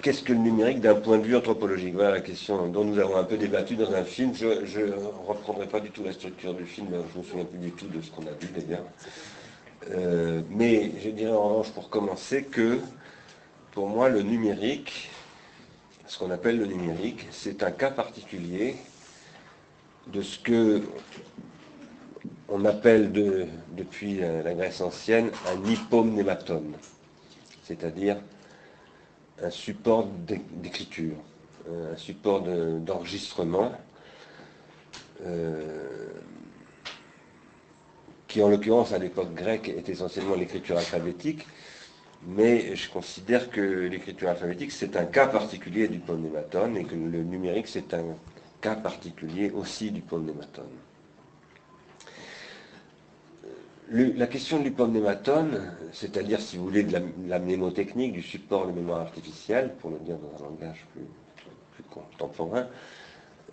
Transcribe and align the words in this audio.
qu'est-ce 0.00 0.22
que 0.22 0.32
le 0.32 0.38
numérique 0.38 0.80
d'un 0.80 0.94
point 0.94 1.18
de 1.18 1.24
vue 1.24 1.36
anthropologique? 1.36 1.94
Voilà 1.94 2.12
la 2.12 2.20
question 2.20 2.66
dont 2.68 2.84
nous 2.84 2.98
avons 2.98 3.16
un 3.16 3.24
peu 3.24 3.36
débattu 3.36 3.76
dans 3.76 3.92
un 3.92 4.04
film. 4.04 4.32
Je 4.34 4.46
ne 4.80 4.94
reprendrai 5.26 5.66
pas 5.66 5.80
du 5.80 5.90
tout 5.90 6.02
la 6.02 6.12
structure 6.12 6.54
du 6.54 6.64
film, 6.64 6.88
je 6.90 7.18
ne 7.18 7.22
me 7.22 7.28
souviens 7.28 7.44
plus 7.44 7.58
du 7.58 7.70
tout 7.72 7.86
de 7.86 8.00
ce 8.00 8.10
qu'on 8.10 8.26
a 8.26 8.32
vu 8.32 8.48
d'ailleurs. 8.54 8.84
Euh, 9.90 10.42
mais 10.50 10.92
je 11.02 11.10
dirais 11.10 11.32
en 11.32 11.48
revanche 11.48 11.70
pour 11.70 11.88
commencer 11.88 12.44
que 12.44 12.78
pour 13.72 13.88
moi 13.88 14.08
le 14.08 14.22
numérique, 14.22 15.10
ce 16.06 16.18
qu'on 16.18 16.30
appelle 16.30 16.58
le 16.58 16.66
numérique, 16.66 17.26
c'est 17.30 17.62
un 17.62 17.70
cas 17.70 17.90
particulier 17.90 18.76
de 20.08 20.22
ce 20.22 20.38
que 20.38 20.82
on 22.48 22.64
appelle 22.64 23.12
depuis 23.12 24.18
la 24.18 24.54
Grèce 24.54 24.80
ancienne 24.80 25.30
un 25.46 25.70
hypomnématone, 25.70 26.74
c'est-à-dire 27.62 28.16
un 29.42 29.50
support 29.50 30.06
d'écriture, 30.62 31.16
un 31.68 31.96
support 31.96 32.42
d'enregistrement, 32.42 33.72
euh, 35.26 36.08
qui 38.28 38.42
en 38.42 38.48
l'occurrence 38.48 38.92
à 38.92 38.98
l'époque 38.98 39.34
grecque 39.34 39.68
est 39.68 39.88
essentiellement 39.88 40.36
l'écriture 40.36 40.78
alphabétique, 40.78 41.46
mais 42.26 42.76
je 42.76 42.88
considère 42.88 43.50
que 43.50 43.60
l'écriture 43.60 44.28
alphabétique 44.28 44.72
c'est 44.72 44.96
un 44.96 45.04
cas 45.04 45.26
particulier 45.26 45.88
du 45.88 45.98
ponématone 45.98 46.76
et 46.76 46.84
que 46.84 46.94
le 46.94 47.22
numérique 47.24 47.66
c'est 47.66 47.92
un 47.92 48.04
cas 48.60 48.76
particulier 48.76 49.50
aussi 49.50 49.90
du 49.90 50.02
la 53.90 54.26
question 54.28 54.60
du 54.60 54.70
pomnématone, 54.70 55.72
c'est-à-dire, 55.92 56.40
si 56.40 56.56
vous 56.56 56.64
voulez, 56.64 56.84
de 56.84 56.96
la, 57.26 57.38
mnémotechnique, 57.40 58.12
du 58.12 58.22
support 58.22 58.68
de 58.68 58.72
mémoire 58.72 59.00
artificielle, 59.00 59.74
pour 59.80 59.90
le 59.90 59.98
dire 59.98 60.16
dans 60.18 60.44
un 60.44 60.48
langage 60.48 60.86
plus, 60.92 61.02
contemporain, 61.90 62.66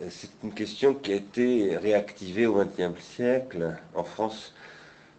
euh, 0.01 0.07
c'est 0.11 0.29
une 0.43 0.53
question 0.53 0.93
qui 0.93 1.13
a 1.13 1.15
été 1.15 1.75
réactivée 1.77 2.45
au 2.45 2.53
XXe 2.55 3.01
siècle 3.01 3.75
en 3.95 4.03
France 4.03 4.53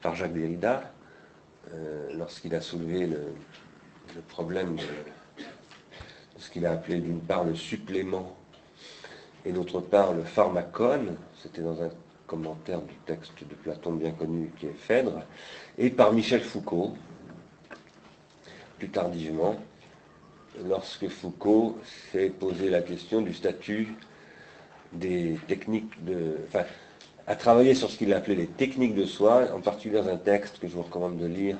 par 0.03 0.15
Jacques 0.15 0.35
Derrida, 0.35 0.93
euh, 1.73 2.11
lorsqu'il 2.15 2.55
a 2.55 2.61
soulevé 2.61 3.07
le, 3.07 3.33
problème 4.29 4.77
de, 4.77 5.43
ce 6.37 6.51
qu'il 6.51 6.65
a 6.67 6.73
appelé 6.73 7.01
d'une 7.01 7.21
part 7.21 7.45
le 7.45 7.55
supplément 7.55 8.37
et 9.45 9.53
d'autre 9.53 9.81
part 9.81 10.13
le 10.13 10.23
pharmacone. 10.23 11.17
C'était 11.43 11.63
dans 11.63 11.83
un 11.83 11.91
commentaire 12.29 12.83
du 12.83 12.95
texte 13.07 13.41
de 13.41 13.55
Platon 13.55 13.93
bien 13.93 14.13
connu 14.13 14.53
qui 14.59 14.67
est 14.67 14.75
Phèdre, 14.75 15.25
et 15.79 15.91
par 15.91 16.13
Michel 16.13 16.43
Foucault, 16.43 16.95
plus 18.79 18.91
tardivement, 18.91 19.57
lorsque 20.69 21.09
Foucault 21.09 21.79
s'est 22.13 22.31
posé 22.31 22.71
la 22.71 22.83
question 22.83 23.23
du 23.23 23.35
statut 23.35 23.95
des 24.93 25.39
techniques 25.49 26.05
de. 26.05 26.37
Enfin, 26.47 26.65
a 27.27 27.37
travaillé 27.37 27.75
sur 27.75 27.91
ce 27.91 27.99
qu'il 27.99 28.13
appelait 28.15 28.37
les 28.37 28.47
techniques 28.47 28.95
de 28.95 29.05
soi, 29.05 29.49
en 29.53 29.61
particulier 29.61 30.01
dans 30.01 30.09
un 30.09 30.17
texte 30.17 30.59
que 30.61 30.69
je 30.69 30.75
vous 30.75 30.83
recommande 30.83 31.19
de 31.19 31.27
lire, 31.27 31.59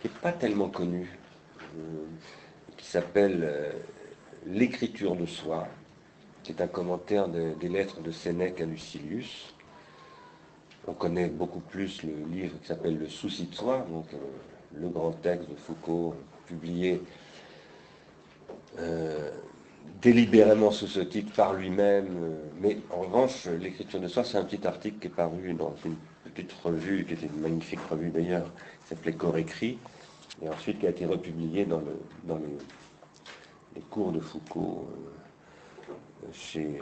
qui 0.00 0.08
n'est 0.08 0.14
pas 0.14 0.32
tellement 0.32 0.68
connu, 0.68 1.18
euh, 1.60 2.04
qui 2.76 2.86
s'appelle 2.86 3.40
euh, 3.42 3.72
L'écriture 4.48 5.16
de 5.16 5.26
soi, 5.26 5.66
qui 6.44 6.52
est 6.52 6.60
un 6.62 6.68
commentaire 6.68 7.26
des 7.26 7.68
lettres 7.68 8.00
de 8.00 8.12
Sénèque 8.12 8.60
à 8.60 8.64
Lucilius, 8.64 9.55
on 10.86 10.92
connaît 10.92 11.28
beaucoup 11.28 11.60
plus 11.60 12.02
le 12.02 12.12
livre 12.30 12.58
qui 12.60 12.66
s'appelle 12.66 12.98
Le 12.98 13.08
souci 13.08 13.46
de 13.46 13.54
soi, 13.54 13.84
donc 13.90 14.06
euh, 14.14 14.16
le 14.74 14.88
grand 14.88 15.12
texte 15.12 15.50
de 15.50 15.56
Foucault 15.56 16.14
publié 16.46 17.02
euh, 18.78 19.30
délibérément 20.00 20.70
sous 20.70 20.86
ce 20.86 21.00
titre 21.00 21.32
par 21.34 21.54
lui-même. 21.54 22.06
Euh, 22.22 22.36
mais 22.60 22.78
en 22.90 23.00
revanche, 23.00 23.46
l'écriture 23.46 24.00
de 24.00 24.08
soi, 24.08 24.24
c'est 24.24 24.38
un 24.38 24.44
petit 24.44 24.64
article 24.66 24.98
qui 24.98 25.06
est 25.08 25.10
paru 25.10 25.54
dans 25.54 25.74
une 25.84 25.96
petite 26.32 26.52
revue, 26.62 27.04
qui 27.04 27.14
était 27.14 27.26
une 27.26 27.40
magnifique 27.40 27.80
revue 27.90 28.10
d'ailleurs, 28.10 28.52
qui 28.82 28.88
s'appelait 28.88 29.12
Corps 29.14 29.38
écrit, 29.38 29.78
et 30.42 30.48
ensuite 30.48 30.78
qui 30.78 30.86
a 30.86 30.90
été 30.90 31.06
republié 31.06 31.64
dans, 31.64 31.80
le, 31.80 31.98
dans 32.24 32.36
les, 32.36 33.80
cours 33.90 34.12
de 34.12 34.20
Foucault 34.20 34.88
chez, 36.32 36.78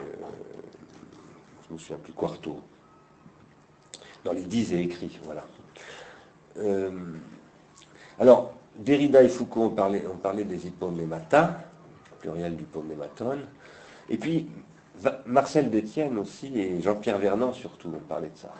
je 1.63 1.69
ne 1.69 1.73
me 1.73 1.77
souviens 1.77 1.97
plus, 1.97 2.13
Quarto 2.13 2.61
dans 4.25 4.33
les 4.33 4.41
dix 4.41 4.73
et 4.73 4.81
écrits. 4.81 5.17
Voilà. 5.23 5.45
Euh, 6.57 6.91
alors, 8.19 8.53
Derrida 8.75 9.23
et 9.23 9.29
Foucault 9.29 9.63
ont 9.63 9.69
parlé, 9.69 10.03
ont 10.11 10.17
parlé 10.17 10.43
des 10.43 10.67
hypomnémata, 10.67 11.61
pluriel 12.19 12.57
d'hypomnématone, 12.57 13.45
et 14.09 14.17
puis 14.17 14.49
Marcel 15.25 15.69
Détienne 15.69 16.17
aussi 16.17 16.59
et 16.59 16.81
Jean-Pierre 16.81 17.19
Vernant 17.19 17.53
surtout 17.53 17.89
ont 17.89 18.07
parlé 18.09 18.29
de 18.29 18.37
ça. 18.37 18.51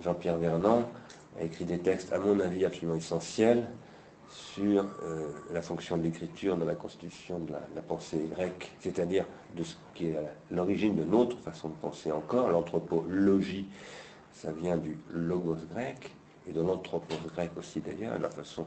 Jean-Pierre 0.00 0.38
Vernant 0.38 0.88
a 1.40 1.44
écrit 1.44 1.64
des 1.64 1.78
textes, 1.78 2.12
à 2.12 2.18
mon 2.18 2.38
avis, 2.38 2.64
absolument 2.64 2.96
essentiels 2.96 3.66
sur 4.28 4.86
euh, 5.02 5.30
la 5.52 5.62
fonction 5.62 5.96
de 5.96 6.02
l'écriture 6.02 6.56
dans 6.56 6.66
la 6.66 6.74
constitution 6.74 7.40
de 7.40 7.52
la 7.52 7.82
pensée 7.82 8.28
grecque, 8.32 8.70
c'est-à-dire 8.78 9.24
de 9.56 9.64
ce 9.64 9.74
qui 9.94 10.08
est 10.08 10.16
l'origine 10.50 10.94
de 10.94 11.04
notre 11.04 11.36
façon 11.38 11.68
de 11.68 11.74
penser 11.74 12.12
encore, 12.12 12.48
l'anthropologie 12.50 13.66
ça 14.32 14.52
vient 14.52 14.76
du 14.76 14.96
logos 15.10 15.58
grec 15.72 16.10
et 16.48 16.52
de 16.52 16.60
l'anthropos 16.60 17.16
grec 17.34 17.50
aussi 17.56 17.80
d'ailleurs, 17.80 18.18
la 18.18 18.30
façon 18.30 18.66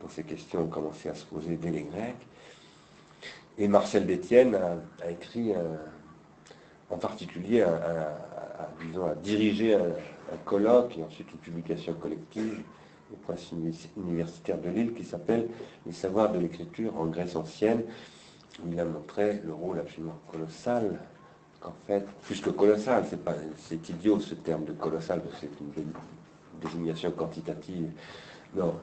dont 0.00 0.08
ces 0.08 0.24
questions 0.24 0.62
ont 0.62 0.68
commencé 0.68 1.08
à 1.08 1.14
se 1.14 1.24
poser 1.24 1.56
dès 1.56 1.70
les 1.70 1.82
Grecs. 1.82 2.26
Et 3.56 3.68
Marcel 3.68 4.06
Détienne 4.06 4.56
a, 4.56 5.10
écrit 5.10 5.52
en 6.90 6.98
particulier, 6.98 7.62
a 7.62 9.14
dirigé 9.22 9.74
un, 9.74 9.92
colloque 10.44 10.98
et 10.98 11.02
ensuite 11.04 11.30
une 11.32 11.38
publication 11.38 11.94
collective 11.94 12.62
au 13.12 13.16
Prince 13.16 13.52
universitaire 13.96 14.58
de 14.58 14.68
Lille 14.70 14.94
qui 14.94 15.04
s'appelle 15.04 15.48
Les 15.86 15.92
savoirs 15.92 16.32
de 16.32 16.38
l'écriture 16.38 16.96
en 16.98 17.06
Grèce 17.06 17.36
ancienne, 17.36 17.84
où 18.62 18.72
il 18.72 18.80
a 18.80 18.84
montré 18.84 19.40
le 19.44 19.52
rôle 19.52 19.78
absolument 19.78 20.18
colossal 20.30 20.98
en 21.64 21.72
fait, 21.86 22.06
plus 22.22 22.40
que 22.40 22.50
colossal, 22.50 23.04
c'est 23.08 23.22
pas, 23.22 23.34
c'est 23.56 23.88
idiot 23.88 24.20
ce 24.20 24.34
terme 24.34 24.64
de 24.64 24.72
colossal, 24.72 25.22
parce 25.22 25.40
que 25.40 25.46
c'est 25.46 25.60
une 25.60 25.92
désignation 26.62 27.10
quantitative. 27.10 27.90
Non, 28.54 28.74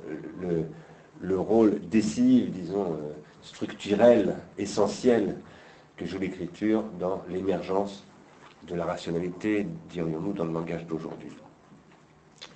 le, 1.21 1.39
rôle 1.39 1.79
décisif, 1.87 2.51
disons, 2.51 2.93
euh, 2.93 3.13
structurel, 3.41 4.35
essentiel 4.57 5.37
que 5.95 6.05
joue 6.05 6.17
l'écriture 6.17 6.83
dans 6.99 7.23
l'émergence 7.29 8.03
de 8.67 8.75
la 8.75 8.85
rationalité, 8.85 9.67
dirions-nous, 9.89 10.33
dans 10.33 10.45
le 10.45 10.53
langage 10.53 10.85
d'aujourd'hui. 10.85 11.31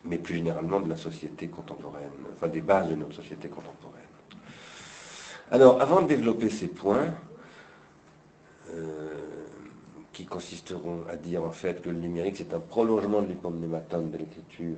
Mais 0.04 0.18
plus 0.18 0.36
généralement 0.36 0.80
de 0.80 0.90
la 0.90 0.98
société 0.98 1.48
contemporaine, 1.48 2.10
enfin 2.34 2.48
des 2.48 2.62
bases 2.62 2.90
de 2.90 2.96
notre 2.96 3.16
société 3.16 3.48
contemporaine. 3.48 4.02
Alors, 5.52 5.82
avant 5.82 6.02
de 6.02 6.08
développer 6.08 6.50
ces 6.50 6.68
points, 6.68 7.14
euh, 8.74 9.35
qui 10.16 10.26
consisteront 10.26 11.02
à 11.10 11.18
dire 11.18 11.44
en 11.44 11.52
fait 11.52 11.82
que 11.82 11.90
le 11.90 12.00
numérique 12.00 12.38
c'est 12.38 12.54
un 12.54 12.60
prolongement 12.60 13.22
de 13.22 13.28
l'hypomnématone 13.28 14.12
de 14.12 14.18
l'écriture 14.18 14.78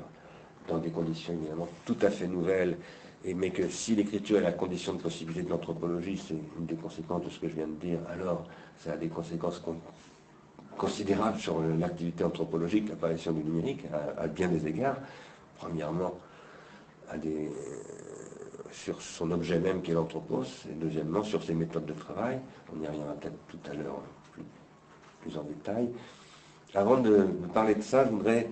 dans 0.68 0.80
des 0.80 0.90
conditions 0.90 1.34
évidemment 1.34 1.68
tout 1.86 1.96
à 2.02 2.09
fait 2.09 2.28
nouvelles, 2.28 2.75
et, 3.24 3.34
mais 3.34 3.52
que 3.52 3.70
si 3.70 3.96
l'écriture 3.96 4.40
est 4.40 4.42
la 4.42 4.52
condition 4.52 4.94
de 4.94 5.02
possibilité 5.02 5.44
de 5.44 5.50
l'anthropologie, 5.50 6.18
c'est 6.18 6.36
une 6.58 6.66
des 6.66 6.75
conséquences 6.75 7.24
de 7.24 7.30
ce 7.30 7.40
que 7.40 7.48
je 7.48 7.56
viens 7.56 7.68
de 7.68 7.74
dire, 7.74 8.00
alors 8.09 8.46
ça 8.78 8.94
a 8.94 8.98
des 8.98 9.09
conséquences 9.09 9.62
considérables 10.75 11.40
sur 11.40 11.62
l'activité 11.62 12.24
anthropologique, 12.24 12.90
l'apparition 12.90 13.31
du 13.31 13.44
numérique, 13.44 13.84
à, 14.18 14.28
bien 14.28 14.48
des 14.48 14.68
égards. 14.68 14.98
Premièrement, 15.58 16.14
sur 18.72 19.02
son 19.02 19.31
objet 19.31 19.60
même 19.60 19.81
qui 19.81 19.92
est 19.92 19.95
l'anthropos, 19.95 20.44
et 20.69 20.74
deuxièmement 20.74 21.24
sur 21.24 21.44
ses 21.44 21.54
méthodes 21.54 21.86
de 21.86 21.94
travail. 21.94 22.39
On 22.75 22.81
y 22.84 22.88
reviendra 22.88 23.13
peut-être 23.13 23.38
tout 23.48 23.72
à 23.72 23.74
l'heure 23.74 24.01
en 25.35 25.44
détail. 25.44 25.89
Avant 26.74 26.97
de, 26.97 27.27
parler 27.53 27.75
de 27.75 27.81
ça, 27.81 28.06
je 28.06 28.12
voudrais 28.12 28.50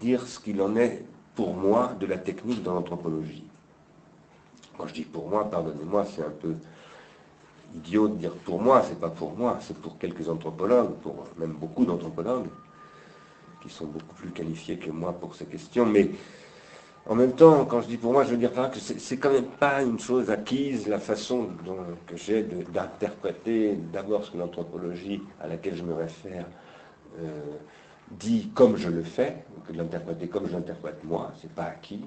dire 0.00 0.26
ce 0.26 0.38
qu'il 0.38 0.60
en 0.60 0.76
est 0.76 1.04
pour 1.34 1.54
moi 1.54 1.94
de 1.98 2.06
la 2.06 2.18
technique 2.18 2.62
dans 2.62 2.74
l'anthropologie. 2.74 3.44
Quand 4.76 4.86
je 4.86 4.94
dis 4.94 5.02
pour 5.04 5.28
moi, 5.28 5.50
pardonnez-moi, 5.50 6.04
c'est 6.04 6.22
un 6.22 6.30
peu 6.30 6.54
idiot 7.74 8.08
de 8.08 8.16
dire 8.16 8.32
pour 8.44 8.60
moi, 8.60 8.82
c'est 8.86 9.00
pas 9.00 9.10
pour 9.10 9.36
moi, 9.36 9.58
c'est 9.60 9.76
pour 9.76 9.98
quelques 9.98 10.28
anthropologues, 10.28 10.94
pour 11.02 11.24
même 11.38 11.52
beaucoup 11.52 11.84
d'anthropologues, 11.84 12.48
qui 13.62 13.70
sont 13.70 13.86
beaucoup 13.86 14.14
plus 14.14 14.30
qualifiés 14.30 14.76
que 14.76 14.90
moi 14.90 15.12
pour 15.12 15.34
ces 15.34 15.46
questions, 15.46 15.86
mais 15.86 16.10
en 17.08 17.14
même 17.16 17.32
temps, 17.32 17.64
quand 17.64 17.80
je 17.80 17.88
dis 17.88 17.96
pour 17.96 18.12
moi, 18.12 18.24
je 18.24 18.30
veux 18.30 18.36
dire 18.36 18.52
que 18.52 18.78
c'est 18.78 19.16
quand 19.16 19.32
même 19.32 19.46
pas 19.46 19.82
une 19.82 19.98
chose 19.98 20.30
acquise, 20.30 20.86
la 20.86 21.00
façon 21.00 21.48
dont, 21.64 21.78
que 22.06 22.16
j'ai 22.16 22.42
d'interpréter 22.42 23.76
d'abord 23.92 24.24
ce 24.24 24.30
que 24.30 24.38
l'anthropologie 24.38 25.20
à 25.40 25.48
laquelle 25.48 25.74
je 25.74 25.82
me 25.82 25.94
réfère 25.94 26.46
euh, 27.20 27.28
dit 28.12 28.50
comme 28.54 28.76
je 28.76 28.88
le 28.88 29.02
fais, 29.02 29.44
que 29.66 29.72
de 29.72 29.78
l'interpréter 29.78 30.28
comme 30.28 30.46
je 30.46 30.52
l'interprète 30.52 31.02
moi, 31.02 31.32
c'est 31.40 31.52
pas 31.52 31.64
acquis. 31.64 32.04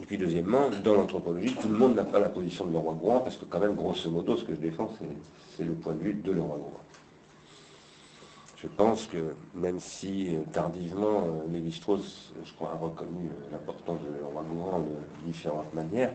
Et 0.00 0.06
puis 0.06 0.16
deuxièmement, 0.16 0.70
dans 0.82 0.94
l'anthropologie, 0.94 1.54
tout 1.54 1.68
le 1.68 1.76
monde 1.76 1.94
n'a 1.94 2.04
pas 2.04 2.18
la 2.18 2.30
position 2.30 2.64
de 2.64 2.76
roi 2.76 2.94
Gouin, 2.94 3.20
parce 3.20 3.36
que 3.36 3.44
quand 3.44 3.60
même, 3.60 3.74
grosso 3.74 4.10
modo, 4.10 4.36
ce 4.38 4.44
que 4.44 4.54
je 4.54 4.60
défends, 4.60 4.90
c'est 5.56 5.64
le 5.64 5.74
point 5.74 5.92
de 5.92 5.98
vue 5.98 6.14
de 6.14 6.32
roi 6.40 6.56
Gouin. 6.56 6.80
Je 8.62 8.68
pense 8.68 9.08
que 9.08 9.34
même 9.54 9.80
si 9.80 10.36
euh, 10.36 10.42
tardivement, 10.52 11.24
euh, 11.24 11.52
Lévi-Strauss, 11.52 12.32
je 12.44 12.52
crois, 12.52 12.70
a 12.70 12.76
reconnu 12.76 13.26
euh, 13.26 13.50
l'importance 13.50 14.00
de 14.02 14.24
roi 14.24 14.44
Gouin 14.44 14.78
de 14.78 15.26
différentes 15.26 15.74
manières, 15.74 16.12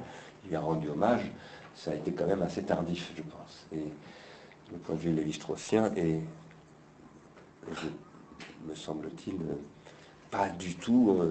il 0.50 0.56
a 0.56 0.62
rendu 0.62 0.88
hommage, 0.88 1.30
ça 1.76 1.92
a 1.92 1.96
été 1.96 2.14
quand 2.14 2.26
même 2.26 2.42
assez 2.42 2.64
tardif, 2.64 3.12
je 3.18 3.22
pense. 3.22 3.68
Et 3.74 3.92
le 4.72 4.78
point 4.78 4.96
de 4.96 5.02
vue 5.02 5.12
lévi-straussien 5.12 5.94
est, 5.96 6.22
me 8.66 8.76
semble-t-il, 8.76 9.40
pas 10.32 10.48
du 10.50 10.76
tout 10.76 11.22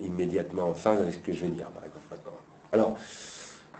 immédiatement 0.00 0.70
en 0.70 0.74
phase 0.74 1.00
avec 1.02 1.14
ce 1.14 1.18
que 1.18 1.32
je 1.32 1.42
vais 1.42 1.50
dire, 1.50 1.68
par 1.68 1.84
exemple. 1.84 2.30
Alors, 2.72 2.96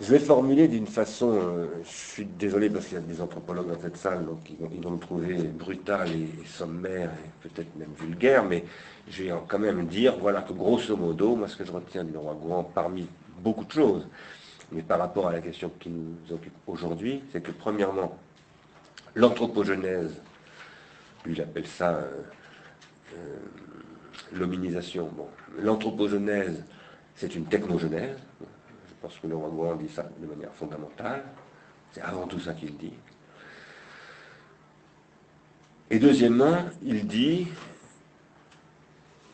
je 0.00 0.06
vais 0.10 0.18
formuler 0.18 0.68
d'une 0.68 0.86
façon, 0.86 1.32
euh, 1.32 1.66
je 1.84 1.90
suis 1.90 2.24
désolé 2.24 2.70
parce 2.70 2.86
qu'il 2.86 2.94
y 2.94 3.00
a 3.00 3.04
des 3.04 3.20
anthropologues 3.20 3.68
dans 3.68 3.80
cette 3.80 3.96
salle, 3.96 4.24
donc 4.24 4.38
ils 4.50 4.82
vont, 4.82 4.92
me 4.92 4.98
trouver 4.98 5.34
brutal 5.34 6.08
et, 6.10 6.46
sommaire 6.46 7.10
et 7.10 7.48
peut-être 7.48 7.76
même 7.76 7.92
vulgaire, 7.98 8.44
mais 8.44 8.64
je 9.08 9.24
vais 9.24 9.32
quand 9.46 9.58
même 9.58 9.86
dire, 9.86 10.16
voilà 10.18 10.42
que 10.42 10.52
grosso 10.52 10.96
modo, 10.96 11.36
moi 11.36 11.46
ce 11.46 11.56
que 11.56 11.64
je 11.64 11.72
retiens 11.72 12.04
du 12.04 12.16
roi 12.16 12.34
Gouan 12.34 12.64
parmi 12.64 13.06
beaucoup 13.38 13.64
de 13.64 13.72
choses, 13.72 14.08
mais 14.72 14.82
par 14.82 14.98
rapport 14.98 15.28
à 15.28 15.32
la 15.32 15.40
question 15.40 15.70
qui 15.78 15.90
nous 15.90 16.16
occupe 16.34 16.54
aujourd'hui, 16.66 17.22
c'est 17.30 17.42
que 17.42 17.52
premièrement, 17.52 18.18
l'anthropogenèse, 19.14 20.20
lui 21.24 21.34
il 21.34 21.42
appelle 21.42 21.66
ça 21.66 21.90
euh, 21.90 22.22
euh, 23.14 23.36
l'hominisation, 24.32 25.10
bon, 25.14 25.28
l'anthropogenèse 25.58 26.64
c'est 27.14 27.34
une 27.36 27.44
technogenèse, 27.44 28.16
parce 29.02 29.18
que 29.18 29.26
le 29.26 29.36
roi 29.36 29.50
Gouin 29.50 29.76
dit 29.76 29.88
ça 29.88 30.08
de 30.18 30.26
manière 30.26 30.52
fondamentale. 30.54 31.24
C'est 31.92 32.00
avant 32.00 32.26
tout 32.26 32.40
ça 32.40 32.54
qu'il 32.54 32.76
dit. 32.76 32.94
Et 35.90 35.98
deuxièmement, 35.98 36.56
il 36.82 37.06
dit 37.06 37.48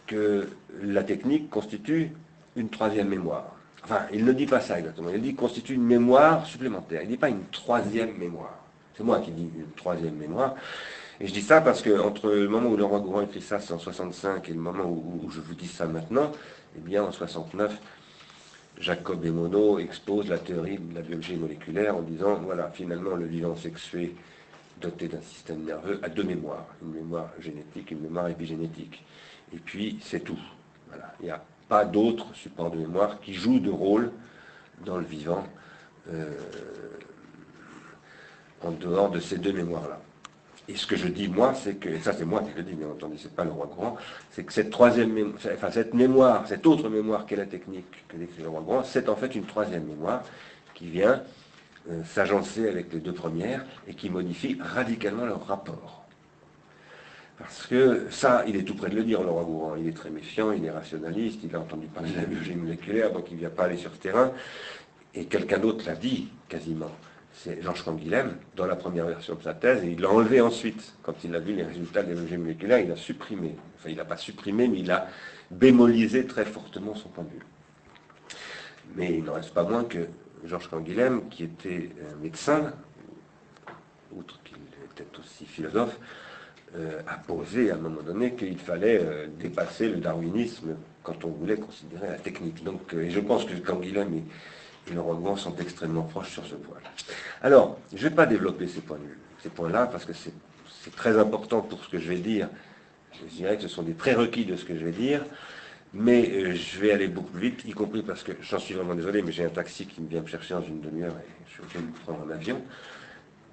que 0.06 0.48
la 0.80 1.04
technique 1.04 1.50
constitue 1.50 2.10
une 2.56 2.68
troisième 2.68 3.08
mémoire. 3.08 3.54
Enfin, 3.84 4.06
il 4.12 4.24
ne 4.24 4.32
dit 4.32 4.46
pas 4.46 4.60
ça 4.60 4.78
exactement. 4.78 5.10
Il 5.14 5.22
dit 5.22 5.34
constitue 5.34 5.74
une 5.74 5.84
mémoire 5.84 6.44
supplémentaire. 6.46 7.02
Il 7.02 7.06
ne 7.06 7.12
dit 7.12 7.18
pas 7.18 7.28
une 7.28 7.44
troisième 7.52 8.16
mémoire. 8.18 8.58
C'est 8.96 9.04
moi 9.04 9.20
qui 9.20 9.30
dis 9.30 9.48
une 9.54 9.70
troisième 9.76 10.16
mémoire. 10.16 10.56
Et 11.20 11.26
je 11.26 11.32
dis 11.32 11.42
ça 11.42 11.60
parce 11.60 11.82
que 11.82 11.98
entre 12.00 12.30
le 12.30 12.48
moment 12.48 12.70
où 12.70 12.76
le 12.76 12.84
roi 12.84 13.00
Gouin 13.00 13.22
écrit 13.22 13.40
ça, 13.40 13.60
c'est 13.60 13.72
en 13.72 13.78
65, 13.78 14.48
et 14.48 14.52
le 14.52 14.58
moment 14.58 14.84
où, 14.84 15.22
où, 15.24 15.30
je 15.30 15.40
vous 15.40 15.54
dis 15.54 15.66
ça 15.66 15.86
maintenant, 15.86 16.32
eh 16.76 16.80
bien 16.80 17.02
en 17.02 17.12
69, 17.12 17.76
Jacob 18.80 19.24
Monod 19.26 19.80
expose 19.80 20.28
la 20.28 20.38
théorie 20.38 20.78
de 20.78 20.94
la 20.94 21.02
biologie 21.02 21.36
moléculaire 21.36 21.96
en 21.96 22.02
disant, 22.02 22.36
voilà, 22.36 22.70
finalement, 22.70 23.16
le 23.16 23.26
vivant 23.26 23.56
sexué 23.56 24.14
doté 24.80 25.08
d'un 25.08 25.20
système 25.20 25.64
nerveux 25.64 25.98
a 26.02 26.08
deux 26.08 26.22
mémoires, 26.22 26.66
une 26.82 26.92
mémoire 26.92 27.30
génétique, 27.40 27.90
une 27.90 28.00
mémoire 28.00 28.28
épigénétique. 28.28 29.04
Et 29.52 29.58
puis, 29.58 29.98
c'est 30.00 30.20
tout. 30.20 30.38
Il 31.20 31.24
n'y 31.24 31.30
a 31.30 31.42
pas 31.68 31.84
d'autres 31.84 32.32
supports 32.34 32.70
de 32.70 32.78
mémoire 32.78 33.20
qui 33.20 33.34
jouent 33.34 33.58
de 33.58 33.70
rôle 33.70 34.12
dans 34.84 34.98
le 34.98 35.04
vivant 35.04 35.44
euh, 36.10 36.36
en 38.62 38.70
dehors 38.70 39.10
de 39.10 39.18
ces 39.18 39.38
deux 39.38 39.52
mémoires-là. 39.52 40.00
Et 40.68 40.76
ce 40.76 40.86
que 40.86 40.96
je 40.96 41.08
dis, 41.08 41.28
moi, 41.28 41.54
c'est 41.54 41.76
que, 41.76 41.88
et 41.88 41.98
ça 41.98 42.12
c'est 42.12 42.26
moi 42.26 42.42
qui 42.42 42.54
le 42.54 42.62
dis, 42.62 42.74
bien 42.74 42.88
entendu, 42.88 43.16
c'est 43.16 43.34
pas 43.34 43.44
le 43.44 43.50
roi 43.50 43.66
courant, 43.66 43.96
c'est 44.30 44.44
que 44.44 44.52
cette 44.52 44.70
troisième 44.70 45.12
mémoire, 45.12 45.38
enfin 45.54 45.70
cette 45.70 45.94
mémoire, 45.94 46.46
cette 46.46 46.66
autre 46.66 46.90
mémoire 46.90 47.24
qu'est 47.24 47.36
la 47.36 47.46
technique 47.46 47.86
que 48.06 48.18
décrit 48.18 48.42
le 48.42 48.50
roi 48.50 48.60
courant, 48.60 48.82
c'est 48.84 49.08
en 49.08 49.16
fait 49.16 49.34
une 49.34 49.46
troisième 49.46 49.84
mémoire 49.84 50.22
qui 50.74 50.86
vient 50.86 51.22
euh, 51.90 52.04
s'agencer 52.04 52.68
avec 52.68 52.92
les 52.92 53.00
deux 53.00 53.14
premières 53.14 53.64
et 53.88 53.94
qui 53.94 54.10
modifie 54.10 54.58
radicalement 54.60 55.24
leur 55.24 55.46
rapport. 55.46 56.04
Parce 57.38 57.66
que 57.66 58.08
ça, 58.10 58.44
il 58.46 58.56
est 58.56 58.64
tout 58.64 58.74
près 58.74 58.90
de 58.90 58.96
le 58.96 59.04
dire, 59.04 59.22
le 59.22 59.30
roi 59.30 59.44
Gourand. 59.44 59.76
Il 59.76 59.88
est 59.88 59.96
très 59.96 60.10
méfiant, 60.10 60.50
il 60.52 60.64
est 60.64 60.70
rationaliste, 60.70 61.38
il 61.44 61.54
a 61.54 61.60
entendu 61.60 61.86
parler 61.86 62.10
de 62.10 62.16
la 62.16 62.24
biologie 62.24 62.56
moléculaire, 62.56 63.12
donc 63.12 63.26
il 63.30 63.34
ne 63.34 63.40
vient 63.40 63.50
pas 63.50 63.64
aller 63.64 63.76
sur 63.76 63.92
ce 63.94 63.98
terrain. 63.98 64.32
Et 65.14 65.24
quelqu'un 65.26 65.58
d'autre 65.58 65.86
l'a 65.86 65.94
dit, 65.94 66.28
quasiment 66.48 66.90
c'est 67.38 67.62
Georges 67.62 67.84
Canguilhem, 67.84 68.36
dans 68.56 68.66
la 68.66 68.74
première 68.74 69.06
version 69.06 69.36
de 69.36 69.42
sa 69.42 69.54
thèse, 69.54 69.84
et 69.84 69.92
il 69.92 70.00
l'a 70.00 70.10
enlevé 70.10 70.40
ensuite. 70.40 70.94
Quand 71.02 71.14
il 71.24 71.34
a 71.36 71.38
vu 71.38 71.54
les 71.54 71.62
résultats 71.62 72.02
de 72.02 72.08
l'évolution 72.08 72.38
moléculaire, 72.38 72.80
il 72.80 72.90
a 72.90 72.96
supprimé. 72.96 73.54
Enfin, 73.76 73.90
il 73.90 73.96
n'a 73.96 74.04
pas 74.04 74.16
supprimé, 74.16 74.66
mais 74.66 74.80
il 74.80 74.90
a 74.90 75.06
bémolisé 75.50 76.26
très 76.26 76.44
fortement 76.44 76.96
son 76.96 77.08
point 77.08 77.24
de 77.24 77.30
vue. 77.30 77.46
Mais 78.96 79.14
il 79.18 79.24
n'en 79.24 79.34
reste 79.34 79.54
pas 79.54 79.62
moins 79.62 79.84
que 79.84 80.08
Georges 80.44 80.68
Canguilhem, 80.68 81.28
qui 81.28 81.44
était 81.44 81.90
médecin, 82.20 82.72
outre 84.12 84.42
qu'il 84.42 84.58
était 84.92 85.18
aussi 85.18 85.44
philosophe, 85.44 85.96
euh, 86.76 87.00
a 87.06 87.16
posé 87.18 87.70
à 87.70 87.76
un 87.76 87.78
moment 87.78 88.02
donné 88.02 88.34
qu'il 88.34 88.58
fallait 88.58 89.00
euh, 89.00 89.26
dépasser 89.38 89.88
le 89.88 89.96
darwinisme 89.98 90.76
quand 91.02 91.24
on 91.24 91.28
voulait 91.28 91.56
considérer 91.56 92.08
la 92.08 92.18
technique. 92.18 92.62
Euh, 92.92 93.02
et 93.04 93.10
je 93.10 93.20
pense 93.20 93.44
que 93.44 93.54
Canguilhem 93.54 94.12
est 94.12 94.24
et 94.90 94.94
le 94.94 95.02
Gouin 95.02 95.36
sont 95.36 95.54
extrêmement 95.56 96.02
proches 96.02 96.32
sur 96.32 96.46
ce 96.46 96.54
point. 96.54 96.78
Alors, 97.42 97.78
je 97.92 98.04
ne 98.04 98.08
vais 98.08 98.14
pas 98.14 98.26
développer 98.26 98.66
ces 98.66 98.80
points 98.80 98.98
ces 99.42 99.50
points-là, 99.50 99.86
parce 99.86 100.04
que 100.04 100.12
c'est 100.12 100.32
très 100.96 101.18
important 101.18 101.60
pour 101.60 101.84
ce 101.84 101.88
que 101.88 101.98
je 101.98 102.08
vais 102.08 102.18
dire. 102.18 102.48
Je 103.12 103.36
dirais 103.36 103.56
que 103.56 103.62
ce 103.62 103.68
sont 103.68 103.82
des 103.82 103.92
prérequis 103.92 104.44
de 104.44 104.56
ce 104.56 104.64
que 104.64 104.76
je 104.76 104.84
vais 104.84 104.92
dire, 104.92 105.24
mais 105.92 106.28
euh, 106.30 106.54
je 106.54 106.78
vais 106.78 106.92
aller 106.92 107.08
beaucoup 107.08 107.30
plus 107.30 107.50
vite, 107.50 107.64
y 107.64 107.72
compris 107.72 108.02
parce 108.02 108.22
que 108.22 108.32
j'en 108.40 108.58
suis 108.58 108.74
vraiment 108.74 108.94
désolé, 108.94 109.22
mais 109.22 109.32
j'ai 109.32 109.44
un 109.44 109.50
taxi 109.50 109.86
qui 109.86 110.00
me 110.00 110.08
vient 110.08 110.20
me 110.22 110.26
chercher 110.26 110.54
dans 110.54 110.62
une 110.62 110.80
demi-heure 110.80 111.14
et 111.14 111.44
je 111.46 111.52
suis 111.52 111.62
obligé 111.62 111.78
de 111.78 111.98
prendre 112.04 112.26
un 112.28 112.30
avion. 112.34 112.60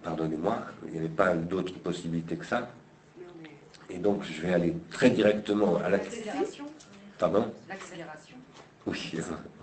Pardonnez-moi, 0.03 0.59
il 0.85 0.91
n'y 0.91 0.97
avait 0.99 1.07
pas 1.07 1.33
d'autre 1.33 1.73
possibilité 1.73 2.35
que 2.35 2.45
ça. 2.45 2.69
Et 3.89 3.97
donc, 3.97 4.23
je 4.23 4.41
vais 4.41 4.53
aller 4.53 4.75
très 4.91 5.09
directement 5.09 5.77
à 5.77 5.89
l'accélération. 5.89 6.65
Pardon? 7.17 7.51
L'accélération. 7.69 8.24
Oui, 8.87 9.13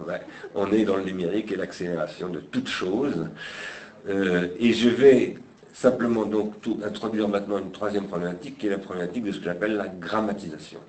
on 0.55 0.73
est 0.73 0.85
dans 0.85 0.97
le 0.97 1.05
numérique 1.05 1.53
et 1.53 1.57
l'accélération 1.57 2.29
de 2.29 2.41
toutes 2.41 2.69
choses. 2.69 3.29
Euh, 4.09 4.49
et 4.59 4.73
je 4.73 4.89
vais 4.89 5.37
simplement 5.73 6.25
donc 6.25 6.55
introduire 6.85 7.29
maintenant 7.29 7.59
une 7.59 7.71
troisième 7.71 8.07
problématique, 8.07 8.59
qui 8.59 8.67
est 8.67 8.71
la 8.71 8.79
problématique 8.79 9.25
de 9.25 9.33
ce 9.33 9.39
que 9.39 9.45
j'appelle 9.45 9.77
la 9.77 9.89
grammatisation. 9.89 10.81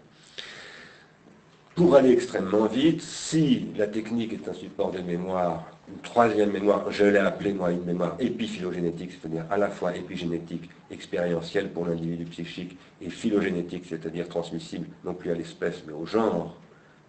Pour 1.76 1.96
aller 1.96 2.12
extrêmement 2.12 2.68
vite, 2.68 3.02
si 3.02 3.68
la 3.78 3.88
technique 3.88 4.34
est 4.34 4.48
un 4.48 4.54
support 4.54 4.92
de 4.92 5.00
mémoire, 5.00 5.66
une 5.88 6.02
troisième 6.02 6.52
mémoire, 6.52 6.92
je 6.92 7.06
l'ai 7.06 7.18
appelée 7.18 7.54
moi 7.54 7.72
une 7.72 7.84
mémoire 7.84 8.16
épiphylogénétique, 8.20 9.12
c'est-à-dire 9.12 9.46
à 9.50 9.58
la 9.58 9.70
fois 9.70 9.96
épigénétique, 9.96 10.70
expérientielle 10.92 11.70
pour 11.70 11.86
l'individu 11.88 12.26
psychique, 12.26 12.78
et 13.02 13.10
phylogénétique, 13.10 13.86
c'est-à-dire 13.90 14.30
transmissible 14.30 14.88
non 15.04 15.14
plus 15.14 15.32
à 15.32 15.34
l'espèce 15.34 15.84
mais 15.88 15.94
au 15.94 16.06
genre 16.06 16.56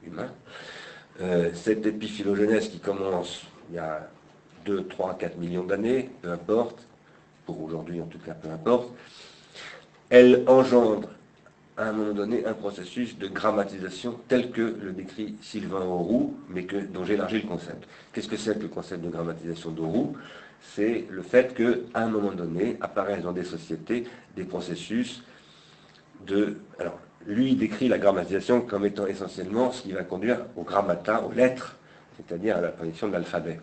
humain, 0.07 0.31
euh, 1.21 1.51
cette 1.55 1.87
épiphylogenèse 1.87 2.69
qui 2.69 2.81
commence 2.81 3.43
il 3.71 3.77
y 3.77 3.79
a 3.79 4.09
2, 4.65 4.85
3, 4.85 5.15
4 5.19 5.39
millions 5.39 5.65
d'années, 5.65 6.11
peu 6.23 6.31
importe, 6.31 6.87
pour 7.47 7.63
aujourd'hui 7.63 8.01
en 8.01 8.07
tout 8.07 8.19
cas, 8.19 8.35
peu 8.35 8.51
importe, 8.51 8.91
elle 10.11 10.45
engendre 10.47 11.09
à 11.77 11.89
un 11.89 11.93
moment 11.93 12.13
donné 12.13 12.47
un 12.47 12.55
processus 12.55 13.19
de 13.19 13.27
grammatisation 13.27 14.21
tel 14.29 14.51
que 14.51 14.77
le 14.81 14.93
décrit 14.93 15.37
Sylvain 15.43 15.85
Auroux, 15.85 16.37
mais 16.49 16.63
dont 16.63 17.05
j'élargis 17.05 17.43
le 17.43 17.49
concept. 17.49 17.89
Qu'est-ce 18.13 18.29
que 18.29 18.37
c'est 18.37 18.57
que 18.57 18.63
le 18.63 18.69
concept 18.69 19.03
de 19.03 19.11
grammatisation 19.11 19.71
d'Auroux? 19.71 20.17
C'est 20.61 21.07
le 21.11 21.23
fait 21.23 21.55
qu'à 21.55 22.01
un 22.01 22.09
moment 22.09 22.33
donné 22.33 22.77
apparaissent 22.81 23.25
dans 23.25 23.33
des 23.33 23.45
sociétés 23.45 24.05
des 24.37 24.45
processus 24.45 25.23
de... 26.27 26.59
lui 27.27 27.55
décrit 27.55 27.89
la 27.89 27.99
grammatisation 27.99 28.61
comme 28.61 28.85
étant 28.85 29.07
essentiellement 29.07 29.73
ce 29.73 29.83
qui 29.83 29.93
va 29.93 30.03
conduire 30.03 30.41
au 30.57 30.63
grammata, 30.63 31.23
aux 31.23 31.33
lettres, 31.33 31.77
c'est-à-dire 32.17 32.57
à 32.57 32.61
l'apparition 32.61 33.09
de 33.09 33.13
l'alphabet. 33.13 33.59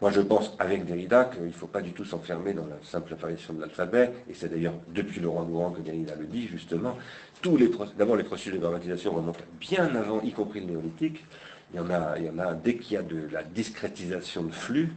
Moi, 0.00 0.10
je 0.10 0.20
pense, 0.20 0.52
avec 0.58 0.84
Derrida, 0.84 1.26
qu'il 1.26 1.46
ne 1.46 1.52
faut 1.52 1.68
pas 1.68 1.80
du 1.80 1.92
tout 1.92 2.04
s'enfermer 2.04 2.54
dans 2.54 2.66
la 2.66 2.76
simple 2.82 3.12
apparition 3.12 3.54
de 3.54 3.60
l'alphabet, 3.60 4.10
et 4.28 4.34
c'est 4.34 4.48
d'ailleurs 4.48 4.74
depuis 4.88 5.20
le 5.20 5.28
roi 5.28 5.44
Gourand 5.44 5.70
que 5.70 5.80
Derrida 5.80 6.16
le 6.18 6.26
dit, 6.26 6.48
justement. 6.48 6.98
Tous 7.40 7.56
les 7.56 7.70
D'abord, 7.96 8.16
les 8.16 8.24
processus 8.24 8.52
de 8.52 8.58
grammatisation 8.58 9.12
remontent 9.12 9.44
bien 9.60 9.94
avant, 9.94 10.20
y 10.22 10.32
compris 10.32 10.58
le 10.58 10.66
néolithique. 10.66 11.24
Il 11.72 11.76
y 11.76 11.80
en 11.80 11.88
a, 11.88 12.54
dès 12.54 12.76
qu'il 12.76 12.94
y 12.94 12.96
a 12.96 13.02
de 13.02 13.28
la 13.30 13.44
discrétisation 13.44 14.42
de 14.42 14.52
flux, 14.52 14.92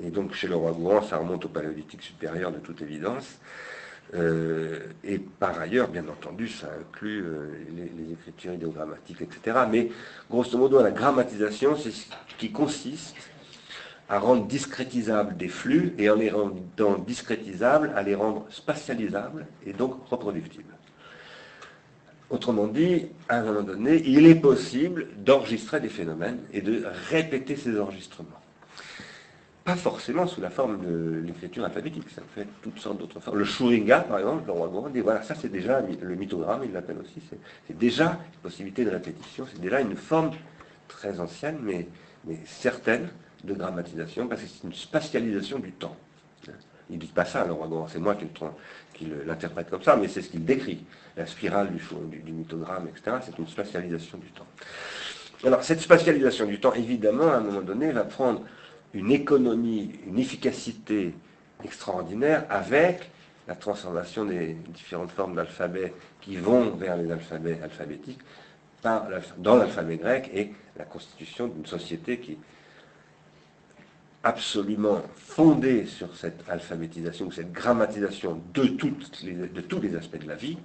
et 0.00 0.10
donc 0.10 0.32
chez 0.32 0.46
le 0.46 0.54
roi 0.54 0.70
Gourand, 0.70 1.02
ça 1.02 1.16
remonte 1.16 1.44
au 1.44 1.48
paléolithique 1.48 2.02
supérieur 2.02 2.52
de 2.52 2.58
toute 2.58 2.80
évidence. 2.82 3.38
Euh, 4.14 4.78
et 5.02 5.18
par 5.18 5.58
ailleurs, 5.58 5.88
bien 5.88 6.04
entendu, 6.08 6.48
ça 6.48 6.68
inclut 6.80 7.24
euh, 7.24 7.50
les, 7.74 8.12
écritures 8.12 8.54
idéogrammatiques, 8.54 9.20
etc. 9.20 9.58
Mais 9.70 9.90
grosso 10.30 10.56
modo, 10.56 10.80
la 10.82 10.92
grammatisation, 10.92 11.76
c'est 11.76 11.90
ce 11.90 12.06
qui 12.38 12.52
consiste 12.52 13.16
à 14.08 14.20
rendre 14.20 14.46
discrétisables 14.46 15.36
des 15.36 15.48
flux 15.48 15.94
et 15.98 16.08
en 16.08 16.14
les 16.14 16.30
rendant 16.30 16.98
discrétisables, 16.98 17.92
à 17.96 18.02
les 18.02 18.14
rendre 18.14 18.46
spatialisables 18.50 19.46
et 19.66 19.72
donc 19.72 19.96
reproductibles. 20.08 20.74
Autrement 22.30 22.68
dit, 22.68 23.06
à 23.28 23.38
un 23.38 23.42
moment 23.42 23.62
donné, 23.62 24.02
il 24.04 24.26
est 24.26 24.36
possible 24.36 25.08
d'enregistrer 25.16 25.80
des 25.80 25.88
phénomènes 25.88 26.38
et 26.52 26.60
de 26.60 26.84
répéter 27.10 27.56
ces 27.56 27.78
enregistrements. 27.78 28.40
Pas 29.66 29.74
forcément 29.74 30.28
sous 30.28 30.40
la 30.40 30.48
forme 30.48 30.78
de 30.78 31.22
l'écriture 31.26 31.64
alphabétique, 31.64 32.08
ça 32.14 32.22
peut 32.36 32.46
toutes 32.62 32.78
sortes 32.78 32.98
d'autres 32.98 33.18
formes. 33.18 33.36
Le 33.36 33.44
Shuringa, 33.44 34.02
par 34.02 34.20
exemple, 34.20 34.46
le 34.46 34.52
roi 34.52 34.68
Gourand 34.68 34.90
dit 34.90 35.00
voilà, 35.00 35.22
ça 35.22 35.34
c'est 35.34 35.48
déjà 35.48 35.80
le 35.80 36.14
mythogramme, 36.14 36.60
il 36.64 36.72
l'appelle 36.72 36.98
aussi, 37.02 37.20
c'est 37.66 37.76
déjà 37.76 38.20
une 38.32 38.40
possibilité 38.44 38.84
de 38.84 38.90
répétition, 38.90 39.44
c'est 39.52 39.60
déjà 39.60 39.80
une 39.80 39.96
forme 39.96 40.30
très 40.86 41.18
ancienne, 41.18 41.58
mais, 41.60 41.88
mais 42.24 42.38
certaine 42.44 43.08
de 43.42 43.54
grammatisation, 43.54 44.28
parce 44.28 44.42
que 44.42 44.46
c'est 44.46 44.68
une 44.68 44.72
spatialisation 44.72 45.58
du 45.58 45.72
temps. 45.72 45.96
Il 46.88 46.94
ne 46.94 47.00
dit 47.00 47.08
pas 47.08 47.24
ça, 47.24 47.44
le 47.44 47.52
roi 47.52 47.66
Gourand, 47.66 47.88
c'est 47.88 47.98
moi 47.98 48.14
qui 48.14 49.06
l'interprète 49.26 49.68
comme 49.68 49.82
ça, 49.82 49.96
mais 49.96 50.06
c'est 50.06 50.22
ce 50.22 50.28
qu'il 50.28 50.44
décrit. 50.44 50.84
La 51.16 51.26
spirale 51.26 51.72
du, 51.72 52.20
du 52.20 52.30
mythogramme, 52.30 52.86
etc., 52.86 53.16
c'est 53.20 53.36
une 53.36 53.48
spatialisation 53.48 54.18
du 54.18 54.28
temps. 54.28 54.46
Alors, 55.44 55.64
cette 55.64 55.80
spatialisation 55.80 56.46
du 56.46 56.60
temps, 56.60 56.72
évidemment, 56.72 57.32
à 57.32 57.38
un 57.38 57.40
moment 57.40 57.62
donné, 57.62 57.90
va 57.90 58.04
prendre 58.04 58.42
une 58.94 59.10
économie, 59.10 59.92
une 60.06 60.18
efficacité 60.18 61.14
extraordinaire 61.64 62.44
avec 62.48 63.10
la 63.48 63.54
transformation 63.54 64.24
des 64.24 64.54
différentes 64.74 65.10
formes 65.10 65.34
d'alphabet 65.34 65.92
qui 66.20 66.36
vont 66.36 66.70
vers 66.70 66.96
les 66.96 67.10
alphabets 67.10 67.60
alphabétiques 67.62 68.20
dans 69.38 69.56
l'alphabet 69.56 69.96
grec 69.96 70.30
et 70.32 70.52
la 70.76 70.84
constitution 70.84 71.48
d'une 71.48 71.66
société 71.66 72.18
qui 72.18 72.32
est 72.32 72.38
absolument 74.22 75.02
fondée 75.14 75.86
sur 75.86 76.16
cette 76.16 76.42
alphabétisation, 76.48 77.30
cette 77.30 77.52
grammatisation 77.52 78.40
de, 78.54 78.64
de 78.64 79.60
tous 79.60 79.80
les 79.80 79.96
aspects 79.96 80.18
de 80.18 80.28
la 80.28 80.34
vie. 80.34 80.58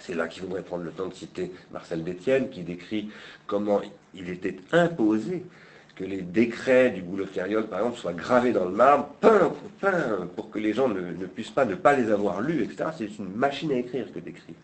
C'est 0.00 0.14
là 0.14 0.28
qu'il 0.28 0.42
faudrait 0.42 0.62
prendre 0.62 0.84
le 0.84 0.92
temps 0.92 1.08
de 1.08 1.14
citer 1.14 1.52
Marcel 1.72 2.04
Détienne, 2.04 2.50
qui 2.50 2.62
décrit 2.62 3.10
comment 3.46 3.80
il 4.14 4.28
était 4.28 4.58
imposé 4.72 5.44
que 5.98 6.04
les 6.04 6.22
décrets 6.22 6.90
du 6.90 7.02
boulot 7.02 7.26
Carriole, 7.26 7.66
par 7.66 7.80
exemple, 7.80 7.98
soient 7.98 8.12
gravés 8.12 8.52
dans 8.52 8.66
le 8.66 8.70
marbre, 8.70 9.08
peint, 9.20 9.52
peint, 9.80 10.28
pour 10.36 10.48
que 10.48 10.60
les 10.60 10.72
gens 10.72 10.88
ne, 10.88 11.26
puissent 11.26 11.50
pas 11.50 11.64
ne 11.64 11.74
pas 11.74 11.94
les 11.94 12.12
avoir 12.12 12.40
lus, 12.40 12.62
etc. 12.62 12.90
C'est 12.96 13.18
une 13.18 13.34
machine 13.34 13.72
à 13.72 13.74
écrire 13.74 14.06
que 14.12 14.20
décrit, 14.20 14.54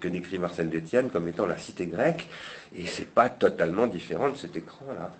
que, 0.00 0.08
décrit 0.08 0.38
Marcel 0.38 0.70
Détienne 0.70 1.10
comme 1.10 1.26
étant 1.26 1.46
la 1.46 1.58
cité 1.58 1.86
grecque, 1.86 2.28
et 2.76 2.86
c'est 2.86 3.08
pas 3.08 3.28
totalement 3.28 3.88
différent 3.88 4.30
de 4.30 4.36
cet 4.36 4.56
écran-là. 4.56 5.12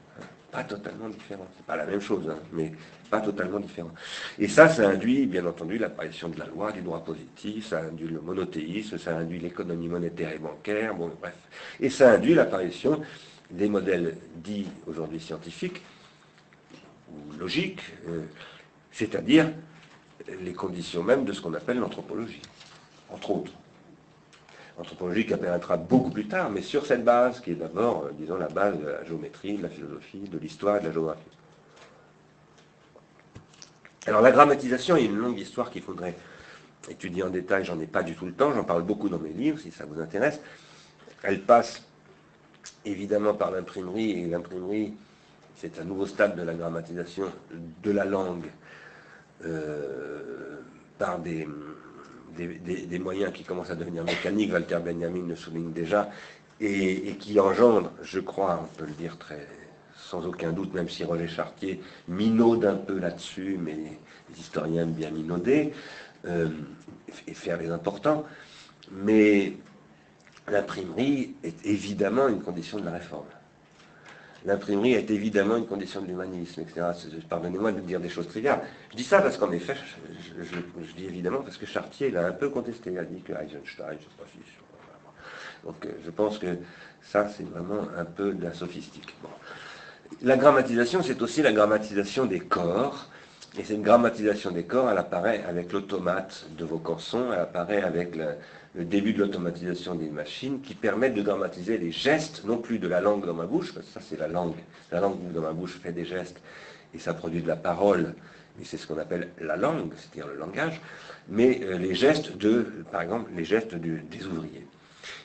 Pas 0.52 0.62
totalement 0.62 1.08
différent. 1.08 1.46
C'est 1.56 1.66
pas 1.66 1.76
la 1.76 1.86
même 1.86 2.00
chose, 2.00 2.30
hein, 2.30 2.38
mais 2.52 2.70
pas 3.10 3.20
totalement 3.20 3.58
différent. 3.58 3.90
Et 4.38 4.46
ça, 4.46 4.68
ça 4.68 4.88
induit, 4.88 5.26
bien 5.26 5.44
entendu, 5.44 5.76
l'apparition 5.76 6.28
de 6.28 6.38
la 6.38 6.46
loi, 6.46 6.70
du 6.70 6.82
droit 6.82 7.04
positif, 7.04 7.66
ça 7.66 7.80
induit 7.80 8.08
le 8.08 8.20
monothéisme, 8.20 8.96
ça 8.96 9.16
induit 9.16 9.40
l'économie 9.40 9.88
monétaire 9.88 10.32
et 10.32 10.38
bancaire, 10.38 10.94
bon, 10.94 11.10
bref. 11.20 11.34
Et 11.80 11.90
ça 11.90 12.12
induit 12.12 12.34
l'apparition 12.34 13.02
des 13.50 13.68
modèles 13.68 14.16
dits 14.36 14.66
aujourd'hui 14.86 15.20
scientifiques 15.20 15.82
ou 17.10 17.38
logiques, 17.38 17.82
euh, 18.08 18.22
c'est-à-dire 18.92 19.50
les 20.40 20.52
conditions 20.52 21.02
même 21.02 21.24
de 21.24 21.32
ce 21.32 21.40
qu'on 21.40 21.54
appelle 21.54 21.78
l'anthropologie, 21.78 22.42
entre 23.10 23.30
autres. 23.30 23.52
Anthropologie 24.78 25.24
qui 25.24 25.32
apparaîtra 25.32 25.76
beaucoup 25.76 26.10
plus 26.10 26.26
tard, 26.26 26.50
mais 26.50 26.60
sur 26.60 26.84
cette 26.84 27.04
base, 27.04 27.40
qui 27.40 27.52
est 27.52 27.54
d'abord, 27.54 28.04
euh, 28.04 28.10
disons, 28.12 28.36
la 28.36 28.48
base 28.48 28.78
de 28.78 28.86
la 28.86 29.04
géométrie, 29.04 29.56
de 29.56 29.62
la 29.62 29.68
philosophie, 29.68 30.20
de 30.20 30.38
l'histoire 30.38 30.80
de 30.80 30.86
la 30.86 30.92
géographie. 30.92 31.22
Alors 34.06 34.20
la 34.20 34.30
grammatisation 34.30 34.96
est 34.96 35.04
une 35.04 35.16
longue 35.16 35.38
histoire 35.38 35.70
qu'il 35.70 35.82
faudrait 35.82 36.14
étudier 36.88 37.22
en 37.22 37.30
détail, 37.30 37.64
j'en 37.64 37.80
ai 37.80 37.86
pas 37.86 38.02
du 38.02 38.14
tout 38.14 38.26
le 38.26 38.32
temps, 38.32 38.52
j'en 38.52 38.64
parle 38.64 38.82
beaucoup 38.82 39.08
dans 39.08 39.18
mes 39.18 39.30
livres 39.32 39.58
si 39.58 39.72
ça 39.72 39.84
vous 39.84 40.00
intéresse. 40.00 40.40
Elle 41.22 41.40
passe 41.40 41.82
évidemment 42.84 43.34
par 43.34 43.50
l'imprimerie, 43.50 44.12
et 44.12 44.26
l'imprimerie, 44.26 44.94
c'est 45.56 45.78
un 45.78 45.84
nouveau 45.84 46.06
stade 46.06 46.36
de 46.36 46.42
la 46.42 46.54
grammatisation 46.54 47.26
de 47.82 47.90
la 47.90 48.04
langue 48.04 48.50
euh, 49.44 50.60
par 50.98 51.18
des, 51.18 51.46
des, 52.36 52.98
moyens 52.98 53.32
qui 53.32 53.44
commencent 53.44 53.70
à 53.70 53.74
devenir 53.74 54.04
mécaniques, 54.04 54.52
Walter 54.52 54.78
Benjamin 54.84 55.26
le 55.26 55.36
souligne 55.36 55.72
déjà, 55.72 56.10
et, 56.60 57.16
qui 57.18 57.38
engendrent, 57.38 57.92
je 58.02 58.20
crois, 58.20 58.62
on 58.62 58.78
peut 58.78 58.86
le 58.86 58.94
dire 58.94 59.18
très 59.18 59.46
sans 59.94 60.24
aucun 60.24 60.52
doute, 60.52 60.72
même 60.72 60.88
si 60.88 61.04
Roger 61.04 61.26
Chartier 61.26 61.80
minaude 62.06 62.64
un 62.64 62.76
peu 62.76 62.98
là-dessus, 62.98 63.58
mais 63.60 63.74
les 63.74 64.38
historiens 64.38 64.86
bien 64.86 65.10
minauder 65.10 65.72
euh, 66.26 66.48
et 67.26 67.34
faire 67.34 67.58
les 67.58 67.70
importants. 67.70 68.24
Mais 68.92 69.54
l'imprimerie 70.48 71.34
est 71.42 71.64
évidemment 71.66 72.28
une 72.28 72.42
condition 72.42 72.78
de 72.78 72.84
la 72.84 72.92
réforme. 72.92 73.26
L'imprimerie 74.44 74.92
est 74.92 75.10
évidemment 75.10 75.56
une 75.56 75.66
condition 75.66 76.00
de 76.00 76.06
l'humanisme, 76.06 76.60
etc. 76.60 76.86
Pardonnez-moi 77.28 77.72
de 77.72 77.80
dire 77.80 77.98
des 77.98 78.08
choses 78.08 78.28
triviales. 78.28 78.60
Je 78.92 78.96
dis 78.96 79.02
ça 79.02 79.20
parce 79.20 79.36
qu'en 79.36 79.50
effet, 79.50 79.74
je, 80.38 80.92
dis 80.96 81.04
évidemment 81.04 81.42
parce 81.42 81.56
que 81.56 81.66
Chartier 81.66 82.10
l'a 82.10 82.28
un 82.28 82.32
peu 82.32 82.48
contesté. 82.48 82.92
Il 82.92 82.98
a 82.98 83.04
dit 83.04 83.22
que 83.22 83.32
Eisenstein, 83.32 83.96
je 83.98 84.04
sais 84.04 84.16
pas 84.16 84.24
si. 84.30 84.38
Donc 85.64 85.84
euh, 85.84 85.90
je 86.04 86.10
pense 86.10 86.38
que 86.38 86.58
ça, 87.02 87.28
c'est 87.28 87.48
vraiment 87.48 87.88
un 87.96 88.04
peu 88.04 88.34
de 88.34 88.44
la 88.44 88.54
sophistique. 88.54 89.16
La 90.22 90.36
grammatisation, 90.36 91.02
c'est 91.02 91.20
aussi 91.22 91.42
la 91.42 91.52
grammatisation 91.52 92.26
des 92.26 92.40
corps. 92.40 93.08
Et 93.58 93.64
cette 93.64 93.82
grammatisation 93.82 94.52
des 94.52 94.64
corps, 94.64 94.90
elle 94.90 94.98
apparaît 94.98 95.42
avec 95.48 95.72
l'automate 95.72 96.46
de 96.56 96.64
vos 96.64 96.78
corsons, 96.78 97.32
elle 97.32 97.40
apparaît 97.40 97.82
avec 97.82 98.14
le, 98.14 98.36
le 98.76 98.84
début 98.84 99.14
de 99.14 99.20
l'automatisation 99.20 99.94
des 99.94 100.10
machines 100.10 100.60
qui 100.60 100.74
permettent 100.74 101.14
de 101.14 101.22
dramatiser 101.22 101.78
les 101.78 101.90
gestes, 101.90 102.44
non 102.44 102.58
plus 102.58 102.78
de 102.78 102.86
la 102.86 103.00
langue 103.00 103.24
dans 103.24 103.34
ma 103.34 103.46
bouche, 103.46 103.72
parce 103.72 103.86
que 103.86 103.92
ça 103.92 104.00
c'est 104.06 104.18
la 104.18 104.28
langue, 104.28 104.56
la 104.92 105.00
langue 105.00 105.32
dans 105.32 105.40
ma 105.40 105.52
bouche 105.52 105.78
fait 105.82 105.92
des 105.92 106.04
gestes 106.04 106.40
et 106.94 106.98
ça 106.98 107.14
produit 107.14 107.42
de 107.42 107.48
la 107.48 107.56
parole, 107.56 108.14
et 108.60 108.64
c'est 108.64 108.76
ce 108.76 108.86
qu'on 108.86 108.98
appelle 108.98 109.30
la 109.40 109.56
langue, 109.56 109.92
c'est-à-dire 109.96 110.26
le 110.30 110.38
langage, 110.38 110.80
mais 111.28 111.60
euh, 111.62 111.78
les 111.78 111.94
gestes 111.94 112.36
de, 112.36 112.84
par 112.92 113.00
exemple, 113.02 113.30
les 113.34 113.44
gestes 113.44 113.74
des 113.74 114.26
ouvriers. 114.26 114.66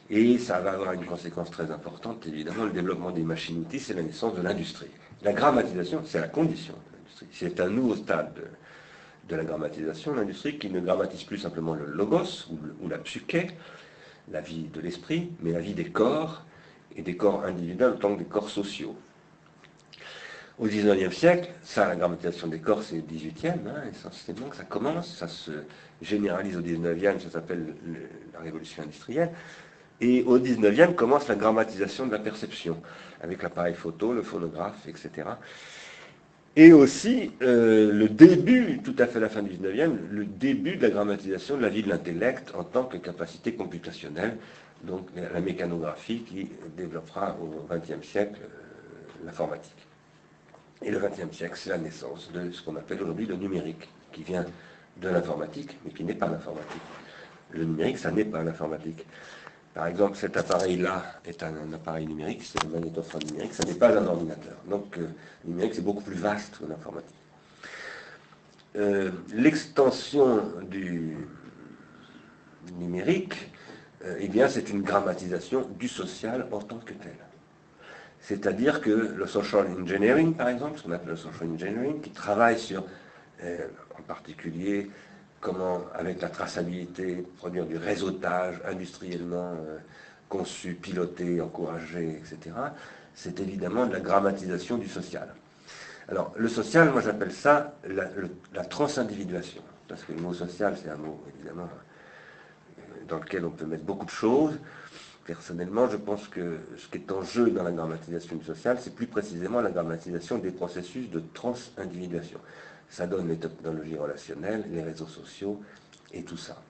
Et 0.10 0.38
ça 0.38 0.60
va 0.60 0.72
avoir 0.72 0.93
une 0.93 1.05
conséquence 1.05 1.51
très 1.51 1.72
importante, 1.72 2.25
évidemment, 2.27 2.65
le 2.65 2.72
développement 2.72 3.12
des 3.12 3.22
machines-outils, 3.22 3.79
c'est 3.79 3.93
la 3.93 4.01
naissance 4.01 4.36
de 4.36 4.41
l'industrie. 4.41 4.89
La 5.24 5.34
grammatisation, 5.34 6.01
c'est 6.05 6.20
la 6.20 6.27
condition 6.27 6.74
de 6.74 6.98
l'industrie. 6.98 7.27
C'est 7.31 7.60
un 7.60 7.70
nouveau 7.70 7.96
stade 7.96 8.34
de 8.34 8.43
la 9.35 9.43
grammatisation, 9.43 10.13
l'industrie 10.13 10.57
qui 10.57 10.69
ne 10.69 10.79
grammatise 10.79 11.23
plus 11.23 11.38
simplement 11.38 11.73
le 11.73 11.85
logos 11.85 12.50
ou, 12.81 12.88
la 12.88 12.97
psyché, 12.97 13.47
la 14.31 14.41
vie 14.41 14.69
de 14.73 14.79
l'esprit, 14.79 15.31
mais 15.41 15.51
la 15.51 15.59
vie 15.59 15.73
des 15.73 15.89
corps, 15.89 16.43
et 16.95 17.01
des 17.01 17.15
corps 17.15 17.43
individuels 17.45 17.91
autant 17.91 18.15
que 18.15 18.19
des 18.19 18.29
corps 18.29 18.50
sociaux. 18.50 18.95
Au 20.59 20.65
XIXe 20.65 21.15
siècle, 21.15 21.50
ça, 21.63 21.88
la 21.88 21.95
grammatisation 21.95 22.47
des 22.47 22.59
corps, 22.59 22.83
c'est 22.83 22.95
le 22.95 23.01
XVIIIe, 23.01 23.53
hein, 23.67 23.83
essentiellement, 23.89 24.47
que 24.47 24.57
ça 24.57 24.63
commence, 24.63 25.15
ça 25.15 25.27
se 25.27 25.51
généralise 26.01 26.57
au 26.57 26.61
XIXe, 26.61 27.23
ça 27.23 27.31
s'appelle 27.31 27.73
la 28.33 28.39
révolution 28.39 28.83
industrielle, 28.83 29.31
et 30.01 30.23
au 30.23 30.38
XIXe 30.38 30.95
commence 30.95 31.27
la 31.27 31.35
grammatisation 31.35 32.05
de 32.05 32.11
la 32.11 32.19
perception, 32.19 32.81
avec 33.21 33.41
l'appareil 33.41 33.75
photo, 33.75 34.13
le 34.13 34.21
phonographe, 34.21 34.88
etc 34.88 35.29
et 36.55 36.74
aussi 36.74 37.31
euh, 37.41 37.91
le 37.91 38.10
début, 38.10 38.79
tout 38.84 38.96
à 38.98 39.08
fait 39.08 39.20
la 39.20 39.29
fin 39.29 39.41
du 39.41 39.51
19e, 39.51 39.96
le 40.10 40.25
début 40.25 40.75
de 40.75 40.84
la 40.84 40.89
grammatisation 40.89 41.58
de 41.58 41.62
la 41.62 41.70
vie 41.70 41.84
de 41.84 41.89
l'intellect 41.89 42.53
en 42.55 42.63
tant 42.63 42.84
que 42.84 42.98
capacité 42.98 43.53
computationnelle, 43.53 44.38
donc 44.84 45.08
la 45.15 45.39
mécanographie 45.39 46.24
qui 46.24 46.50
développera 46.75 47.38
au 47.41 47.65
XXe 47.74 48.05
siècle 48.05 48.39
euh, 48.43 49.25
l'informatique. 49.25 49.88
Et 50.84 50.91
le 50.91 51.00
XXe 51.00 51.36
siècle, 51.36 51.55
c'est 51.55 51.70
la 51.70 51.77
naissance 51.77 52.31
de 52.34 52.51
ce 52.51 52.62
qu'on 52.63 52.75
appelle 52.75 53.01
aujourd'hui 53.01 53.27
le 53.27 53.36
numérique, 53.36 53.88
qui 54.12 54.24
vient 54.24 54.46
de 54.98 55.08
l'informatique, 55.08 55.77
mais 55.86 55.91
qui 55.91 56.03
n'est 56.03 56.15
pas 56.15 56.27
l'informatique. 56.27 56.81
Le 57.51 57.63
numérique, 57.63 57.98
ça 57.98 58.12
n'est 58.12 58.25
pas 58.25 58.43
l'informatique. 58.43 59.05
Par 59.73 59.87
exemple, 59.87 60.17
cet 60.17 60.35
appareil-là 60.35 61.01
est 61.25 61.43
un, 61.43 61.53
appareil 61.73 62.05
numérique, 62.05 62.43
c'est 62.43 62.65
un 62.65 62.69
magnétophone 62.69 63.21
numérique, 63.31 63.53
ça 63.53 63.63
n'est 63.63 63.73
pas 63.73 63.97
un 63.97 64.05
ordinateur. 64.05 64.57
Donc, 64.67 64.97
euh, 64.97 65.07
le 65.45 65.51
numérique, 65.51 65.75
c'est 65.75 65.83
beaucoup 65.83 66.03
plus 66.03 66.15
vaste 66.15 66.57
que 66.59 66.65
l'informatique. 66.65 67.15
Euh, 68.75 69.11
l'extension 69.33 70.43
du 70.63 71.15
numérique, 72.77 73.49
euh, 74.03 74.17
eh 74.19 74.27
bien, 74.27 74.49
c'est 74.49 74.69
une 74.69 74.81
grammatisation 74.81 75.69
du 75.79 75.87
social 75.87 76.47
en 76.51 76.59
tant 76.59 76.79
que 76.79 76.93
tel. 76.93 77.15
C'est-à-dire 78.19 78.81
que 78.81 78.89
le 78.89 79.25
social 79.25 79.67
engineering, 79.79 80.33
par 80.33 80.49
exemple, 80.49 80.79
ce 80.79 80.83
qu'on 80.83 80.91
appelle 80.91 81.11
le 81.11 81.15
social 81.15 81.49
engineering, 81.49 82.01
qui 82.01 82.11
travaille 82.11 82.59
sur, 82.59 82.83
en 83.97 84.01
particulier, 84.03 84.91
comment, 85.41 85.81
avec 85.93 86.21
la 86.21 86.29
traçabilité, 86.29 87.25
produire 87.38 87.65
du 87.65 87.75
réseautage 87.75 88.62
industriellement 88.65 89.53
euh, 89.60 89.79
conçu, 90.29 90.75
piloté, 90.75 91.41
encouragé, 91.41 92.12
etc., 92.12 92.55
c'est 93.13 93.39
évidemment 93.41 93.88
de 93.88 93.93
la 93.93 94.00
grammatisation 94.00 94.77
du 94.77 94.88
social. 94.88 95.27
Alors, 96.07 96.33
le 96.38 96.48
social, 96.48 96.91
moi 96.91 97.01
j'appelle 97.01 97.33
ça 97.33 97.75
la, 97.88 98.65
transindividuation, 98.65 99.62
parce 99.88 100.03
que 100.03 100.13
le 100.13 100.19
mot 100.19 100.33
social, 100.33 100.77
c'est 100.81 100.89
un 100.89 100.95
mot 100.95 101.21
évidemment 101.36 101.67
euh, 102.77 102.81
dans 103.07 103.17
lequel 103.17 103.45
on 103.45 103.51
peut 103.51 103.65
mettre 103.65 103.83
beaucoup 103.83 104.05
de 104.05 104.12
choses. 104.12 104.57
Personnellement, 105.25 105.89
je 105.89 105.98
pense 105.98 106.27
que 106.27 106.60
ce 106.77 106.88
qui 106.88 106.98
est 106.98 107.12
en 107.12 107.24
jeu 107.24 107.51
dans 107.51 107.63
la 107.63 107.71
grammatisation 107.71 108.41
sociale, 108.41 108.77
c'est 108.79 108.95
plus 108.95 109.07
précisément 109.07 109.62
la 109.62 109.71
grammatisation 109.71 110.38
des 110.38 110.51
processus 110.51 111.10
de 111.10 111.21
transindividuation. 111.33 112.39
Ça 112.91 113.07
donne 113.07 113.29
les 113.29 113.38
technologies 113.38 113.98
relationnelles, 113.98 114.65
les 114.69 114.83
réseaux 114.83 115.07
sociaux 115.07 115.62
et 116.13 116.24
tout 116.24 116.38
ça. 116.38 116.62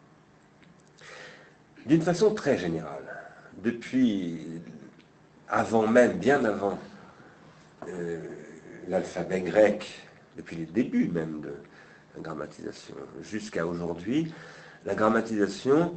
D'une 1.88 2.02
façon 2.02 2.34
très 2.36 2.58
générale, 2.58 3.04
depuis 3.64 4.62
avant 5.50 5.88
même, 5.88 6.20
bien 6.20 6.46
avant 6.46 6.78
euh, 7.88 8.20
l'alphabet 8.88 9.42
grec, 9.42 10.08
depuis 10.38 10.58
les 10.58 10.66
débuts 10.66 11.10
même 11.10 11.42
de 11.42 11.54
la 12.16 12.22
grammatisation, 12.22 12.96
jusqu'à 13.24 13.66
aujourd'hui, 13.66 14.32
la 14.86 14.94
grammatisation, 14.94 15.96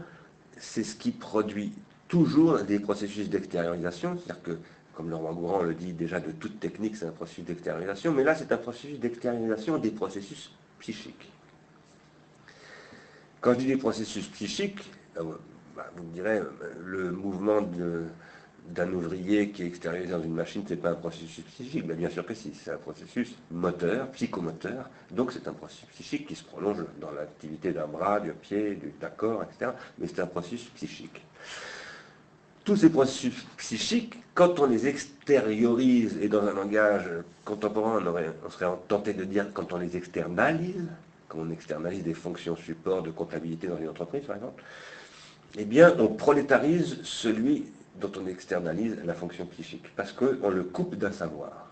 c'est 0.56 0.84
ce 0.84 0.96
qui 0.96 1.10
produit 1.10 1.74
toujours 2.08 2.62
des 2.62 2.78
processus 2.78 3.28
d'extériorisation, 3.28 4.16
c'est-à-dire 4.16 4.42
que, 4.42 4.58
comme 4.94 5.10
le 5.10 5.16
roi 5.16 5.32
Gourand 5.32 5.62
le 5.62 5.74
dit 5.74 5.92
déjà, 5.92 6.20
de 6.20 6.32
toute 6.32 6.60
technique, 6.60 6.96
c'est 6.96 7.06
un 7.06 7.12
processus 7.12 7.44
d'extériorisation, 7.44 8.12
mais 8.12 8.24
là, 8.24 8.34
c'est 8.34 8.50
un 8.52 8.56
processus 8.56 8.98
d'extériorisation 8.98 9.78
des 9.78 9.90
processus 9.90 10.52
psychiques. 10.78 11.30
Quand 13.40 13.52
je 13.54 13.58
dis 13.58 13.66
des 13.66 13.76
processus 13.76 14.26
psychiques, 14.28 14.80
euh, 15.18 15.22
bah, 15.76 15.90
vous 15.96 16.04
me 16.04 16.12
direz, 16.12 16.38
euh, 16.38 16.50
le 16.82 17.10
mouvement 17.10 17.60
d'un 18.68 18.90
ouvrier 18.92 19.50
qui 19.50 19.62
est 19.62 19.66
extériorisé 19.66 20.12
dans 20.12 20.22
une 20.22 20.34
machine, 20.34 20.64
ce 20.66 20.72
n'est 20.72 20.80
pas 20.80 20.90
un 20.90 20.94
processus 20.94 21.44
psychique. 21.44 21.86
bien 21.86 22.08
sûr 22.08 22.24
que 22.24 22.32
si, 22.32 22.54
c'est 22.54 22.70
un 22.70 22.78
processus 22.78 23.34
moteur, 23.50 24.10
psychomoteur. 24.12 24.88
Donc 25.10 25.32
c'est 25.32 25.46
un 25.46 25.52
processus 25.52 25.86
psychique 25.90 26.26
qui 26.26 26.34
se 26.34 26.44
prolonge 26.44 26.84
dans 27.00 27.10
l'activité 27.10 27.72
d'un 27.72 27.86
bras, 27.86 28.20
du 28.20 28.32
pied, 28.32 28.78
d'un 29.00 29.10
corps, 29.10 29.42
etc. 29.42 29.72
Mais 29.98 30.06
c'est 30.06 30.20
un 30.20 30.26
processus 30.26 30.70
psychique. 30.70 31.22
Tous 32.64 32.76
ces 32.76 32.88
processus 32.88 33.44
psychiques, 33.58 34.23
quand 34.34 34.58
on 34.58 34.66
les 34.66 34.86
extériorise, 34.88 36.18
et 36.20 36.28
dans 36.28 36.44
un 36.46 36.52
langage 36.52 37.08
contemporain, 37.44 38.02
on, 38.44 38.50
serait 38.50 38.66
tenté 38.88 39.12
de 39.12 39.24
dire 39.24 39.46
quand 39.54 39.72
on 39.72 39.78
les 39.78 39.96
externalise, 39.96 40.88
quand 41.28 41.38
on 41.38 41.50
externalise 41.50 42.02
des 42.02 42.14
fonctions 42.14 42.56
support 42.56 43.02
de 43.02 43.10
comptabilité 43.10 43.68
dans 43.68 43.78
une 43.78 43.88
entreprise, 43.88 44.24
par 44.24 44.36
exemple, 44.36 44.62
eh 45.56 45.64
bien, 45.64 45.94
on 45.98 46.08
prolétarise 46.08 46.98
celui 47.04 47.66
dont 48.00 48.10
on 48.20 48.26
externalise 48.26 48.98
la 49.04 49.14
fonction 49.14 49.46
psychique, 49.46 49.86
parce 49.94 50.12
qu'on 50.12 50.50
le 50.50 50.64
coupe 50.64 50.96
d'un 50.96 51.12
savoir. 51.12 51.70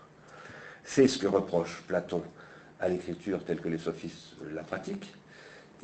C'est 0.85 1.07
ce 1.07 1.17
que 1.17 1.27
reproche 1.27 1.83
Platon 1.87 2.23
à 2.79 2.87
l'écriture 2.87 3.43
telle 3.43 3.59
que 3.59 3.69
les 3.69 3.77
sophistes 3.77 4.35
la 4.53 4.63
pratiquent. 4.63 5.13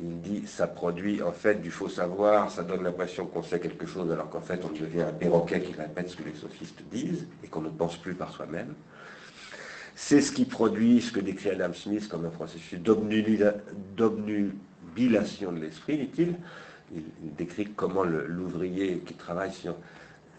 Il 0.02 0.20
dit 0.20 0.46
ça 0.46 0.66
produit 0.66 1.22
en 1.22 1.32
fait 1.32 1.60
du 1.60 1.70
faux 1.70 1.90
savoir, 1.90 2.50
ça 2.50 2.62
donne 2.62 2.82
l'impression 2.82 3.26
qu'on 3.26 3.42
sait 3.42 3.60
quelque 3.60 3.84
chose 3.86 4.10
alors 4.10 4.30
qu'en 4.30 4.40
fait 4.40 4.64
on 4.64 4.70
devient 4.70 5.02
un 5.02 5.12
perroquet 5.12 5.60
qui 5.60 5.74
répète 5.74 6.08
ce 6.08 6.16
que 6.16 6.22
les 6.22 6.34
sophistes 6.34 6.82
disent 6.90 7.26
et 7.44 7.48
qu'on 7.48 7.60
ne 7.60 7.68
pense 7.68 7.98
plus 7.98 8.14
par 8.14 8.32
soi-même. 8.32 8.72
C'est 9.94 10.22
ce 10.22 10.32
qui 10.32 10.46
produit 10.46 11.02
ce 11.02 11.12
que 11.12 11.20
décrit 11.20 11.50
Adam 11.50 11.74
Smith 11.74 12.08
comme 12.08 12.24
un 12.24 12.30
processus 12.30 12.80
d'obnubilation 12.80 15.52
de 15.52 15.60
l'esprit, 15.60 15.98
dit-il, 15.98 16.36
il, 16.94 17.04
décrit 17.36 17.68
comment 17.76 18.04
l'ouvrier 18.04 19.00
qui 19.00 19.12
travaille 19.14 19.52
sur 19.52 19.76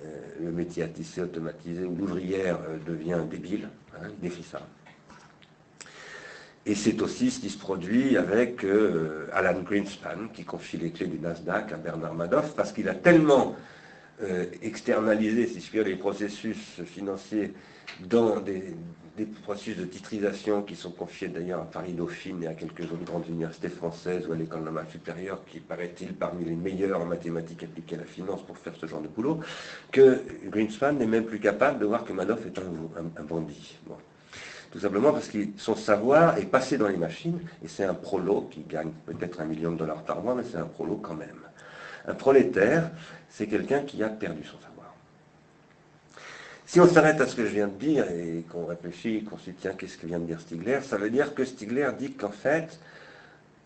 euh, 0.03 0.07
le 0.41 0.51
métier 0.51 0.81
à 0.83 0.87
tisser 0.87 1.21
automatisé 1.21 1.85
ou 1.85 1.95
l'ouvrière 1.95 2.57
euh, 2.67 2.77
devient 2.85 3.19
débile. 3.29 3.69
Hein, 3.95 4.07
il 4.09 4.19
décrit 4.19 4.43
ça. 4.43 4.67
Et 6.65 6.75
c'est 6.75 7.01
aussi 7.01 7.31
ce 7.31 7.39
qui 7.39 7.49
se 7.49 7.57
produit 7.57 8.17
avec 8.17 8.63
euh, 8.63 9.27
Alan 9.33 9.61
Greenspan, 9.61 10.27
qui 10.33 10.43
confie 10.43 10.77
les 10.77 10.91
clés 10.91 11.07
du 11.07 11.19
Nasdaq 11.19 11.71
à 11.71 11.77
Bernard 11.77 12.13
Madoff, 12.13 12.55
parce 12.55 12.71
qu'il 12.71 12.87
a 12.89 12.93
tellement 12.93 13.55
externalisé, 14.61 15.47
si 15.47 15.59
je 15.59 15.67
puis 15.67 15.83
les 15.83 15.95
processus 15.95 16.79
financiers 16.85 17.53
dans 17.99 18.39
des, 18.39 18.75
processus 19.43 19.77
de 19.77 19.85
titrisation 19.85 20.63
qui 20.63 20.75
sont 20.75 20.91
confiés 20.91 21.27
d'ailleurs 21.27 21.61
à 21.61 21.65
Paris 21.65 21.93
Dauphine 21.93 22.43
et 22.43 22.47
à 22.47 22.53
quelques 22.53 22.91
autres 22.91 23.03
grandes 23.03 23.27
universités 23.27 23.69
françaises 23.69 24.27
ou 24.27 24.31
à 24.31 24.35
l'école 24.35 24.61
normale 24.61 24.87
supérieure, 24.89 25.41
qui 25.45 25.59
paraît-il 25.59 26.13
parmi 26.13 26.45
les 26.45 26.55
meilleurs 26.55 27.01
en 27.01 27.05
mathématiques 27.05 27.63
appliquées 27.63 27.95
à 27.95 27.99
la 27.99 28.05
finance 28.05 28.41
pour 28.43 28.57
faire 28.57 28.73
ce 28.75 28.85
genre 28.87 29.01
de 29.01 29.07
boulot, 29.07 29.39
que 29.91 30.21
Greenspan 30.47 30.93
n'est 30.93 31.05
même 31.05 31.25
plus 31.25 31.39
capable 31.39 31.79
de 31.79 31.85
voir 31.85 32.03
que 32.03 32.13
Madoff 32.13 32.45
est 32.45 32.57
un, 32.57 33.23
bandit. 33.23 33.77
Tout 34.71 34.79
simplement 34.79 35.11
parce 35.11 35.27
que 35.27 35.37
son 35.57 35.75
savoir 35.75 36.37
est 36.37 36.45
passé 36.45 36.77
dans 36.77 36.87
les 36.87 36.97
machines, 36.97 37.39
et 37.63 37.67
c'est 37.67 37.83
un 37.83 37.93
prolo 37.93 38.47
qui 38.49 38.61
gagne 38.61 38.91
peut-être 39.05 39.41
un 39.41 39.45
million 39.45 39.71
de 39.71 39.77
dollars 39.77 40.03
par 40.03 40.21
mois, 40.21 40.33
mais 40.33 40.43
c'est 40.49 40.57
un 40.57 40.65
prolo 40.65 40.95
quand 40.95 41.13
même. 41.13 41.41
Un 42.07 42.13
prolétaire, 42.13 42.89
c'est 43.29 43.47
quelqu'un 43.47 43.81
qui 43.81 44.01
a 44.01 44.07
perdu 44.07 44.43
son 44.43 44.57
savoir. 44.59 44.95
Si 46.65 46.79
on 46.79 46.87
s'arrête 46.87 47.19
à 47.19 47.27
ce 47.27 47.35
que 47.35 47.45
je 47.45 47.51
viens 47.51 47.67
de 47.67 47.77
dire 47.77 48.09
et 48.09 48.45
qu'on 48.49 48.65
réfléchit, 48.65 49.25
qu'on 49.25 49.37
se 49.37 49.49
dit, 49.49 49.57
tiens, 49.59 49.73
qu'est-ce 49.73 49.97
que 49.97 50.07
vient 50.07 50.19
de 50.19 50.25
dire 50.25 50.39
Stigler 50.39 50.79
Ça 50.81 50.97
veut 50.97 51.09
dire 51.09 51.35
que 51.35 51.43
Stigler 51.43 51.89
dit 51.99 52.13
qu'en 52.13 52.31
fait, 52.31 52.79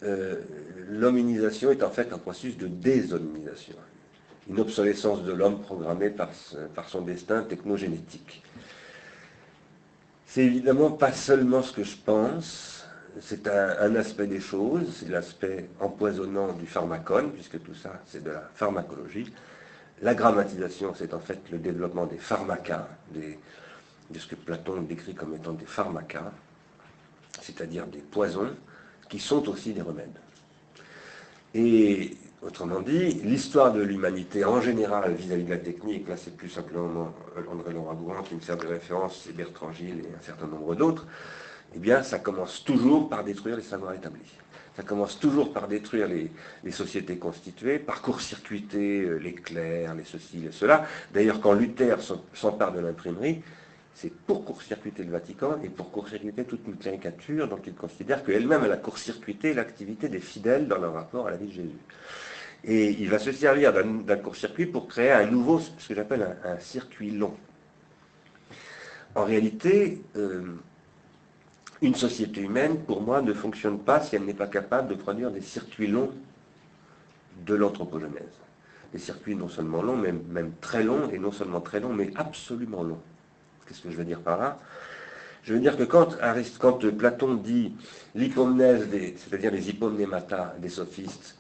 euh, 0.02 0.41
l'hominisation 0.89 1.70
est 1.70 1.84
en 1.84 1.91
fait 1.91 2.12
un 2.13 2.18
processus 2.18 2.58
de 2.58 2.65
déshominisation, 2.65 3.76
une 4.50 4.60
obsolescence 4.60 5.24
de 5.24 5.34
l'homme 5.34 5.62
programmée 5.62 6.10
par, 6.10 6.30
par 6.74 6.89
son 6.89 7.02
destin 7.02 7.44
technogénétique. 7.44 8.41
C'est 10.36 10.43
évidemment 10.43 10.91
pas 10.91 11.13
seulement 11.13 11.62
ce 11.62 11.71
que 11.71 11.86
je 11.86 11.95
pense, 11.95 12.86
c'est 13.21 13.48
un, 13.48 13.95
aspect 13.95 14.28
des 14.28 14.41
choses, 14.41 14.98
c'est 15.00 15.08
l'aspect 15.08 15.69
empoisonnant 15.80 16.52
du 16.52 16.65
pharmacone, 16.65 17.32
puisque 17.32 17.63
tout 17.63 17.74
ça 17.74 18.02
c'est 18.06 18.21
de 18.21 18.32
la 18.32 18.50
pharmacologie, 18.54 19.32
la 20.02 20.13
grammatisation, 20.13 20.93
c'est 20.93 21.13
en 21.13 21.21
fait 21.21 21.39
le 21.54 21.58
développement 21.58 22.06
des 22.06 22.17
pharmacas, 22.17 22.86
de 23.13 24.19
ce 24.19 24.28
que 24.28 24.36
Platon 24.36 24.82
décrit 24.82 25.15
comme 25.15 25.36
étant 25.36 25.54
des 25.54 25.65
pharmacas, 25.65 26.34
c'est-à-dire 27.41 27.88
des 27.88 28.00
poisons, 28.00 28.52
qui 29.08 29.19
sont 29.19 29.48
aussi 29.48 29.71
des 29.71 29.84
remèdes. 29.84 30.19
Et 31.54 32.17
autrement 32.41 32.82
dit, 32.82 33.21
l'histoire 33.24 33.74
de 33.74 33.82
l'humanité 33.82 34.45
en 34.45 34.62
général 34.62 35.13
vis-à-vis 35.13 35.43
de 35.43 35.50
la 35.50 35.58
technique, 35.58 36.08
là 36.08 36.17
c'est 36.17 36.36
plus 36.36 36.50
simplement 36.50 37.13
André 37.52 37.74
Laurent 37.74 37.93
Bouran 37.93 38.21
qui 38.24 38.36
me 38.36 38.41
sert 38.41 38.58
de 38.58 38.67
référence, 38.67 39.24
c'est 39.26 39.36
Bertrand 39.36 39.71
Gilles 39.71 40.04
et 40.06 40.15
un 40.15 40.21
certain 40.21 40.48
nombre 40.48 40.76
d'autres, 40.76 41.06
eh 41.76 41.80
bien 41.80 42.04
ça 42.04 42.19
commence 42.19 42.63
toujours 42.63 43.10
par 43.10 43.24
détruire 43.24 43.56
les 43.56 43.63
savoirs 43.63 43.93
établis. 43.93 44.32
Ça 44.76 44.84
commence 44.84 45.19
toujours 45.19 45.54
par 45.54 45.69
détruire 45.69 46.08
les, 46.08 46.71
sociétés 46.71 47.17
constituées, 47.17 47.80
par 47.80 48.02
court-circuiter 48.02 49.04
euh, 49.04 49.15
les 49.17 49.34
clercs, 49.34 49.95
les 49.95 50.04
ceci, 50.04 50.38
les 50.38 50.52
cela. 50.52 50.86
D'ailleurs, 51.13 51.39
quand 51.39 51.54
Luther 51.54 51.98
s'empare 52.34 52.74
de 52.74 52.82
l'imprimerie, 52.82 53.41
c'est 53.96 54.14
pour 54.14 54.44
court-circuiter 54.44 55.04
le 55.04 55.12
Vatican 55.12 55.58
et 55.64 55.70
pour 55.70 55.90
court-circuiter 55.90 56.44
toute 56.44 56.68
une 56.68 56.76
caricature 56.76 57.48
dont 57.48 57.62
il 57.66 57.74
considère 57.74 58.26
qu'elle-même 58.26 58.64
elle 58.66 58.74
a 58.74 58.78
court-circuité 58.78 59.54
l'activité 59.54 60.10
des 60.10 60.20
fidèles 60.20 60.68
dans 60.68 60.78
leur 60.78 60.94
rapport 60.94 61.28
à 61.28 61.32
la 61.32 61.38
vie 61.38 61.48
de 61.48 61.54
Jésus. 61.54 61.80
Et 62.66 62.90
il 62.92 63.10
va 63.10 63.20
se 63.20 63.32
servir 63.32 63.72
d'un 63.72 64.18
court-circuit 64.18 64.66
pour 64.66 64.90
créer 64.90 65.12
un 65.12 65.26
nouveau, 65.28 65.60
ce 65.60 65.88
que 65.88 65.96
j'appelle 65.96 66.36
un, 66.44 66.60
circuit 66.60 67.12
long. 67.12 67.34
En 69.16 69.24
réalité, 69.24 70.02
euh, 70.18 70.56
une 71.82 71.96
société 71.96 72.42
humaine, 72.42 72.80
pour 72.80 73.02
moi, 73.02 73.22
ne 73.22 73.34
fonctionne 73.34 73.80
pas 73.80 74.02
si 74.02 74.18
elle 74.18 74.26
n'est 74.26 74.34
pas 74.34 74.48
capable 74.48 74.90
de 74.90 74.96
produire 74.96 75.32
des 75.32 75.42
circuits 75.42 75.88
longs 75.88 76.12
de 77.46 77.56
l'anthropogenèse. 77.56 78.42
Des 78.92 79.00
circuits 79.00 79.36
non 79.36 79.48
seulement 79.48 79.82
longs, 79.82 79.96
mais 79.96 80.12
même 80.12 80.52
très 80.60 80.84
longs, 80.84 81.10
et 81.12 81.18
non 81.18 81.32
seulement 81.32 81.62
très 81.62 81.80
longs, 81.80 81.94
mais 81.94 82.12
absolument 82.16 82.84
longs. 82.84 83.02
Qu'est-ce 83.65 83.82
que 83.82 83.89
je 83.89 83.97
veux 83.97 84.06
dire 84.06 84.21
par 84.21 84.38
là? 84.38 84.60
Je 85.43 85.54
veux 85.54 85.60
dire 85.60 85.78
que 85.78 85.84
quand, 85.84 86.17
Platon 86.97 87.36
dit 87.36 87.73
l'hypomnèse, 88.15 88.88
c'est-à-dire 89.17 89.51
les 89.51 89.69
hypomnémata 89.69 90.56
des 90.60 90.69
sophistes, 90.69 91.38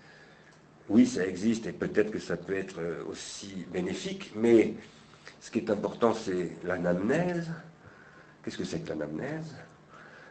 oui, 0.89 1.07
ça 1.07 1.25
existe 1.25 1.65
et 1.65 1.71
peut-être 1.71 2.11
que 2.11 2.19
ça 2.19 2.37
peut 2.37 2.55
être 2.55 2.79
aussi 3.09 3.65
bénéfique, 3.71 4.31
mais 4.35 4.75
ce 5.41 5.49
qui 5.49 5.59
est 5.59 5.69
important, 5.71 6.13
c'est 6.13 6.51
l'anamnèse. 6.63 7.49
Qu'est-ce 8.43 8.57
que 8.57 8.63
c'est 8.63 8.79
que 8.79 8.89
l'anamnèse? 8.89 9.55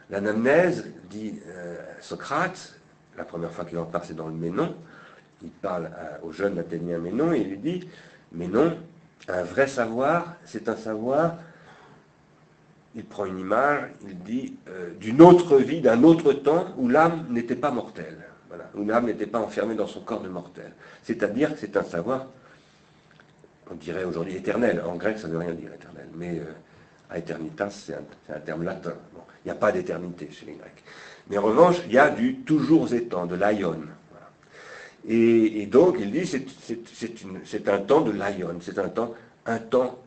L'anamnèse, 0.09 0.85
dit 1.09 1.39
euh, 1.47 1.77
Socrate, 1.99 2.75
la 3.17 3.25
première 3.25 3.51
fois 3.51 3.65
qu'il 3.65 3.77
en 3.77 3.85
parle, 3.85 4.03
c'est 4.05 4.15
dans 4.15 4.27
le 4.27 4.33
Ménon. 4.33 4.75
Il 5.43 5.49
parle 5.49 5.89
au 6.23 6.31
jeune 6.31 6.57
Athénien 6.59 6.97
Ménon 6.99 7.33
et 7.33 7.39
il 7.39 7.49
lui 7.49 7.57
dit 7.57 7.89
Ménon, 8.31 8.77
un 9.27 9.43
vrai 9.43 9.67
savoir, 9.67 10.35
c'est 10.45 10.69
un 10.69 10.75
savoir. 10.75 11.37
Il 12.95 13.03
prend 13.03 13.25
une 13.25 13.39
image, 13.39 13.89
il 14.07 14.17
dit 14.19 14.55
euh, 14.69 14.91
d'une 14.99 15.21
autre 15.21 15.57
vie, 15.57 15.81
d'un 15.81 16.03
autre 16.03 16.31
temps 16.33 16.67
où 16.77 16.87
l'âme 16.87 17.25
n'était 17.29 17.55
pas 17.55 17.71
mortelle, 17.71 18.17
où 18.73 18.85
l'âme 18.85 19.07
n'était 19.07 19.25
pas 19.25 19.39
enfermée 19.39 19.75
dans 19.75 19.87
son 19.87 19.99
corps 19.99 20.21
de 20.21 20.29
mortel. 20.29 20.71
C'est-à-dire 21.03 21.53
que 21.53 21.59
c'est 21.59 21.75
un 21.75 21.83
savoir, 21.83 22.27
on 23.69 23.75
dirait 23.75 24.05
aujourd'hui 24.05 24.35
éternel. 24.35 24.81
En 24.85 24.95
grec, 24.95 25.17
ça 25.17 25.27
ne 25.27 25.33
veut 25.33 25.39
rien 25.39 25.53
dire 25.53 25.73
éternel, 25.73 26.07
mais 26.15 26.39
euh, 26.39 27.15
aeternitas, 27.17 27.69
c'est 27.71 27.95
un, 28.33 28.39
terme 28.39 28.63
latin. 28.63 28.93
Il 29.43 29.47
n'y 29.47 29.51
a 29.51 29.55
pas 29.55 29.71
d'éternité 29.71 30.29
chez 30.31 30.45
les 30.45 30.53
Grecs. 30.53 30.83
Mais 31.29 31.37
en 31.37 31.43
revanche, 31.43 31.77
il 31.87 31.93
y 31.93 31.97
a 31.97 32.09
du 32.09 32.37
toujours 32.37 32.93
étant, 32.93 33.25
de 33.25 33.35
l'aion. 33.35 33.81
Et, 35.07 35.65
donc, 35.67 35.97
il 35.99 36.11
dit, 36.11 36.25
c'est 36.25 37.69
un 37.69 37.79
temps 37.79 38.01
de 38.01 38.11
l'ion, 38.11 38.55
c'est 38.61 38.79
un 38.79 38.89
temps, 38.89 39.13
un 39.45 39.59
temps, 39.59 39.99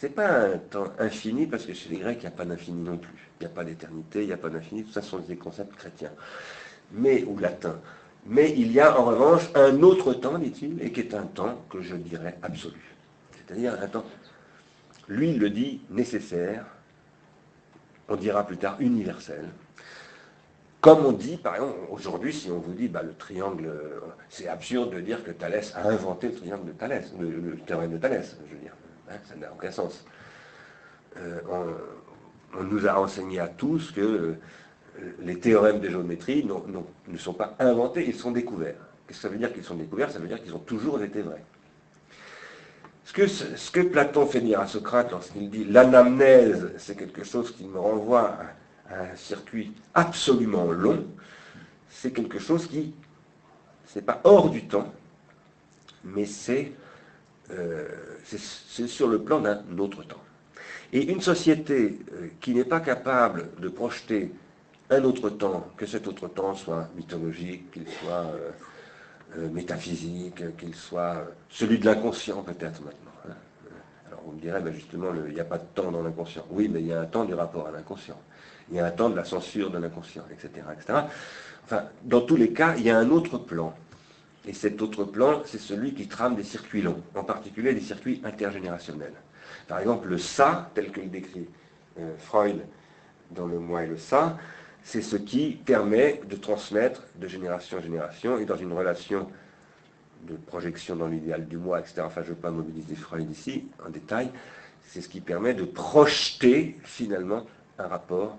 c'est 0.00 0.14
pas 0.14 0.46
un 0.46 0.56
temps 0.56 0.86
infini, 0.98 1.46
parce 1.46 1.66
que 1.66 1.74
chez 1.74 1.90
les 1.90 1.98
Grecs, 1.98 2.16
il 2.20 2.22
n'y 2.22 2.28
a 2.28 2.30
pas 2.30 2.46
d'infini 2.46 2.82
non 2.82 2.96
plus. 2.96 3.28
Il 3.38 3.44
n'y 3.44 3.52
a 3.52 3.54
pas 3.54 3.64
d'éternité, 3.64 4.22
il 4.22 4.28
n'y 4.28 4.32
a 4.32 4.38
pas 4.38 4.48
d'infini, 4.48 4.82
tout 4.82 4.92
ça 4.92 5.02
sont 5.02 5.18
des 5.18 5.36
concepts 5.36 5.76
chrétiens, 5.76 6.12
mais, 6.92 7.22
ou 7.24 7.38
latins. 7.38 7.78
Mais 8.24 8.50
il 8.50 8.72
y 8.72 8.80
a 8.80 8.98
en 8.98 9.04
revanche 9.04 9.50
un 9.54 9.82
autre 9.82 10.14
temps, 10.14 10.38
dit-il, 10.38 10.82
et 10.82 10.90
qui 10.90 11.00
est 11.00 11.14
un 11.14 11.24
temps 11.24 11.62
que 11.68 11.82
je 11.82 11.96
dirais 11.96 12.38
absolu. 12.42 12.80
C'est-à-dire 13.36 13.76
un 13.78 13.88
temps, 13.88 14.06
lui 15.06 15.32
il 15.32 15.38
le 15.38 15.50
dit, 15.50 15.82
nécessaire, 15.90 16.64
on 18.08 18.16
dira 18.16 18.46
plus 18.46 18.56
tard 18.56 18.76
universel, 18.80 19.50
comme 20.80 21.04
on 21.04 21.12
dit, 21.12 21.36
par 21.36 21.56
exemple, 21.56 21.78
aujourd'hui, 21.90 22.32
si 22.32 22.50
on 22.50 22.58
vous 22.58 22.72
dit 22.72 22.88
bah, 22.88 23.02
le 23.02 23.12
triangle, 23.12 23.70
c'est 24.30 24.48
absurde 24.48 24.94
de 24.94 25.00
dire 25.02 25.22
que 25.22 25.30
Thalès 25.30 25.74
a 25.76 25.86
inventé 25.86 26.28
le 26.28 26.36
triangle 26.36 26.68
de 26.68 26.72
Thalès, 26.72 27.12
le, 27.20 27.58
théorème 27.66 27.92
de 27.92 27.98
Thalès, 27.98 28.38
je 28.48 28.54
veux 28.54 28.62
dire. 28.62 28.72
Hein, 29.10 29.16
ça 29.28 29.34
n'a 29.36 29.52
aucun 29.52 29.70
sens. 29.70 30.04
Euh, 31.16 31.40
on, 32.54 32.62
nous 32.64 32.86
a 32.86 32.98
enseigné 33.00 33.40
à 33.40 33.48
tous 33.48 33.92
que 33.92 34.00
euh, 34.00 34.38
les 35.20 35.38
théorèmes 35.38 35.80
de 35.80 35.88
géométrie 35.88 36.44
ne 36.44 37.18
sont 37.18 37.32
pas 37.32 37.56
inventés, 37.58 38.06
ils 38.06 38.14
sont 38.14 38.32
découverts. 38.32 38.74
Qu'est-ce 39.06 39.18
que 39.18 39.22
ça 39.22 39.28
veut 39.28 39.38
dire 39.38 39.52
qu'ils 39.52 39.64
sont 39.64 39.74
découverts 39.74 40.10
Ça 40.10 40.18
veut 40.18 40.28
dire 40.28 40.42
qu'ils 40.42 40.54
ont 40.54 40.60
toujours 40.60 41.02
été 41.02 41.22
vrais. 41.22 41.42
Ce 43.04 43.70
que, 43.72 43.80
Platon 43.80 44.26
fait 44.26 44.40
dire 44.40 44.60
à 44.60 44.68
Socrate 44.68 45.10
lorsqu'il 45.10 45.50
dit 45.50 45.64
l'anamnèse, 45.64 46.72
c'est 46.78 46.96
quelque 46.96 47.24
chose 47.24 47.50
qui 47.50 47.64
me 47.64 47.78
renvoie 47.78 48.36
à 48.88 49.02
un 49.02 49.16
circuit 49.16 49.72
absolument 49.94 50.70
long, 50.70 51.04
c'est 51.88 52.12
quelque 52.12 52.38
chose 52.38 52.68
qui, 52.68 52.94
c'est 53.86 54.04
pas 54.04 54.20
hors 54.22 54.50
du 54.50 54.66
temps, 54.66 54.92
mais 56.04 56.24
c'est 56.24 56.72
euh, 57.50 57.88
sur 58.24 59.08
le 59.08 59.20
plan 59.20 59.40
d'un 59.40 59.62
autre 59.78 60.02
temps. 60.02 60.22
Et 60.92 61.10
une 61.10 61.20
société 61.20 61.98
euh, 62.12 62.28
qui 62.40 62.54
n'est 62.54 62.64
pas 62.64 62.80
capable 62.80 63.48
de 63.58 63.68
projeter 63.68 64.32
un 64.90 65.04
autre 65.04 65.30
temps, 65.30 65.68
que 65.76 65.86
cet 65.86 66.08
autre 66.08 66.28
temps 66.28 66.54
soit 66.54 66.88
mythologique, 66.96 67.70
qu'il 67.70 67.86
soit 67.88 68.32
euh, 69.36 69.48
métaphysique, 69.50 70.56
qu'il 70.56 70.74
soit 70.74 71.24
celui 71.48 71.78
de 71.78 71.86
l'inconscient 71.86 72.42
peut-être 72.42 72.82
maintenant. 72.82 73.12
Hein. 73.28 73.34
Alors 74.08 74.22
vous 74.24 74.32
me 74.32 74.40
direz, 74.40 74.60
ben 74.60 74.74
justement, 74.74 75.12
il 75.28 75.34
n'y 75.34 75.40
a 75.40 75.44
pas 75.44 75.58
de 75.58 75.66
temps 75.74 75.92
dans 75.92 76.02
l'inconscient. 76.02 76.44
Oui, 76.50 76.68
mais 76.68 76.80
il 76.80 76.88
y 76.88 76.92
a 76.92 77.00
un 77.00 77.06
temps 77.06 77.24
du 77.24 77.34
rapport 77.34 77.68
à 77.68 77.70
l'inconscient 77.70 78.18
il 78.70 78.76
y 78.76 78.80
a 78.80 78.86
un 78.86 78.90
temps 78.90 79.10
de 79.10 79.16
la 79.16 79.24
censure 79.24 79.70
de 79.70 79.78
l'inconscient, 79.78 80.24
etc., 80.30 80.64
etc. 80.72 81.00
Enfin, 81.64 81.84
dans 82.02 82.20
tous 82.20 82.36
les 82.36 82.52
cas, 82.52 82.74
il 82.76 82.84
y 82.84 82.90
a 82.90 82.98
un 82.98 83.10
autre 83.10 83.38
plan. 83.38 83.74
Et 84.46 84.52
cet 84.52 84.80
autre 84.80 85.04
plan, 85.04 85.42
c'est 85.44 85.58
celui 85.58 85.92
qui 85.92 86.08
trame 86.08 86.34
des 86.34 86.44
circuits 86.44 86.82
longs, 86.82 87.02
en 87.14 87.24
particulier 87.24 87.74
des 87.74 87.80
circuits 87.80 88.22
intergénérationnels. 88.24 89.12
Par 89.68 89.78
exemple, 89.80 90.08
le 90.08 90.18
ça, 90.18 90.70
tel 90.74 90.90
que 90.90 91.00
le 91.00 91.08
décrit 91.08 91.48
euh, 91.98 92.16
Freud 92.18 92.64
dans 93.30 93.46
Le 93.46 93.58
moi 93.58 93.84
et 93.84 93.86
le 93.86 93.98
ça, 93.98 94.38
c'est 94.82 95.02
ce 95.02 95.16
qui 95.16 95.52
permet 95.64 96.20
de 96.28 96.36
transmettre 96.36 97.02
de 97.16 97.28
génération 97.28 97.78
en 97.78 97.80
génération 97.80 98.38
et 98.38 98.44
dans 98.44 98.56
une 98.56 98.72
relation 98.72 99.28
de 100.22 100.34
projection 100.34 100.96
dans 100.96 101.06
l'idéal 101.06 101.46
du 101.46 101.56
moi, 101.56 101.80
etc. 101.80 102.02
Enfin, 102.04 102.22
je 102.22 102.30
ne 102.30 102.34
veux 102.34 102.40
pas 102.40 102.50
mobiliser 102.50 102.94
Freud 102.94 103.30
ici 103.30 103.66
en 103.84 103.90
détail. 103.90 104.30
C'est 104.86 105.00
ce 105.00 105.08
qui 105.08 105.20
permet 105.20 105.54
de 105.54 105.64
projeter 105.64 106.78
finalement 106.82 107.46
un 107.78 107.86
rapport 107.86 108.38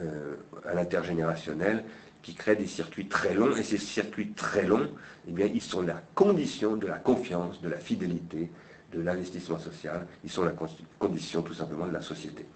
euh, 0.00 0.36
à 0.64 0.74
l'intergénérationnel 0.74 1.84
qui 2.22 2.34
crée 2.34 2.56
des 2.56 2.66
circuits 2.66 3.08
très 3.08 3.34
longs. 3.34 3.56
Et 3.56 3.62
ces 3.62 3.78
circuits 3.78 4.32
très 4.32 4.66
longs, 4.66 4.88
eh 5.28 5.32
bien, 5.32 5.46
ils 5.52 5.62
sont 5.62 5.82
la 5.82 6.02
condition 6.14 6.76
de 6.76 6.86
la 6.86 6.98
confiance, 6.98 7.60
de 7.60 7.68
la 7.68 7.78
fidélité, 7.78 8.50
de 8.92 9.00
l'investissement 9.00 9.58
social. 9.58 10.06
Ils 10.24 10.30
sont 10.30 10.44
la 10.44 10.54
condition 10.98 11.42
tout 11.42 11.54
simplement 11.54 11.86
de 11.86 11.92
la 11.92 12.02
société. 12.02 12.46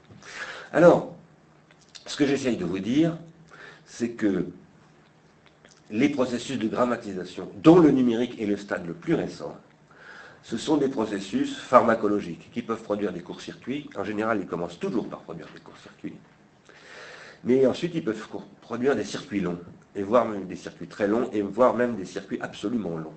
Alors, 0.73 1.15
ce 2.07 2.17
que 2.17 2.27
j'essaye 2.27 2.57
de 2.57 2.65
vous 2.65 2.79
dire, 2.79 3.17
c'est 3.85 4.11
que 4.11 4.47
les 5.91 6.09
processus 6.09 6.59
de 6.59 6.69
grammatisation, 6.69 7.51
dont 7.63 7.79
le 7.79 7.91
numérique 7.91 8.41
est 8.41 8.47
le 8.47 8.57
stade 8.57 8.87
le 8.87 8.95
plus 8.95 9.15
récent, 9.15 9.57
ce 10.43 10.57
sont 10.57 10.77
des 10.77 10.89
processus 10.89 11.57
pharmacologiques 11.57 12.51
qui 12.53 12.63
peuvent 12.63 12.83
produire 12.83 13.13
des 13.13 13.21
courts-circuits. 13.21 13.91
En 13.97 14.05
général, 14.05 14.39
ils 14.41 14.47
commencent 14.47 14.79
toujours 14.79 15.09
par 15.09 15.21
produire 15.21 15.49
des 15.53 15.61
courts-circuits. 15.61 16.15
Mais 17.45 17.67
ensuite, 17.67 17.95
ils 17.95 18.05
peuvent 18.05 18.27
produire 18.61 18.97
des 18.97 19.05
circuits 19.05 19.41
longs, 19.41 19.59
et 19.95 20.03
voire 20.03 20.27
même 20.27 20.47
des 20.47 20.57
circuits 20.57 20.87
très 20.87 21.07
longs, 21.07 21.31
et 21.33 21.43
voire 21.43 21.75
même 21.75 21.97
des 21.97 22.05
circuits 22.05 22.39
absolument 22.41 22.97
longs. 22.97 23.15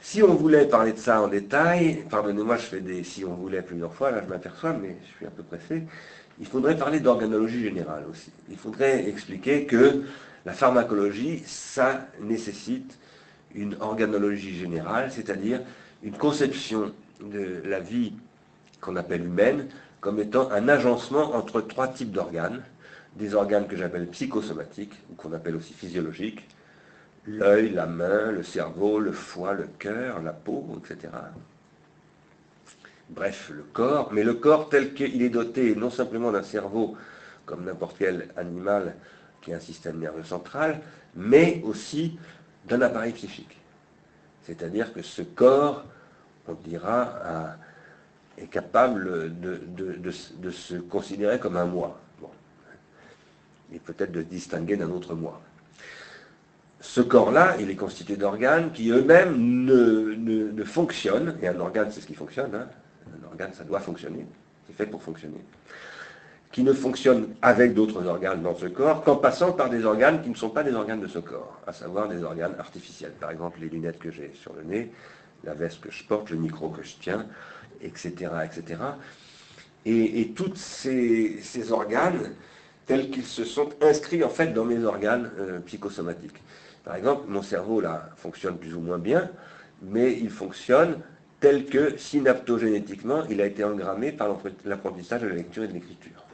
Si 0.00 0.22
on 0.22 0.34
voulait 0.34 0.66
parler 0.66 0.92
de 0.92 0.98
ça 0.98 1.20
en 1.20 1.28
détail, 1.28 2.04
pardonnez-moi, 2.08 2.56
je 2.56 2.62
fais 2.62 2.80
des 2.80 3.04
si 3.04 3.24
on 3.24 3.34
voulait 3.34 3.60
plusieurs 3.60 3.92
fois, 3.92 4.10
là 4.10 4.22
je 4.24 4.28
m'aperçois, 4.30 4.72
mais 4.72 4.96
je 5.02 5.16
suis 5.16 5.26
un 5.26 5.30
peu 5.30 5.42
pressé, 5.42 5.82
il 6.40 6.46
faudrait 6.46 6.78
parler 6.78 7.00
d'organologie 7.00 7.62
générale 7.62 8.04
aussi. 8.10 8.30
Il 8.48 8.56
faudrait 8.56 9.06
expliquer 9.08 9.66
que 9.66 10.04
la 10.46 10.52
pharmacologie, 10.52 11.42
ça 11.44 12.06
nécessite 12.20 12.98
une 13.54 13.76
organologie 13.80 14.56
générale, 14.56 15.10
c'est-à-dire 15.10 15.60
une 16.02 16.16
conception 16.16 16.92
de 17.20 17.62
la 17.66 17.80
vie 17.80 18.14
qu'on 18.80 18.96
appelle 18.96 19.24
humaine 19.24 19.66
comme 20.00 20.20
étant 20.20 20.50
un 20.50 20.68
agencement 20.68 21.34
entre 21.34 21.60
trois 21.60 21.88
types 21.88 22.12
d'organes, 22.12 22.62
des 23.16 23.34
organes 23.34 23.66
que 23.66 23.76
j'appelle 23.76 24.06
psychosomatiques, 24.08 24.94
ou 25.10 25.14
qu'on 25.14 25.32
appelle 25.32 25.56
aussi 25.56 25.72
physiologiques, 25.72 26.46
l'œil, 27.26 27.70
la 27.70 27.86
main, 27.86 28.30
le 28.32 28.42
cerveau, 28.42 29.00
le 29.00 29.12
foie, 29.12 29.54
le 29.54 29.68
cœur, 29.78 30.22
la 30.22 30.32
peau, 30.32 30.66
etc. 30.78 31.12
Bref, 33.10 33.50
le 33.54 33.62
corps, 33.72 34.12
mais 34.12 34.22
le 34.22 34.34
corps 34.34 34.68
tel 34.68 34.94
qu'il 34.94 35.22
est 35.22 35.30
doté 35.30 35.74
non 35.74 35.90
simplement 35.90 36.30
d'un 36.30 36.42
cerveau, 36.42 36.96
comme 37.46 37.64
n'importe 37.64 37.96
quel 37.98 38.28
animal 38.36 38.94
qui 39.40 39.52
a 39.52 39.56
un 39.56 39.60
système 39.60 39.98
nerveux 39.98 40.24
central, 40.24 40.80
mais 41.14 41.62
aussi 41.64 42.18
d'un 42.66 42.82
appareil 42.82 43.12
psychique. 43.12 43.56
C'est-à-dire 44.42 44.92
que 44.92 45.02
ce 45.02 45.22
corps, 45.22 45.84
on 46.46 46.54
dira, 46.54 47.02
a 47.24 47.56
est 48.42 48.46
capable 48.46 49.32
de, 49.40 50.50
se 50.50 50.74
considérer 50.76 51.38
comme 51.38 51.56
un 51.56 51.66
moi. 51.66 51.98
Et 53.72 53.78
peut-être 53.78 54.12
de 54.12 54.22
distinguer 54.22 54.76
d'un 54.76 54.90
autre 54.90 55.14
moi. 55.14 55.42
Ce 56.80 57.00
corps-là, 57.00 57.56
il 57.60 57.70
est 57.70 57.76
constitué 57.76 58.16
d'organes 58.16 58.72
qui 58.72 58.90
eux-mêmes 58.90 59.36
ne, 59.36 60.64
fonctionnent, 60.64 61.36
et 61.42 61.48
un 61.48 61.58
organe 61.60 61.90
c'est 61.90 62.00
ce 62.00 62.06
qui 62.06 62.14
fonctionne, 62.14 62.54
hein. 62.54 62.66
un 63.20 63.26
organe 63.26 63.52
ça 63.52 63.64
doit 63.64 63.80
fonctionner, 63.80 64.24
c'est 64.66 64.74
fait 64.74 64.86
pour 64.86 65.02
fonctionner, 65.02 65.44
qui 66.52 66.62
ne 66.62 66.72
fonctionne 66.72 67.28
avec 67.42 67.74
d'autres 67.74 68.06
organes 68.06 68.42
dans 68.42 68.54
ce 68.54 68.66
corps 68.66 69.02
qu'en 69.02 69.16
passant 69.16 69.52
par 69.52 69.70
des 69.70 69.84
organes 69.84 70.22
qui 70.22 70.30
ne 70.30 70.34
sont 70.34 70.50
pas 70.50 70.62
des 70.62 70.72
organes 70.72 71.00
de 71.00 71.08
ce 71.08 71.18
corps, 71.18 71.60
à 71.66 71.72
savoir 71.72 72.08
des 72.08 72.22
organes 72.22 72.54
artificiels. 72.58 73.12
Par 73.20 73.30
exemple, 73.32 73.58
les 73.60 73.68
lunettes 73.68 73.98
que 73.98 74.10
j'ai 74.10 74.32
sur 74.34 74.54
le 74.54 74.62
nez, 74.62 74.92
la 75.44 75.54
veste 75.54 75.80
que 75.80 75.90
je 75.90 76.04
porte, 76.04 76.30
le 76.30 76.36
micro 76.36 76.68
que 76.68 76.82
je 76.82 76.94
tiens, 77.00 77.26
etc. 77.82 78.32
etc. 78.44 78.80
Et, 79.86 80.32
tous 80.36 80.54
ces, 80.54 81.72
organes, 81.72 82.34
tels 82.86 83.10
qu'ils 83.10 83.24
se 83.24 83.44
sont 83.44 83.70
inscrits 83.80 84.22
en 84.22 84.28
fait 84.28 84.48
dans 84.48 84.64
mes 84.64 84.84
organes 84.84 85.30
euh, 85.38 85.60
psychosomatiques. 85.60 86.42
Par 86.84 86.96
exemple, 86.96 87.24
mon 87.28 87.42
cerveau 87.42 87.80
là 87.80 88.10
fonctionne 88.16 88.58
plus 88.58 88.74
ou 88.74 88.80
moins 88.80 88.98
bien, 88.98 89.30
mais 89.82 90.12
il 90.12 90.30
fonctionne 90.30 91.00
tel 91.40 91.66
que 91.66 91.96
synaptogénétiquement, 91.96 93.24
il 93.30 93.40
a 93.40 93.46
été 93.46 93.64
engrammé 93.64 94.12
par 94.12 94.36
l'apprentissage 94.64 95.22
de 95.22 95.28
la 95.28 95.36
lecture 95.36 95.62
et 95.62 95.68
de 95.68 95.74
l'écriture. 95.74 96.24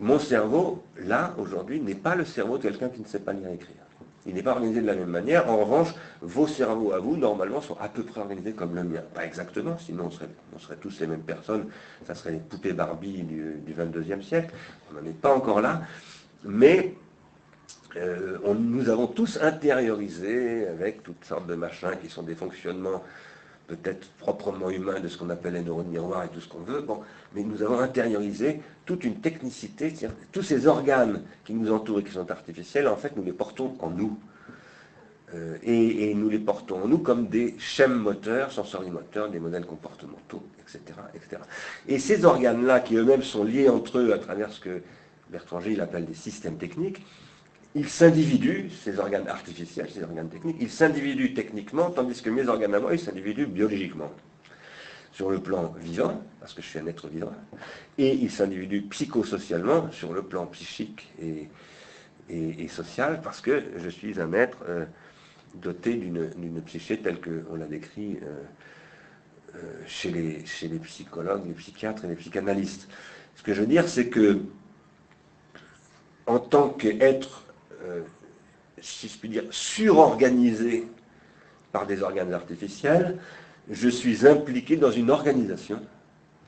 Mon 0.00 0.18
cerveau, 0.18 0.82
là, 0.98 1.34
aujourd'hui, 1.38 1.80
n'est 1.80 1.94
pas 1.94 2.14
le 2.14 2.24
cerveau 2.24 2.56
de 2.58 2.62
quelqu'un 2.62 2.88
qui 2.88 3.00
ne 3.00 3.06
sait 3.06 3.20
pas 3.20 3.32
lire 3.32 3.48
et 3.48 3.54
écrire. 3.54 3.83
Il 4.26 4.34
n'est 4.34 4.42
pas 4.42 4.52
organisé 4.52 4.80
de 4.80 4.86
la 4.86 4.94
même 4.94 5.10
manière. 5.10 5.50
En 5.50 5.58
revanche, 5.58 5.94
vos 6.22 6.46
cerveaux 6.46 6.92
à 6.92 6.98
vous, 6.98 7.16
normalement, 7.16 7.60
sont 7.60 7.76
à 7.78 7.88
peu 7.88 8.02
près 8.02 8.20
organisés 8.20 8.52
comme 8.52 8.74
le 8.74 8.82
mien. 8.82 9.02
Pas 9.12 9.26
exactement, 9.26 9.76
sinon 9.78 10.06
on 10.06 10.58
serait, 10.58 10.76
tous 10.80 10.98
les 11.00 11.06
mêmes 11.06 11.22
personnes. 11.22 11.66
Ça 12.06 12.14
serait 12.14 12.32
les 12.32 12.38
poupées 12.38 12.72
Barbie 12.72 13.22
du, 13.22 13.74
22e 13.78 14.22
siècle. 14.22 14.54
On 14.90 15.00
n'en 15.00 15.06
est 15.06 15.20
pas 15.20 15.34
encore 15.34 15.60
là. 15.60 15.82
Mais 16.44 16.94
euh, 17.96 18.38
nous 18.54 18.88
avons 18.88 19.06
tous 19.06 19.38
intériorisé 19.42 20.66
avec 20.68 21.02
toutes 21.02 21.24
sortes 21.24 21.46
de 21.46 21.54
machins 21.54 21.96
qui 22.00 22.08
sont 22.08 22.22
des 22.22 22.34
fonctionnements 22.34 23.02
peut-être 23.66 24.06
proprement 24.18 24.70
humains 24.70 25.00
de 25.00 25.08
ce 25.08 25.16
qu'on 25.16 25.30
appelle 25.30 25.54
les 25.54 25.62
neurones 25.62 25.88
miroirs 25.88 26.24
et 26.24 26.28
tout 26.28 26.40
ce 26.40 26.48
qu'on 26.48 26.60
veut. 26.60 26.84
Mais 27.34 27.42
nous 27.42 27.62
avons 27.62 27.78
intériorisé 27.78 28.60
toute 28.84 29.04
une 29.04 29.16
technicité, 29.20 29.92
tous 30.32 30.42
ces 30.42 30.66
organes 30.66 31.22
qui 31.44 31.54
nous 31.54 31.72
entourent 31.72 32.00
et 32.00 32.04
qui 32.04 32.12
sont 32.12 32.30
artificiels, 32.30 32.88
en 32.88 32.96
fait, 32.96 33.16
nous 33.16 33.24
les 33.24 33.32
portons 33.32 33.74
en 33.80 33.90
nous. 33.90 34.18
Euh, 35.34 35.56
et, 35.62 36.14
nous 36.14 36.28
les 36.28 36.38
portons 36.38 36.84
en 36.84 36.88
nous 36.88 36.98
comme 36.98 37.28
des 37.28 37.56
schèmes 37.58 37.94
moteurs, 37.94 38.52
sensorimoteurs, 38.52 39.30
des 39.30 39.40
modèles 39.40 39.66
comportementaux, 39.66 40.44
etc. 40.60 40.80
etc. 41.14 41.42
Et 41.88 41.98
ces 41.98 42.24
organes-là, 42.24 42.80
qui 42.80 42.96
eux-mêmes 42.96 43.22
sont 43.22 43.42
liés 43.42 43.68
entre 43.68 43.98
eux 43.98 44.12
à 44.12 44.18
travers 44.18 44.52
ce 44.52 44.60
que 44.60 44.82
Bertrand 45.30 45.60
Gilles 45.60 45.80
appelle 45.80 46.04
des 46.04 46.14
systèmes 46.14 46.58
techniques, 46.58 47.04
ils 47.74 47.88
s'individuent, 47.88 48.70
ces 48.70 48.98
organes 48.98 49.28
artificiels, 49.28 49.88
ces 49.92 50.02
organes 50.02 50.28
techniques, 50.28 50.56
ils 50.60 50.70
s'individuent 50.70 51.34
techniquement, 51.34 51.90
tandis 51.90 52.22
que 52.22 52.30
mes 52.30 52.46
organes 52.46 52.74
à 52.74 52.80
moi, 52.80 52.94
ils 52.94 53.00
s'individuent 53.00 53.46
biologiquement. 53.46 54.12
Sur 55.12 55.30
le 55.30 55.38
plan 55.38 55.72
vivant, 55.78 56.20
parce 56.40 56.54
que 56.54 56.62
je 56.62 56.66
suis 56.66 56.78
un 56.80 56.86
être 56.86 57.06
vivant, 57.08 57.32
et 57.98 58.14
ils 58.14 58.30
s'individuent 58.30 58.88
psychosocialement 58.90 59.90
sur 59.92 60.12
le 60.12 60.22
plan 60.22 60.46
psychique 60.46 61.12
et, 61.22 61.48
et, 62.28 62.66
social, 62.68 63.20
parce 63.22 63.40
que 63.40 63.62
je 63.76 63.88
suis 63.88 64.20
un 64.20 64.32
être 64.32 64.58
euh, 64.68 64.84
doté 65.54 65.94
d'une 65.94 66.62
psyché 66.62 66.98
telle 66.98 67.20
qu'on 67.20 67.54
l'a 67.54 67.66
décrit 67.66 68.18
euh, 68.22 68.42
euh, 69.56 69.58
chez, 69.86 70.10
les, 70.10 70.44
chez 70.46 70.66
les 70.66 70.78
psychologues, 70.80 71.46
les 71.46 71.54
psychiatres 71.54 72.04
et 72.04 72.08
les 72.08 72.16
psychanalystes. 72.16 72.88
Ce 73.36 73.42
que 73.42 73.54
je 73.54 73.60
veux 73.60 73.66
dire, 73.68 73.88
c'est 73.88 74.08
que 74.08 74.40
en 76.26 76.40
tant 76.40 76.70
qu'être 76.70 77.43
euh, 77.84 78.02
si 78.80 79.08
je 79.08 79.18
puis 79.18 79.28
dire, 79.28 79.44
surorganisé 79.50 80.86
par 81.72 81.86
des 81.86 82.02
organes 82.02 82.32
artificiels, 82.32 83.18
je 83.70 83.88
suis 83.88 84.26
impliqué 84.26 84.76
dans 84.76 84.90
une 84.90 85.10
organisation, 85.10 85.80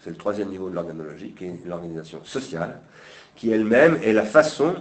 c'est 0.03 0.11
le 0.11 0.17
troisième 0.17 0.51
niveau 0.51 0.69
de 0.69 0.75
l'organologie, 0.75 1.33
qui 1.33 1.47
est 1.47 1.67
l'organisation 1.67 2.25
sociale, 2.25 2.81
qui 3.35 3.51
elle-même 3.51 3.99
est 4.03 4.13
la 4.13 4.25
façon 4.25 4.75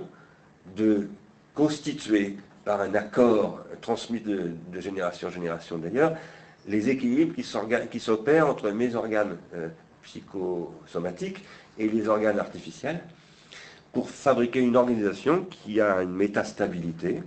de 0.75 1.07
constituer 1.53 2.37
par 2.65 2.81
un 2.81 2.93
accord 2.95 3.61
transmis 3.81 4.19
de, 4.19 4.53
génération 4.79 5.27
en 5.27 5.31
génération 5.31 5.77
d'ailleurs, 5.77 6.17
les 6.67 6.89
équilibres 6.89 7.35
qui 7.35 7.99
s'opèrent 7.99 8.47
entre 8.47 8.71
mes 8.71 8.95
organes 8.95 9.37
euh, 9.53 9.69
psychosomatiques 10.01 11.43
et 11.77 11.87
les 11.87 12.07
organes 12.07 12.39
artificiels, 12.39 13.01
pour 13.95 14.09
fabriquer 14.09 14.59
une 14.59 14.75
organisation 14.75 15.45
qui 15.49 15.79
a 15.79 16.01
une 16.03 16.11
métastabilité, 16.11 17.23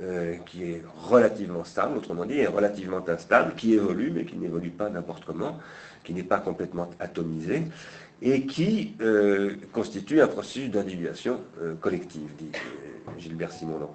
euh, 0.00 0.36
qui 0.46 0.64
est 0.64 0.82
relativement 0.96 1.64
stable, 1.64 1.98
autrement 1.98 2.24
dit, 2.24 2.38
est 2.38 2.46
relativement 2.46 3.06
instable, 3.06 3.54
qui 3.56 3.74
évolue, 3.74 4.10
mais 4.10 4.24
qui 4.24 4.38
n'évolue 4.38 4.70
pas 4.70 4.88
n'importe 4.88 5.26
comment, 5.26 5.58
qui 6.04 6.14
n'est 6.14 6.22
pas 6.22 6.38
complètement 6.38 6.88
atomisé, 6.98 7.64
et 8.22 8.46
qui 8.46 8.94
euh, 9.02 9.56
constitue 9.74 10.22
un 10.22 10.28
processus 10.28 10.70
d'individuation 10.70 11.42
euh, 11.60 11.74
collective, 11.74 12.30
dit 12.38 12.52
Gilbert 13.18 13.52
Simondon. 13.52 13.90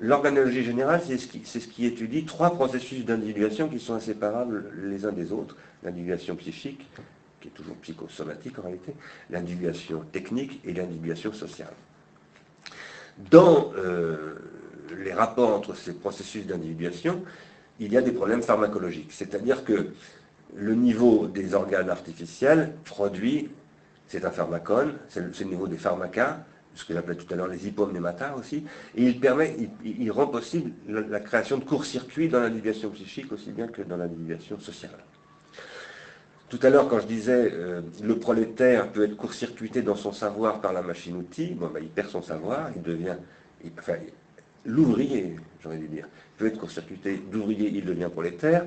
L'organologie 0.00 0.64
générale, 0.64 1.00
c'est 1.06 1.16
ce, 1.16 1.60
ce, 1.60 1.68
qui 1.68 1.86
étudie 1.86 2.24
trois 2.24 2.54
processus 2.54 3.04
d'individuation 3.04 3.68
qui 3.68 3.78
sont 3.78 3.94
inséparables 3.94 4.72
les 4.82 5.06
uns 5.06 5.12
des 5.12 5.30
autres, 5.30 5.56
l'individuation 5.84 6.34
psychique, 6.34 6.88
qui 7.42 7.48
est 7.48 7.50
toujours 7.50 7.76
psychosomatique 7.76 8.58
en 8.58 8.62
réalité, 8.62 8.94
l'individuation 9.28 10.00
technique 10.12 10.60
et 10.64 10.72
l'individuation 10.72 11.32
sociale. 11.32 11.74
Dans 13.30 13.72
euh, 13.76 14.36
les 14.96 15.12
rapports 15.12 15.54
entre 15.54 15.74
ces 15.74 15.94
processus 15.94 16.46
d'individuation, 16.46 17.22
il 17.80 17.92
y 17.92 17.96
a 17.96 18.02
des 18.02 18.12
problèmes 18.12 18.42
pharmacologiques. 18.42 19.12
C'est-à-dire 19.12 19.64
que 19.64 19.88
le 20.54 20.74
niveau 20.74 21.26
des 21.26 21.54
organes 21.54 21.90
artificiels 21.90 22.72
produit, 22.84 23.50
c'est 24.06 24.24
un 24.24 24.30
pharmacone, 24.30 24.94
c'est 25.08 25.20
le, 25.20 25.44
niveau 25.44 25.66
des 25.66 25.78
pharmacas, 25.78 26.44
ce 26.74 26.84
que 26.84 26.94
j'appelais 26.94 27.16
tout 27.16 27.32
à 27.32 27.36
l'heure 27.36 27.48
les 27.48 27.66
hypomnémata 27.66 28.36
aussi, 28.36 28.64
et 28.94 29.04
il 29.04 29.18
permet, 29.18 29.56
il, 29.84 30.10
rend 30.12 30.26
possible 30.28 30.70
la, 30.88 31.00
la 31.00 31.20
création 31.20 31.58
de 31.58 31.64
courts-circuits 31.64 32.28
dans 32.28 32.40
l'individuation 32.40 32.90
psychique 32.90 33.32
aussi 33.32 33.50
bien 33.50 33.66
que 33.66 33.82
dans 33.82 33.96
l'individuation 33.96 34.60
sociale. 34.60 34.98
Tout 36.52 36.58
à 36.64 36.68
l'heure, 36.68 36.86
quand 36.86 37.00
je 37.00 37.06
disais 37.06 37.50
euh, 37.50 37.80
le 38.02 38.18
prolétaire 38.18 38.92
peut 38.92 39.04
être 39.04 39.16
court-circuité 39.16 39.80
dans 39.80 39.96
son 39.96 40.12
savoir 40.12 40.60
par 40.60 40.74
la 40.74 40.82
machine-outil, 40.82 41.56
ben, 41.58 41.70
il 41.80 41.88
perd 41.88 42.10
son 42.10 42.20
savoir, 42.20 42.68
il 42.76 42.82
devient. 42.82 43.16
enfin, 43.78 43.94
l'ouvrier, 44.66 45.36
j'aurais 45.62 45.78
dû 45.78 45.88
dire, 45.88 46.06
peut 46.36 46.48
être 46.48 46.58
court-circuité 46.58 47.22
d'ouvrier, 47.32 47.70
il 47.72 47.86
devient 47.86 48.10
prolétaire. 48.12 48.66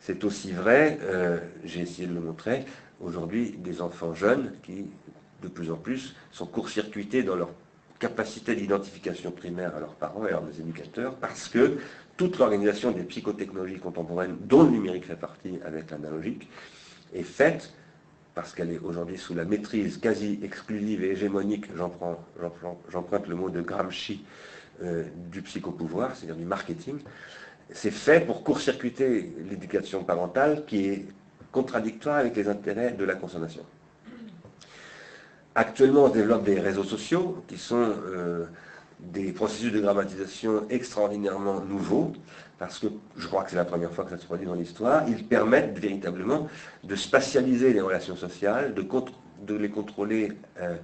C'est 0.00 0.24
aussi 0.24 0.52
vrai, 0.52 0.98
euh, 1.02 1.38
j'ai 1.64 1.82
essayé 1.82 2.08
de 2.08 2.14
le 2.14 2.20
montrer, 2.20 2.64
aujourd'hui, 2.98 3.58
des 3.58 3.82
enfants 3.82 4.14
jeunes 4.14 4.52
qui, 4.62 4.86
de 5.42 5.48
plus 5.48 5.70
en 5.70 5.76
plus, 5.76 6.16
sont 6.32 6.46
court-circuités 6.46 7.24
dans 7.24 7.36
leur 7.36 7.50
capacité 7.98 8.56
d'identification 8.56 9.32
primaire 9.32 9.76
à 9.76 9.80
leurs 9.80 9.96
parents 9.96 10.24
et 10.24 10.30
à 10.30 10.40
leurs 10.40 10.58
éducateurs, 10.58 11.14
parce 11.16 11.50
que 11.50 11.76
toute 12.16 12.38
l'organisation 12.38 12.90
des 12.90 13.02
psychotechnologies 13.02 13.80
contemporaines, 13.80 14.38
dont 14.40 14.62
le 14.62 14.70
numérique 14.70 15.04
fait 15.04 15.14
partie 15.14 15.58
avec 15.66 15.90
l'analogique, 15.90 16.48
est 17.14 17.22
faite, 17.22 17.72
parce 18.34 18.54
qu'elle 18.54 18.70
est 18.70 18.78
aujourd'hui 18.78 19.18
sous 19.18 19.34
la 19.34 19.44
maîtrise 19.44 19.98
quasi 19.98 20.38
exclusive 20.42 21.02
et 21.02 21.10
hégémonique, 21.10 21.66
j'emprunte 21.76 23.28
le 23.28 23.34
mot 23.34 23.50
de 23.50 23.60
Gramsci, 23.60 24.24
euh, 24.82 25.04
du 25.30 25.42
psychopouvoir, 25.42 26.14
c'est-à-dire 26.14 26.36
du 26.36 26.44
marketing, 26.44 26.98
c'est 27.72 27.90
fait 27.90 28.20
pour 28.24 28.44
court-circuiter 28.44 29.32
l'éducation 29.50 30.04
parentale 30.04 30.64
qui 30.66 30.86
est 30.86 31.06
contradictoire 31.50 32.16
avec 32.16 32.36
les 32.36 32.48
intérêts 32.48 32.92
de 32.92 33.04
la 33.04 33.14
consommation. 33.14 33.64
Actuellement, 35.54 36.04
on 36.04 36.08
développe 36.08 36.44
des 36.44 36.60
réseaux 36.60 36.84
sociaux 36.84 37.42
qui 37.48 37.58
sont 37.58 37.92
euh, 38.06 38.44
des 39.00 39.32
processus 39.32 39.72
de 39.72 39.80
grammatisation 39.80 40.66
extraordinairement 40.70 41.60
nouveaux, 41.60 42.12
parce 42.58 42.78
que 42.78 42.88
je 43.16 43.26
crois 43.26 43.44
que 43.44 43.50
c'est 43.50 43.56
la 43.56 43.64
première 43.64 43.92
fois 43.92 44.04
que 44.04 44.10
ça 44.10 44.18
se 44.18 44.26
produit 44.26 44.46
dans 44.46 44.54
l'histoire, 44.54 45.08
ils 45.08 45.24
permettent 45.24 45.78
véritablement 45.78 46.48
de 46.82 46.96
spatialiser 46.96 47.72
les 47.72 47.80
relations 47.80 48.16
sociales, 48.16 48.74
de, 48.74 49.54
les 49.54 49.70
contrôler 49.70 50.32
euh, 50.60 50.76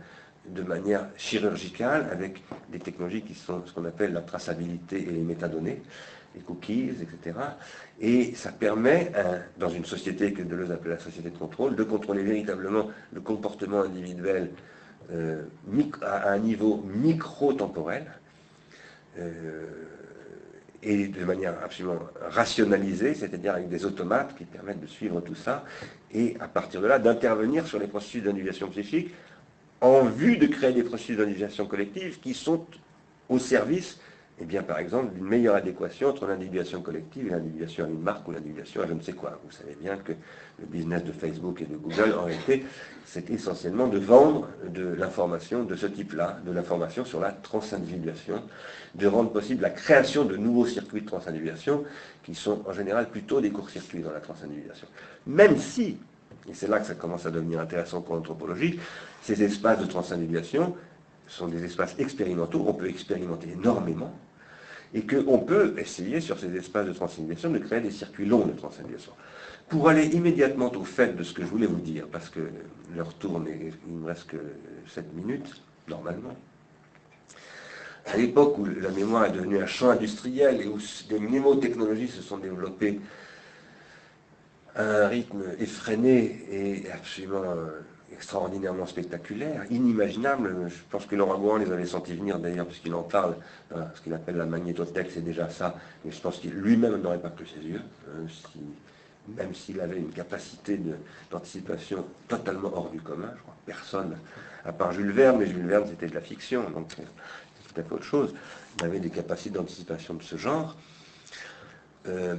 de 0.47 0.63
manière 0.63 1.09
chirurgicale 1.17 2.09
avec 2.13 2.43
des 2.71 2.79
technologies 2.79 3.23
qui 3.23 3.35
sont 3.35 3.63
ce 3.67 3.73
qu'on 3.73 3.85
appelle 3.87 4.13
la 4.13 4.21
traçabilité 4.21 5.03
et 5.03 5.11
les 5.11 5.23
métadonnées, 5.23 5.83
les 6.37 6.43
cookies, 6.43 6.91
etc. 7.03 7.39
Et 8.01 8.35
ça 8.35 8.53
permet, 8.53 9.11
euh, 9.17 9.41
dans 9.59 9.69
une 9.69 9.85
société 9.85 10.33
que 10.33 10.43
Deleuze 10.43 10.71
appelle 10.71 10.93
la 10.93 10.99
société 10.99 11.31
de 11.31 11.39
contrôle, 11.39 11.75
de 11.75 11.85
contrôler 11.85 12.23
véritablement 12.23 12.91
le 13.13 13.21
comportement 13.21 13.83
individuel 13.83 14.51
euh, 15.13 15.43
à 16.03 16.31
un 16.31 16.39
niveau 16.39 16.85
micro-temporel 16.87 18.07
et 20.85 21.09
de 21.09 21.25
manière 21.25 21.55
absolument 21.65 21.99
rationalisée, 22.29 23.15
c'est-à-dire 23.15 23.55
avec 23.55 23.69
des 23.69 23.85
automates 23.85 24.37
qui 24.37 24.45
permettent 24.45 24.81
de 24.81 24.87
suivre 24.87 25.21
tout 25.21 25.35
ça, 25.35 25.65
et 26.13 26.37
à 26.41 26.49
partir 26.49 26.81
de 26.81 26.87
là, 26.87 26.99
d'intervenir 26.99 27.67
sur 27.67 27.79
les 27.79 27.87
processus 27.87 28.23
d'individuation 28.23 28.69
psychique 28.69 29.13
en 29.81 30.05
vue 30.05 30.37
de 30.37 30.47
créer 30.47 30.73
des 30.73 30.83
processus 30.83 31.17
d'individuation 31.17 31.67
collective 31.67 32.21
qui 32.21 32.35
sont 32.35 32.65
au 33.29 33.39
service, 33.39 33.99
eh 34.41 34.45
bien, 34.45 34.65
par 34.65 34.79
exemple, 34.79 35.15
d'une 35.15 35.25
meilleure 35.25 35.55
adéquation 35.55 36.09
entre 36.09 36.27
l'individuation 36.27 36.83
collective 36.83 37.29
et 37.29 37.31
l'individuation 37.31 37.85
à 37.85 37.89
une 37.89 38.01
marque 38.01 38.27
ou 38.27 38.33
l'individuation 38.33 38.83
à 38.83 38.87
je 38.87 38.93
ne 38.93 39.01
sais 39.01 39.13
quoi. 39.13 39.39
Vous 39.45 39.53
savez 39.53 39.77
bien 39.81 39.97
que 39.97 40.13
le 40.59 40.67
business 40.67 41.05
de 41.05 41.13
Facebook 41.13 41.63
et 41.63 41.67
de 41.67 41.77
Google, 41.77 42.15
en 42.19 42.25
réalité, 42.25 42.65
c'est 43.05 43.31
essentiellement 43.31 43.87
de 43.87 43.99
vendre 43.99 44.49
de 44.67 44.89
l'information 44.89 45.63
de 45.63 45.77
ce 45.77 45.87
type-là, 45.87 46.41
de 46.45 46.51
l'information 46.51 47.05
sur 47.05 47.21
la 47.21 47.31
transindividuation, 47.31 48.43
de 48.97 49.07
rendre 49.07 49.31
possible 49.31 49.63
la 49.63 49.71
création 49.71 50.25
de 50.25 50.37
nouveaux 50.37 50.67
circuits 50.67 51.03
de 51.03 51.07
transindividuation 51.07 51.85
qui 52.25 52.35
sont 52.35 52.63
en 52.67 52.73
général 52.73 53.11
plutôt 53.11 53.41
des 53.41 53.51
courts-circuits 53.51 54.03
dans 54.03 54.13
la 54.13 54.21
transindividuation. 54.21 54.89
Même 55.29 55.59
si, 55.59 55.99
et 56.49 56.55
c'est 56.55 56.69
là 56.69 56.81
que 56.81 56.87
ça 56.87 56.95
commence 56.97 57.25
à 57.25 57.31
devenir 57.31 57.61
intéressant 57.61 58.03
pour 58.03 58.17
l'anthropologie, 58.17 58.81
ces 59.23 59.45
espaces 59.45 59.79
de 59.79 59.87
transindividuation 59.87 60.75
sont 61.27 61.49
des 61.49 61.65
espaces 61.65 61.95
expérimentaux, 61.99 62.65
on 62.67 62.75
peut 62.75 62.89
expérimenter 62.89 63.51
énormément, 63.53 64.13
et 64.95 65.03
qu'on 65.03 65.39
peut 65.39 65.75
essayer 65.77 66.21
sur 66.21 66.39
ces 66.39 66.55
espaces 66.57 66.87
de 66.87 66.93
transindividuation 66.93 67.51
de 67.51 67.59
créer 67.59 67.81
des 67.81 67.91
circuits 67.91 68.27
longs 68.27 68.47
de 68.47 68.53
transindividuation. 68.53 69.13
Pour 69.69 69.89
aller 69.89 70.07
immédiatement 70.07 70.71
au 70.73 70.85
fait 70.85 71.17
de 71.17 71.23
ce 71.25 71.35
que 71.35 71.43
je 71.43 71.49
voulais 71.49 71.67
vous 71.67 71.81
dire, 71.81 72.07
parce 72.11 72.29
que 72.29 72.41
l'heure 72.95 73.13
tourne 73.15 73.49
et 73.49 73.73
il 73.89 73.95
me 73.95 74.07
reste 74.07 74.29
que 74.29 74.37
7 74.87 75.13
minutes, 75.15 75.63
normalement. 75.89 76.37
À 78.07 78.17
l'époque 78.17 78.59
où 78.59 78.67
la 78.67 78.91
mémoire 78.91 79.25
est 79.25 79.33
devenue 79.33 79.59
un 79.59 79.67
champ 79.67 79.91
industriel 79.91 80.61
et 80.61 80.69
où 80.69 80.79
des 81.09 81.19
mémotechnologies 81.19 82.09
se 82.09 82.23
sont 82.23 82.39
développées 82.39 83.01
à 84.77 84.83
un 84.83 85.09
rythme 85.09 85.43
effréné 85.59 86.45
et 86.51 86.91
absolument 86.93 87.43
euh, 87.45 87.81
extraordinairement 88.15 88.87
spectaculaire, 88.87 89.65
inimaginable. 89.71 90.69
Je 90.69 90.75
pense 90.91 91.05
que 91.07 91.17
Laurent 91.17 91.39
Gouin 91.39 91.59
les 91.59 91.71
avait 91.71 91.87
sentis 91.87 92.15
venir 92.15 92.39
d'ailleurs, 92.39 92.67
puisqu'il 92.67 92.95
en 92.95 93.03
parle, 93.03 93.37
ce 93.95 94.01
qu'il 94.01 94.15
appelle 94.15 94.37
la 94.37 94.47
magnétothèque, 94.47 95.11
c'est 95.13 95.25
déjà 95.25 95.51
ça, 95.51 95.77
mais 96.05 96.13
je 96.13 96.21
pense 96.21 96.39
qu'il 96.39 96.53
lui-même 96.53 96.97
n'aurait 97.03 97.19
pas 97.19 97.31
que 97.31 97.45
ses 97.45 97.67
yeux, 97.67 97.83
hein, 98.09 98.27
même 99.37 99.55
s'il 99.55 99.81
avait 99.81 99.99
une 99.99 100.11
capacité 100.11 100.81
d'anticipation 101.31 102.05
totalement 102.29 102.71
hors 102.75 102.91
du 102.91 103.01
commun, 103.01 103.31
je 103.37 103.43
crois, 103.43 103.57
personne, 103.67 104.17
à 104.65 104.73
part 104.73 104.93
Jules 104.93 105.13
Verne, 105.13 105.39
mais 105.39 105.47
Jules 105.47 105.67
Verne 105.67 105.87
c'était 105.89 106.07
de 106.07 106.15
la 106.15 106.21
fiction, 106.21 106.69
donc 106.71 106.89
c'est 106.97 107.03
tout 107.03 107.81
à 107.81 107.83
fait 107.83 107.95
autre 107.95 108.05
chose. 108.05 108.35
Il 108.79 108.85
avait 108.85 109.01
des 109.01 109.11
capacités 109.11 109.51
d'anticipation 109.51 110.15
de 110.15 110.23
ce 110.23 110.37
genre. 110.37 110.77
Euh, 112.07 112.37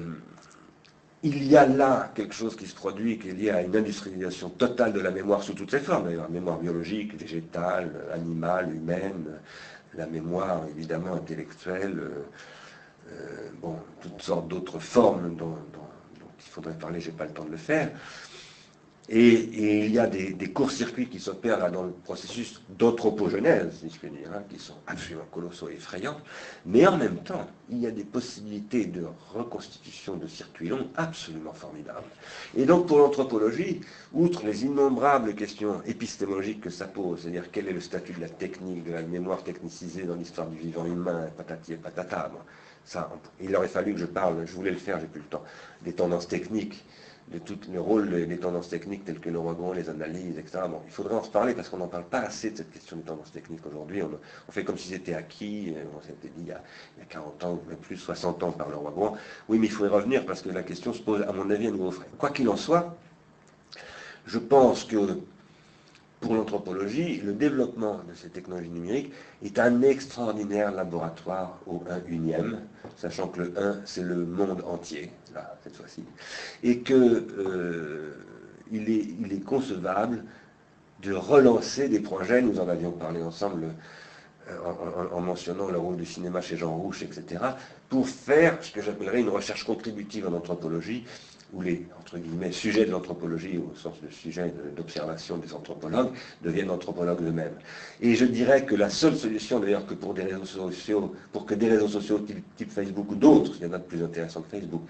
il 1.26 1.44
y 1.44 1.58
a 1.58 1.66
là 1.66 2.12
quelque 2.14 2.36
chose 2.36 2.56
qui 2.56 2.68
se 2.68 2.76
produit 2.76 3.18
qui 3.18 3.30
est 3.30 3.34
lié 3.34 3.50
à 3.50 3.64
une 3.64 3.76
industrialisation 3.76 4.50
totale 4.50 4.94
de 4.94 5.00
la 5.00 5.10
mémoire 5.10 5.42
sous 5.42 5.56
toutes 5.56 5.72
ses 5.72 5.80
formes, 5.80 6.06
d'ailleurs, 6.06 6.30
mémoire 6.30 6.60
biologique, 6.60 7.20
végétale, 7.20 7.92
animale, 8.14 8.72
humaine, 8.72 9.40
la 9.96 10.06
mémoire 10.06 10.62
évidemment 10.70 11.16
intellectuelle, 11.16 12.00
bon, 13.60 13.76
toutes 14.02 14.22
sortes 14.22 14.48
d'autres 14.48 14.78
formes 14.78 15.36
dont, 15.36 15.56
il 16.38 16.52
faudrait 16.52 16.78
parler, 16.78 17.02
je 17.02 17.10
n'ai 17.10 17.18
pas 17.18 17.26
le 17.26 17.32
temps 17.32 17.44
de 17.44 17.52
le 17.52 17.58
faire. 17.58 17.90
Et, 19.08 19.86
il 19.86 19.92
y 19.92 20.00
a 20.00 20.08
des, 20.08 20.52
courts-circuits 20.52 21.08
qui 21.08 21.20
s'opèrent 21.20 21.72
dans 21.72 21.84
le 21.84 21.92
processus 21.92 22.62
d'anthropogenèse, 22.70 23.82
si 23.82 23.90
je 23.90 24.00
puis 24.00 24.10
dire, 24.10 24.32
hein, 24.34 24.42
qui 24.50 24.58
sont 24.58 24.76
absolument 24.88 25.26
colossaux 25.32 25.70
et 25.70 25.74
effrayants. 25.74 26.18
Mais 26.66 26.88
en 26.88 26.98
même 26.98 27.18
temps, 27.18 27.46
il 27.70 27.80
y 27.80 27.88
a 27.88 27.92
des 27.92 28.04
possibilités 28.04 28.86
de 28.86 29.06
reconstitution 29.34 30.16
de 30.16 30.26
circuits 30.28 30.70
longs 30.70 30.88
absolument 30.96 31.54
formidables. 31.54 32.08
Et 32.58 32.66
donc 32.66 32.88
pour 32.88 32.98
l'anthropologie, 32.98 33.82
outre 34.14 34.44
les 34.44 34.66
innombrables 34.66 35.36
questions 35.36 35.84
épistémologiques 35.86 36.62
que 36.62 36.72
ça 36.72 36.86
pose, 36.86 37.22
c'est-à-dire 37.22 37.52
quel 37.52 37.68
est 37.68 37.74
le 37.74 37.82
statut 37.82 38.14
de 38.14 38.22
la 38.22 38.30
technique, 38.30 38.86
de 38.86 38.94
la 38.94 39.04
mémoire 39.04 39.44
technicisée 39.44 40.04
dans 40.04 40.16
l'histoire 40.16 40.48
du 40.48 40.58
vivant 40.58 40.86
humain, 40.86 41.30
patati 41.38 41.74
et 41.74 41.78
patata, 41.78 42.32
ça, 42.84 43.12
il 43.42 43.56
aurait 43.56 43.68
fallu 43.68 43.94
que 43.94 44.00
je 44.00 44.06
parle, 44.06 44.46
je 44.46 44.54
voulais 44.54 44.72
le 44.72 44.78
faire, 44.78 45.00
j'ai 45.00 45.08
plus 45.08 45.22
le 45.22 45.28
temps, 45.28 45.44
des 45.84 45.94
tendances 45.94 46.28
techniques 46.28 46.84
de 47.32 47.40
tout 47.40 47.58
le 47.72 47.82
rôle 47.82 48.28
des 48.28 48.38
tendances 48.38 48.70
techniques 48.70 49.04
telles 49.04 49.20
que 49.20 49.30
le 49.30 49.40
wagon, 49.40 49.74
les 49.74 49.90
analyses, 49.90 50.38
etc. 50.38 50.60
Bon, 50.70 50.82
il 50.86 50.92
faudrait 50.92 51.16
en 51.16 51.22
reparler 51.22 51.56
parce 51.56 51.70
qu'on 51.70 51.78
n'en 51.78 51.88
parle 51.88 52.06
pas 52.06 52.20
assez 52.20 52.52
de 52.52 52.58
cette 52.58 52.72
question 52.72 52.98
des 52.98 53.04
tendances 53.04 53.32
techniques 53.32 53.66
aujourd'hui. 53.66 54.04
On, 54.04 54.52
fait 54.52 54.64
comme 54.64 54.78
si 54.78 54.90
c'était 54.90 55.16
acquis, 55.16 55.74
euh, 55.76 55.84
on 55.98 56.02
s'était 56.02 56.28
dit 56.28 56.44
il 56.44 56.48
y, 56.48 56.52
a, 56.52 56.62
40 57.10 57.44
ans, 57.44 57.60
même 57.68 57.78
plus 57.78 57.98
60 57.98 58.44
ans 58.44 58.52
par 58.52 58.70
le 58.70 58.76
wagon. 58.76 59.14
Oui, 59.50 59.58
mais 59.58 59.66
il 59.66 59.72
faudrait 59.72 59.96
revenir 59.96 60.26
parce 60.26 60.42
que 60.44 60.50
la 60.50 60.62
question 60.62 60.94
se 60.94 61.02
pose, 61.02 61.24
à 61.24 61.32
mon 61.32 61.50
avis, 61.50 61.68
à 61.68 61.72
nouveau 61.72 61.92
frais. 61.92 62.08
Quoi 62.20 62.30
qu'il 62.30 62.48
en 62.48 62.58
soit, 62.58 62.96
je 64.28 64.38
pense 64.38 64.84
que 64.84 65.20
pour 66.26 66.34
l'anthropologie, 66.34 67.22
le 67.24 67.34
développement 67.34 68.00
de 68.10 68.16
ces 68.16 68.30
technologies 68.30 68.72
numériques 68.72 69.14
est 69.44 69.60
un 69.60 69.84
extraordinaire 69.84 70.72
laboratoire 70.72 71.60
au 71.68 71.84
1 71.88 72.12
unième, 72.12 72.62
sachant 72.98 73.28
que 73.28 73.42
le 73.42 73.54
1, 73.56 73.82
c'est 73.86 74.02
le 74.02 74.26
monde 74.26 74.64
entier, 74.66 75.12
là, 75.36 75.56
cette 75.64 75.76
fois-ci, 75.76 76.04
et 76.64 76.80
qu'il 76.80 76.96
euh, 77.38 78.16
est, 78.74 79.46
concevable 79.46 80.24
de 81.04 81.14
relancer 81.14 81.90
des 81.90 82.00
projets, 82.00 82.42
nous 82.42 82.60
en 82.60 82.68
avions 82.68 82.92
parlé 82.92 83.22
ensemble 83.22 83.68
euh, 84.50 84.58
en, 85.14 85.22
mentionnant 85.22 85.70
le 85.70 85.78
rôle 85.78 85.98
du 85.98 86.06
cinéma 86.08 86.42
chez 86.42 86.58
Jean 86.58 86.76
Rouche, 86.76 87.04
etc., 87.04 87.44
pour 87.88 88.10
faire 88.10 88.58
ce 88.64 88.72
que 88.72 88.82
j'appellerais 88.82 89.22
une 89.22 89.30
recherche 89.30 89.64
contributive 89.64 90.28
en 90.28 90.34
anthropologie 90.34 91.06
où 91.56 91.62
les 91.62 91.86
entre 92.06 92.20
guillemets, 92.20 92.52
sujets 92.52 92.86
de 92.86 92.92
l'anthropologie, 92.92 93.58
au 93.58 93.74
sens 93.76 94.00
de 94.00 94.10
sujet 94.12 94.54
d'observation 94.76 95.38
des 95.38 95.54
anthropologues, 95.54 96.12
deviennent 96.44 96.70
anthropologues 96.70 97.22
eux-mêmes. 97.24 97.58
Et 98.00 98.14
je 98.14 98.26
dirais 98.26 98.64
que 98.64 98.76
la 98.76 98.92
seule 98.92 99.16
solution, 99.16 99.60
d'ailleurs, 99.60 99.88
que 99.88 99.96
pour 99.96 100.14
des 100.14 100.22
réseaux 100.22 100.46
sociaux, 100.46 101.16
pour 101.32 101.48
que 101.48 101.56
des 101.56 101.68
réseaux 101.68 101.88
sociaux 101.88 102.24
type, 102.58 102.70
Facebook 102.70 103.12
ou 103.12 103.16
d'autres, 103.16 103.54
il 103.60 103.66
y 103.66 103.70
en 103.70 103.74
a 103.74 103.80
de 103.80 103.84
plus 103.84 104.04
intéressants 104.04 104.42
que 104.42 104.50
Facebook, 104.50 104.84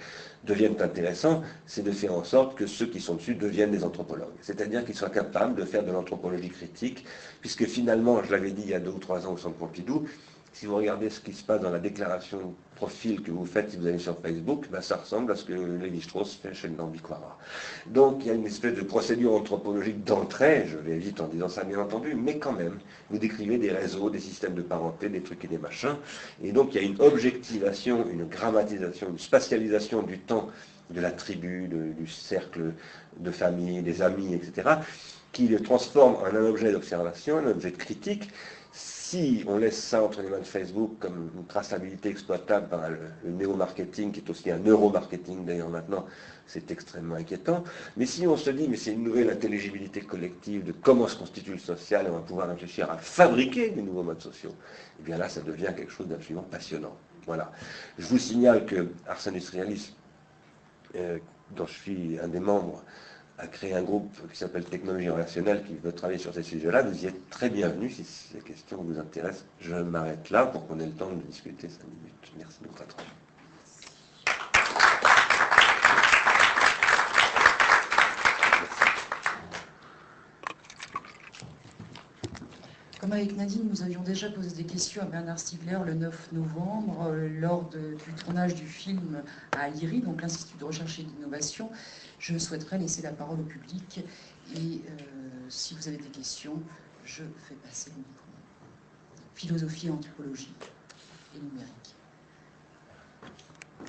deviennent 0.44 0.82
intéressants, 0.82 1.42
c'est 1.66 1.84
de 1.84 1.92
faire 1.92 2.14
en 2.14 2.26
sorte 2.26 2.58
que 2.58 2.68
ceux 2.68 2.88
qui 2.88 3.00
sont 3.00 3.16
dessus 3.16 3.36
deviennent 3.36 3.72
des 3.72 3.86
anthropologues. 3.86 4.36
C'est-à-dire 4.42 4.84
qu'ils 4.84 4.96
soient 4.96 5.10
capables 5.10 5.56
de 5.56 5.64
faire 5.64 5.86
de 5.86 5.92
l'anthropologie 5.94 6.50
critique, 6.50 7.06
puisque 7.40 7.66
finalement, 7.66 8.22
je 8.24 8.32
l'avais 8.32 8.52
dit 8.52 8.64
il 8.66 8.72
y 8.72 8.74
a 8.74 8.82
deux 8.82 8.92
ou 8.92 9.00
trois 9.00 9.26
ans 9.26 9.34
au 9.34 9.38
Centre 9.38 9.56
Pompidou, 9.56 10.06
si 10.52 10.66
vous 10.66 10.76
regardez 10.76 11.10
ce 11.10 11.20
qui 11.20 11.34
se 11.34 11.44
passe 11.44 11.62
dans 11.62 11.70
la 11.70 11.80
déclaration 11.80 12.54
profil 12.76 13.22
que 13.22 13.32
vous 13.32 13.46
faites 13.46 13.72
si 13.72 13.78
vous 13.78 13.88
allez 13.88 14.00
sur 14.00 14.20
Facebook, 14.20 14.66
ben, 14.70 14.82
ça 14.82 14.98
ressemble 14.98 15.32
à 15.32 15.36
ce 15.36 15.46
que 15.46 15.54
Lévi-Strauss 15.54 16.36
fait 16.42 16.54
chez 16.54 16.68
le 16.68 16.76
Nambiquara. 16.76 17.38
Donc 17.88 18.18
il 18.22 18.28
y 18.28 18.30
a 18.30 18.34
une 18.34 18.46
espèce 18.46 18.76
de 18.76 18.82
procédure 18.82 19.34
anthropologique 19.34 20.04
d'entrée, 20.04 20.66
je 20.68 20.78
vais 20.78 20.98
vite 20.98 21.22
en 21.22 21.28
disant 21.28 21.50
ça 21.50 21.64
bien 21.64 21.80
entendu, 21.80 22.16
mais 22.16 22.38
quand 22.38 22.54
même, 22.54 22.78
vous 23.10 23.18
décrivez 23.18 23.58
des 23.58 23.72
réseaux, 23.72 24.10
des 24.10 24.20
systèmes 24.20 24.54
de 24.54 24.62
parenté, 24.62 25.10
des 25.10 25.22
trucs 25.22 25.44
et 25.46 25.48
des 25.48 25.58
machins, 25.58 25.96
et 26.44 26.52
donc 26.52 26.74
il 26.74 26.82
y 26.82 26.86
a 26.86 26.88
une 26.88 27.00
objectivation, 27.02 28.06
une 28.12 28.26
grammatisation, 28.26 29.10
une 29.10 29.20
spatialisation 29.20 30.04
du 30.04 30.20
temps 30.20 30.50
de 30.90 31.02
la 31.02 31.12
tribu, 31.12 31.68
du 31.68 32.08
cercle 32.08 32.74
de 33.18 33.32
famille, 33.32 33.82
des 33.82 34.02
amis, 34.02 34.34
etc., 34.34 34.76
qui 35.32 35.48
le 35.48 35.60
transforme 35.60 36.16
en 36.16 36.26
un 36.26 36.46
objet 36.46 36.72
d'observation, 36.72 37.40
un 37.40 37.48
objet 37.48 37.72
de 37.72 37.76
critique, 37.76 38.30
si 39.10 39.44
on 39.48 39.58
laisse 39.58 39.78
ça 39.78 40.04
entre 40.04 40.24
les 40.24 40.30
mains 40.30 40.40
de 40.40 40.46
Facebook 40.46 40.98
comme 41.00 41.30
une 41.36 41.46
traçabilité 41.46 42.10
exploitable 42.10 42.70
par 42.70 42.90
le, 42.90 42.98
néo-marketing, 43.24 44.12
qui 44.12 44.20
est 44.22 44.30
aussi 44.32 44.50
un 44.50 44.58
neuromarketing 44.58 45.46
d'ailleurs 45.46 45.70
maintenant, 45.70 46.08
c'est 46.48 46.72
extrêmement 46.72 47.14
inquiétant. 47.16 47.64
Mais 47.98 48.08
si 48.08 48.26
on 48.26 48.36
se 48.36 48.50
dit, 48.50 48.68
mais 48.68 48.78
c'est 48.78 48.94
une 48.94 49.04
nouvelle 49.04 49.30
intelligibilité 49.30 50.02
collective 50.02 50.64
de 50.64 50.72
comment 50.72 51.08
se 51.08 51.18
constitue 51.18 51.52
le 51.52 51.60
social, 51.60 52.08
et 52.08 52.10
on 52.10 52.14
va 52.14 52.20
pouvoir 52.22 52.50
réfléchir 52.50 52.90
à 52.90 52.98
fabriquer 52.98 53.70
des 53.70 53.84
nouveaux 53.84 54.02
modes 54.02 54.22
sociaux, 54.22 54.50
et 54.50 55.02
eh 55.02 55.04
bien 55.04 55.18
là, 55.18 55.30
ça 55.30 55.42
devient 55.42 55.72
quelque 55.78 55.92
chose 55.92 56.08
d'absolument 56.08 56.48
passionnant. 56.50 56.98
Voilà. 57.28 57.52
Je 58.00 58.08
vous 58.08 58.18
signale 58.18 58.66
que 58.66 58.90
Ars 59.08 59.28
Industrialis, 59.28 59.94
euh, 60.96 61.20
dont 61.56 61.68
je 61.68 61.74
suis 61.74 62.20
un 62.20 62.28
des 62.28 62.40
membres, 62.40 62.84
a 63.38 63.48
créé 63.48 63.74
un 63.74 63.84
groupe 63.84 64.16
qui 64.32 64.38
s'appelle 64.38 64.64
Technologie 64.64 65.10
relationnelle 65.10 65.64
qui 65.64 65.76
veut 65.76 65.92
travailler 65.92 66.20
sur 66.20 66.34
ces 66.34 66.44
sujets-là. 66.44 66.84
Vous 66.84 67.04
y 67.04 67.08
êtes 67.08 67.30
très 67.30 67.50
bienvenus 67.50 67.96
si 67.96 68.04
ces 68.04 68.40
questions 68.40 68.82
vous 68.82 68.98
intéressent. 68.98 69.46
Je 69.60 69.76
m'arrête 69.76 70.30
là 70.30 70.46
pour 70.46 70.68
qu'on 70.68 70.80
ait 70.80 70.86
le 70.86 70.94
temps 70.94 71.12
de 71.12 71.22
discuter 71.22 71.68
5 71.68 71.80
minutes. 71.84 72.32
Merci 72.38 72.62
de 72.62 72.68
votre 72.68 72.84
attention. 72.84 73.12
Comme 83.06 83.12
avec 83.12 83.38
Nadine, 83.38 83.68
nous 83.70 83.84
avions 83.84 84.02
déjà 84.02 84.32
posé 84.32 84.56
des 84.56 84.64
questions 84.64 85.04
à 85.04 85.06
Bernard 85.06 85.38
Stiegler 85.38 85.78
le 85.86 85.94
9 85.94 86.32
novembre 86.32 87.10
euh, 87.12 87.30
lors 87.40 87.70
du 87.70 88.14
tournage 88.24 88.56
du 88.56 88.66
film 88.66 89.22
à 89.52 89.70
l'IRI, 89.70 90.00
donc 90.00 90.24
l'Institut 90.24 90.58
de 90.58 90.64
recherche 90.64 90.98
et 90.98 91.04
d'innovation 91.04 91.70
je 92.34 92.38
souhaiterais 92.40 92.80
laisser 92.80 93.04
la 93.04 93.12
parole 93.12 93.40
au 93.40 93.44
public 93.44 94.00
et 94.56 94.58
euh, 94.58 95.02
si 95.48 95.76
vous 95.76 95.88
avez 95.88 95.98
des 95.98 96.10
questions, 96.10 96.60
je 97.04 97.22
fais 97.48 97.54
passer 97.56 97.92
le 97.92 97.98
micro. 97.98 98.26
Philosophie, 99.36 99.92
anthropologie 99.92 100.54
et 101.36 101.40
numérique. 101.40 101.96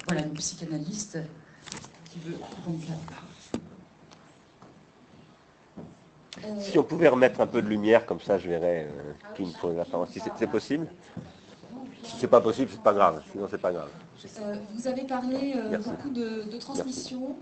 Voilà, 0.06 0.26
une 0.26 0.34
psychanalyste 0.34 1.18
qui 2.10 2.18
veut 2.18 2.36
prendre 2.36 2.78
la 2.88 2.96
parole. 3.14 3.30
Euh, 6.44 6.60
si 6.60 6.78
on 6.78 6.84
pouvait 6.84 7.08
remettre 7.08 7.40
un 7.40 7.46
peu 7.46 7.62
de 7.62 7.68
lumière, 7.68 8.04
comme 8.04 8.20
ça 8.20 8.38
je 8.38 8.50
verrais 8.50 8.86
euh, 8.90 9.12
qui 9.34 9.44
me 9.44 9.52
pose 9.58 9.76
la 9.76 9.86
parole. 9.86 10.08
Si 10.08 10.20
c'est 10.38 10.46
possible 10.46 10.86
Si 12.02 12.16
c'est 12.18 12.28
pas 12.28 12.42
possible, 12.42 12.70
c'est 12.70 12.82
pas 12.82 12.92
grave. 12.92 13.22
Sinon, 13.32 13.48
c'est 13.50 13.56
pas 13.60 13.72
grave. 13.72 13.88
vous 14.74 14.86
avez 14.86 15.04
parlé 15.06 15.54
beaucoup 15.82 16.10
de, 16.10 16.42
de 16.50 16.58
transmission. 16.58 17.34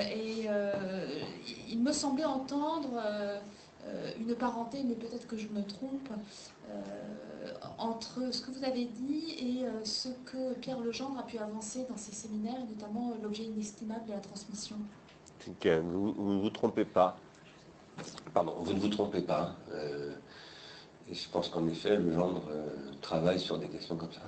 Et 0.00 0.46
euh, 0.48 1.06
il 1.68 1.80
me 1.80 1.92
semblait 1.92 2.24
entendre 2.24 3.00
euh, 3.00 3.38
une 4.18 4.34
parenté, 4.34 4.82
mais 4.84 4.94
peut-être 4.94 5.26
que 5.26 5.36
je 5.36 5.48
me 5.48 5.62
trompe, 5.62 6.08
entre 7.76 8.32
ce 8.32 8.40
que 8.40 8.50
vous 8.50 8.64
avez 8.64 8.86
dit 8.86 9.34
et 9.38 9.84
ce 9.84 10.08
que 10.24 10.54
Pierre 10.54 10.80
Legendre 10.80 11.18
a 11.18 11.22
pu 11.24 11.36
avancer 11.36 11.84
dans 11.90 11.96
ses 11.98 12.12
séminaires, 12.12 12.64
notamment 12.70 13.12
l'objet 13.22 13.42
inestimable 13.42 14.06
de 14.06 14.12
la 14.12 14.18
transmission. 14.20 14.76
vous 15.46 15.54
ne 15.66 16.40
vous, 16.40 16.50
trompez 16.50 16.86
pas. 16.86 17.18
Pardon, 18.32 18.54
vous 18.60 18.72
ne 18.72 18.80
vous 18.80 18.88
trompez 18.88 19.20
pas. 19.20 19.54
et 21.10 21.14
je 21.14 21.28
pense 21.28 21.50
qu'en 21.50 21.68
effet, 21.68 21.98
Legendre 21.98 22.42
travaille 23.02 23.38
sur 23.38 23.58
des 23.58 23.68
questions 23.68 23.96
comme 23.96 24.12
ça. 24.12 24.22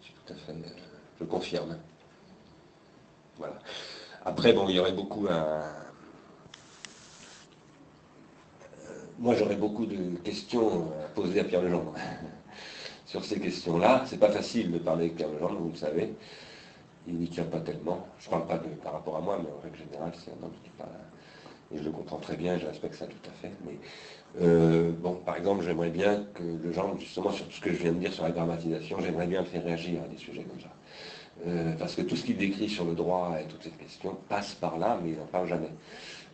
Je 0.00 0.06
suis 0.06 0.14
tout 0.24 0.32
à 0.32 0.36
fait. 0.36 0.54
je 1.18 1.24
confirme. 1.24 1.76
Voilà. 3.38 3.58
Après, 4.24 4.52
bon, 4.52 4.68
il 4.68 4.76
y 4.76 4.78
aurait 4.78 4.92
beaucoup 4.92 5.26
à... 5.28 5.32
Euh, 5.32 5.62
moi, 9.18 9.34
j'aurais 9.34 9.56
beaucoup 9.56 9.86
de 9.86 10.16
questions 10.18 10.92
à 11.04 11.08
poser 11.08 11.40
à 11.40 11.44
Pierre 11.44 11.62
Legendre 11.62 11.94
sur 13.06 13.24
ces 13.24 13.40
questions-là. 13.40 14.04
C'est 14.06 14.20
pas 14.20 14.30
facile 14.30 14.72
de 14.72 14.78
parler 14.78 15.04
avec 15.06 15.16
Pierre 15.16 15.30
Legendre, 15.30 15.58
vous 15.58 15.70
le 15.70 15.76
savez. 15.76 16.14
Il 17.06 17.14
n'y 17.14 17.28
tient 17.28 17.44
pas 17.44 17.60
tellement. 17.60 18.06
Je 18.18 18.28
parle 18.28 18.46
pas 18.46 18.60
par 18.82 18.92
rapport 18.92 19.16
à 19.16 19.20
moi, 19.20 19.40
mais 19.42 19.50
en 19.50 19.60
règle 19.62 19.78
générale, 19.78 20.12
c'est 20.22 20.30
un 20.32 20.44
homme 20.44 20.52
qui 20.62 20.70
parle. 20.70 20.90
Et 21.72 21.78
je 21.78 21.84
le 21.84 21.90
comprends 21.90 22.18
très 22.18 22.36
bien, 22.36 22.58
je 22.58 22.66
respecte 22.66 22.96
ça 22.96 23.06
tout 23.06 23.30
à 23.30 23.32
fait. 23.40 23.52
Mais 23.64 23.78
euh, 24.42 24.92
bon, 24.92 25.14
par 25.14 25.36
exemple, 25.36 25.64
j'aimerais 25.64 25.90
bien 25.90 26.26
que 26.34 26.42
le 26.42 26.72
justement, 26.98 27.30
sur 27.30 27.46
tout 27.46 27.52
ce 27.52 27.60
que 27.60 27.72
je 27.72 27.82
viens 27.82 27.92
de 27.92 27.98
dire 27.98 28.12
sur 28.12 28.24
la 28.24 28.32
grammatisation, 28.32 28.98
j'aimerais 29.00 29.26
bien 29.26 29.40
le 29.40 29.46
faire 29.46 29.64
réagir 29.64 30.02
à 30.02 30.08
des 30.08 30.18
sujets 30.18 30.42
comme 30.42 30.60
ça. 30.60 30.68
Euh, 31.46 31.72
parce 31.78 31.94
que 31.94 32.02
tout 32.02 32.16
ce 32.16 32.24
qu'il 32.24 32.36
décrit 32.36 32.68
sur 32.68 32.84
le 32.84 32.94
droit 32.94 33.36
et 33.40 33.44
toutes 33.46 33.62
ces 33.62 33.70
questions 33.70 34.16
passe 34.28 34.54
par 34.54 34.78
là, 34.78 34.98
mais 35.02 35.10
il 35.10 35.16
n'en 35.18 35.24
parle 35.24 35.48
jamais. 35.48 35.70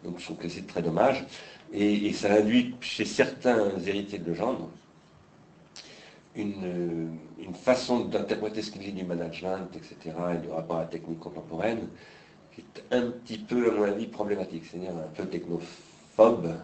Donc 0.05 0.19
je 0.19 0.25
trouve 0.25 0.37
que 0.37 0.49
c'est 0.49 0.67
très 0.67 0.83
dommage. 0.83 1.25
Et, 1.73 2.13
ça 2.13 2.33
induit 2.33 2.75
chez 2.81 3.05
certains 3.05 3.71
héritiers 3.87 4.19
de 4.19 4.31
Legendre 4.31 4.69
une, 6.37 7.19
une 7.39 7.55
façon 7.55 8.01
d'interpréter 8.01 8.63
ce 8.63 8.71
qu'il 8.71 8.83
dit 8.83 8.93
du 8.93 9.05
management, 9.05 9.69
etc., 9.75 10.15
et 10.35 10.39
du 10.39 10.49
rapport 10.49 10.77
à 10.77 10.81
la 10.81 10.87
technique 10.87 11.19
contemporaine, 11.19 11.89
qui 12.55 12.61
est 12.61 12.95
un 12.95 13.11
petit 13.11 13.39
peu, 13.39 13.71
à 13.71 13.75
mon 13.75 13.85
avis, 13.85 14.07
problématique, 14.07 14.65
c'est-à-dire 14.71 14.91
un 14.91 15.15
peu 15.15 15.27
technophobe, 15.27 16.55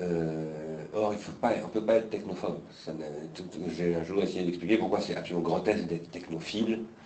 euh, 0.00 0.84
or, 0.94 1.12
il 1.12 1.18
faut 1.18 1.32
pas, 1.32 1.52
on 1.62 1.66
ne 1.66 1.72
peut 1.72 1.84
pas 1.84 1.96
être 1.96 2.10
technophobe. 2.10 2.60
J'ai 3.76 3.94
un 3.94 4.04
jour 4.04 4.22
essayé 4.22 4.44
d'expliquer 4.44 4.78
pourquoi 4.78 5.00
c'est 5.00 5.16
absolument 5.16 5.42
grotesque 5.42 5.86
d'être 5.86 6.10
technophile, 6.10 6.74
euh, 6.74 6.99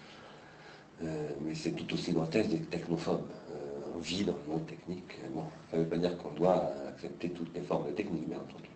mais 1.41 1.55
c'est 1.55 1.73
tout 1.73 1.93
aussi 1.95 2.13
grotesque 2.13 2.51
d'être 2.51 2.71
technophobe. 2.71 3.23
on 3.95 3.99
vit 3.99 4.25
dans 4.25 4.37
le 4.47 4.53
monde 4.53 4.67
technique. 4.67 5.19
Bon, 5.35 5.45
ça 5.71 5.77
ne 5.77 5.83
veut 5.83 5.89
pas 5.89 5.97
dire 5.99 6.17
qu'on 6.19 6.31
doit 6.33 6.73
accepter 6.89 7.31
toutes 7.31 7.55
les 7.55 7.63
formes 7.63 7.87
de 7.87 7.93
technique, 7.93 8.29
bien 8.29 8.39
entendu. 8.39 8.71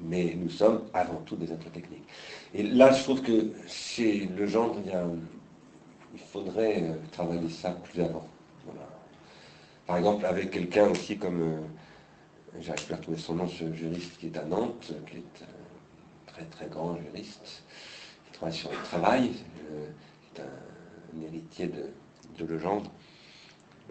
Mais 0.00 0.34
nous 0.36 0.50
sommes 0.50 0.82
avant 0.94 1.20
tout 1.26 1.36
des 1.36 1.52
êtres 1.52 1.70
techniques. 1.70 2.06
Et 2.54 2.62
là, 2.62 2.92
je 2.92 3.02
trouve 3.02 3.22
que 3.22 3.52
chez 3.66 4.28
le 4.36 4.46
genre, 4.46 4.76
il, 6.14 6.20
faudrait 6.20 6.84
travailler 7.12 7.48
ça 7.48 7.70
plus 7.70 8.02
avant. 8.02 8.26
Par 9.86 9.96
exemple, 9.96 10.26
avec 10.26 10.50
quelqu'un 10.50 10.88
aussi 10.88 11.16
comme 11.16 11.62
j'arrive 12.60 12.86
pas 12.86 12.94
à 12.94 12.96
retrouver 12.96 13.18
son 13.18 13.34
nom, 13.34 13.48
ce 13.48 13.72
juriste 13.72 14.18
qui 14.18 14.26
est 14.26 14.36
à 14.36 14.44
Nantes, 14.44 14.92
qui 15.08 15.16
est 15.16 15.42
un 15.42 16.32
très 16.32 16.44
très 16.44 16.66
grand 16.66 16.96
juriste, 16.96 17.62
qui 18.26 18.32
travaille 18.32 18.56
sur 18.56 18.70
le 18.70 18.76
travail, 18.84 19.32
euh, 19.72 20.40
héritier 21.22 21.66
de, 21.66 21.86
de 22.38 22.44
Legendre. 22.44 22.90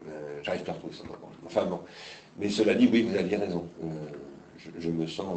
Euh, 0.07 0.39
j'arrive 0.43 0.63
pas 0.63 0.72
à 0.72 0.76
retrouver 0.76 0.93
son 0.93 1.05
nom. 1.05 1.13
Enfin 1.45 1.65
bon. 1.65 1.82
Mais 2.38 2.49
cela 2.49 2.76
dit, 2.76 2.88
oui, 2.91 3.03
vous 3.03 3.15
aviez 3.15 3.38
raison. 3.38 3.68
Euh, 3.84 3.88
je, 4.80 4.89
me 4.89 5.07
sens 5.07 5.36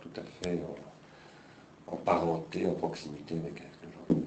tout 0.00 0.10
à 0.16 0.22
fait 0.42 0.60
en, 1.86 1.96
parenté, 1.96 2.66
en 2.66 2.74
proximité 2.74 3.34
avec, 3.34 3.60
avec 3.60 3.72
Legendre. 3.82 4.26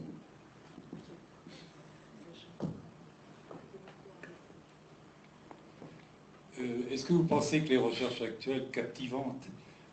Euh, 6.59 6.91
est-ce 6.91 7.05
que 7.05 7.13
vous 7.13 7.23
pensez 7.23 7.61
que 7.61 7.69
les 7.69 7.77
recherches 7.77 8.21
actuelles 8.21 8.69
captivantes 8.71 9.47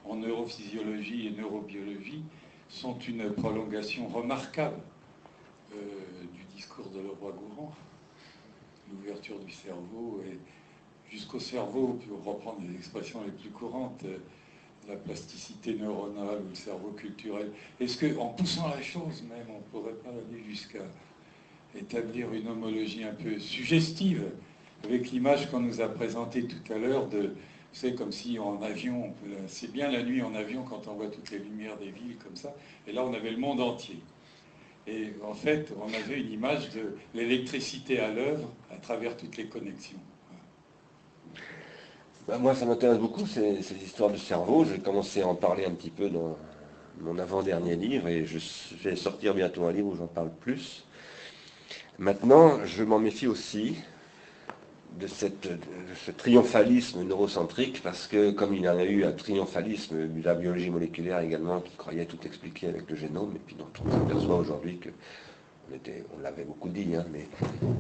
en 0.05 0.17
neurophysiologie 0.17 1.29
et 1.29 1.31
neurobiologie 1.31 2.23
sont 2.69 2.99
une 2.99 3.31
prolongation 3.33 4.09
remarquable 4.09 4.81
euh, 5.75 6.25
du 6.35 6.45
discours 6.57 6.89
de 6.91 7.01
Leroy-Gourand 7.01 7.73
L'ouverture 8.91 9.39
du 9.41 9.53
cerveau 9.53 10.23
et 10.27 10.39
jusqu'au 11.11 11.39
cerveau, 11.39 11.99
pour 12.09 12.25
reprendre 12.25 12.61
les 12.67 12.75
expressions 12.75 13.23
les 13.23 13.33
plus 13.33 13.51
courantes, 13.51 14.03
euh, 14.05 14.17
la 14.89 14.97
plasticité 14.97 15.75
neuronale 15.75 16.41
ou 16.47 16.49
le 16.49 16.55
cerveau 16.55 16.91
culturel. 16.93 17.53
Est-ce 17.81 18.07
qu'en 18.07 18.29
poussant 18.29 18.69
la 18.69 18.81
chose 18.81 19.23
même, 19.29 19.47
on 19.51 19.59
ne 19.59 19.83
pourrait 19.83 19.97
pas 19.97 20.09
aller 20.09 20.43
jusqu'à 20.49 20.85
établir 21.77 22.33
une 22.33 22.49
homologie 22.49 23.05
un 23.05 23.13
peu 23.13 23.39
suggestive 23.39 24.31
avec 24.85 25.11
l'image 25.11 25.51
qu'on 25.51 25.61
nous 25.61 25.81
a 25.81 25.89
présentée 25.89 26.47
tout 26.47 26.73
à 26.73 26.79
l'heure 26.79 27.09
de, 27.09 27.35
c'est 27.73 27.95
comme 27.95 28.13
si 28.13 28.39
en 28.39 28.63
avion, 28.63 29.13
c'est 29.47 29.71
bien 29.73 29.91
la 29.91 30.03
nuit 30.03 30.23
en 30.23 30.35
avion 30.35 30.63
quand 30.63 30.89
on 30.89 30.95
voit 30.95 31.09
toutes 31.09 31.31
les 31.31 31.39
lumières 31.39 31.77
des 31.77 31.91
villes 31.91 32.17
comme 32.23 32.37
ça, 32.37 32.55
et 32.87 32.93
là 32.93 33.05
on 33.05 33.13
avait 33.13 33.31
le 33.31 33.39
monde 33.39 33.61
entier. 33.61 34.01
Et 34.91 35.13
en 35.23 35.35
fait, 35.35 35.69
on 35.81 35.93
avait 35.93 36.21
une 36.21 36.33
image 36.33 36.71
de 36.71 36.97
l'électricité 37.15 38.01
à 38.01 38.11
l'œuvre 38.11 38.49
à 38.71 38.77
travers 38.77 39.17
toutes 39.17 39.37
les 39.37 39.47
connexions. 39.47 39.99
Bah, 42.27 42.39
moi, 42.39 42.55
ça 42.55 42.65
m'intéresse 42.65 42.99
beaucoup, 42.99 43.27
ces, 43.27 43.63
ces, 43.63 43.75
histoires 43.77 44.11
de 44.11 44.17
cerveau. 44.17 44.65
J'ai 44.65 44.79
commencé 44.79 45.23
à 45.23 45.27
en 45.27 45.35
parler 45.35 45.67
un 45.67 45.73
petit 45.73 45.91
peu 45.91 46.09
dans 46.09 46.39
mon 47.01 47.19
avant-dernier 47.19 47.77
livre, 47.77 48.09
et 48.09 48.25
je 48.25 48.39
vais 48.83 48.97
sortir 48.97 49.35
bientôt 49.35 49.65
un 49.65 49.73
livre 49.73 49.89
où 49.89 49.97
j'en 49.97 50.07
parle 50.07 50.31
plus. 50.41 50.85
Maintenant, 51.99 52.65
je 52.65 52.83
m'en 52.83 52.99
méfie 52.99 53.27
aussi, 53.27 53.77
de, 54.97 55.07
ce 55.07 56.11
triomphalisme 56.11 57.03
neurocentrique, 57.03 57.83
parce 57.83 58.07
que 58.07 58.31
comme 58.31 58.55
il 58.55 58.63
y 58.63 58.69
en 58.69 58.77
a 58.77 58.85
eu 58.85 59.05
un 59.05 59.13
triomphalisme 59.13 60.09
de 60.09 60.25
la 60.25 60.35
biologie 60.35 60.71
moléculaire 60.71 61.21
également, 61.21 61.61
qui 61.61 61.77
croyait 61.77 62.07
tout 62.07 62.19
expliquer 62.25 62.69
avec 62.69 62.89
le 62.89 62.97
génome, 62.97 63.33
et 63.37 63.39
puis 63.39 63.55
dont 63.55 63.69
on 63.85 63.91
s'aperçoit 63.91 64.37
aujourd'hui 64.37 64.79
que 64.79 64.91
on, 65.71 66.23
l'avait 66.23 66.45
beaucoup 66.45 66.71
dit, 66.71 66.95
hein, 66.97 67.05
mais 67.13 67.27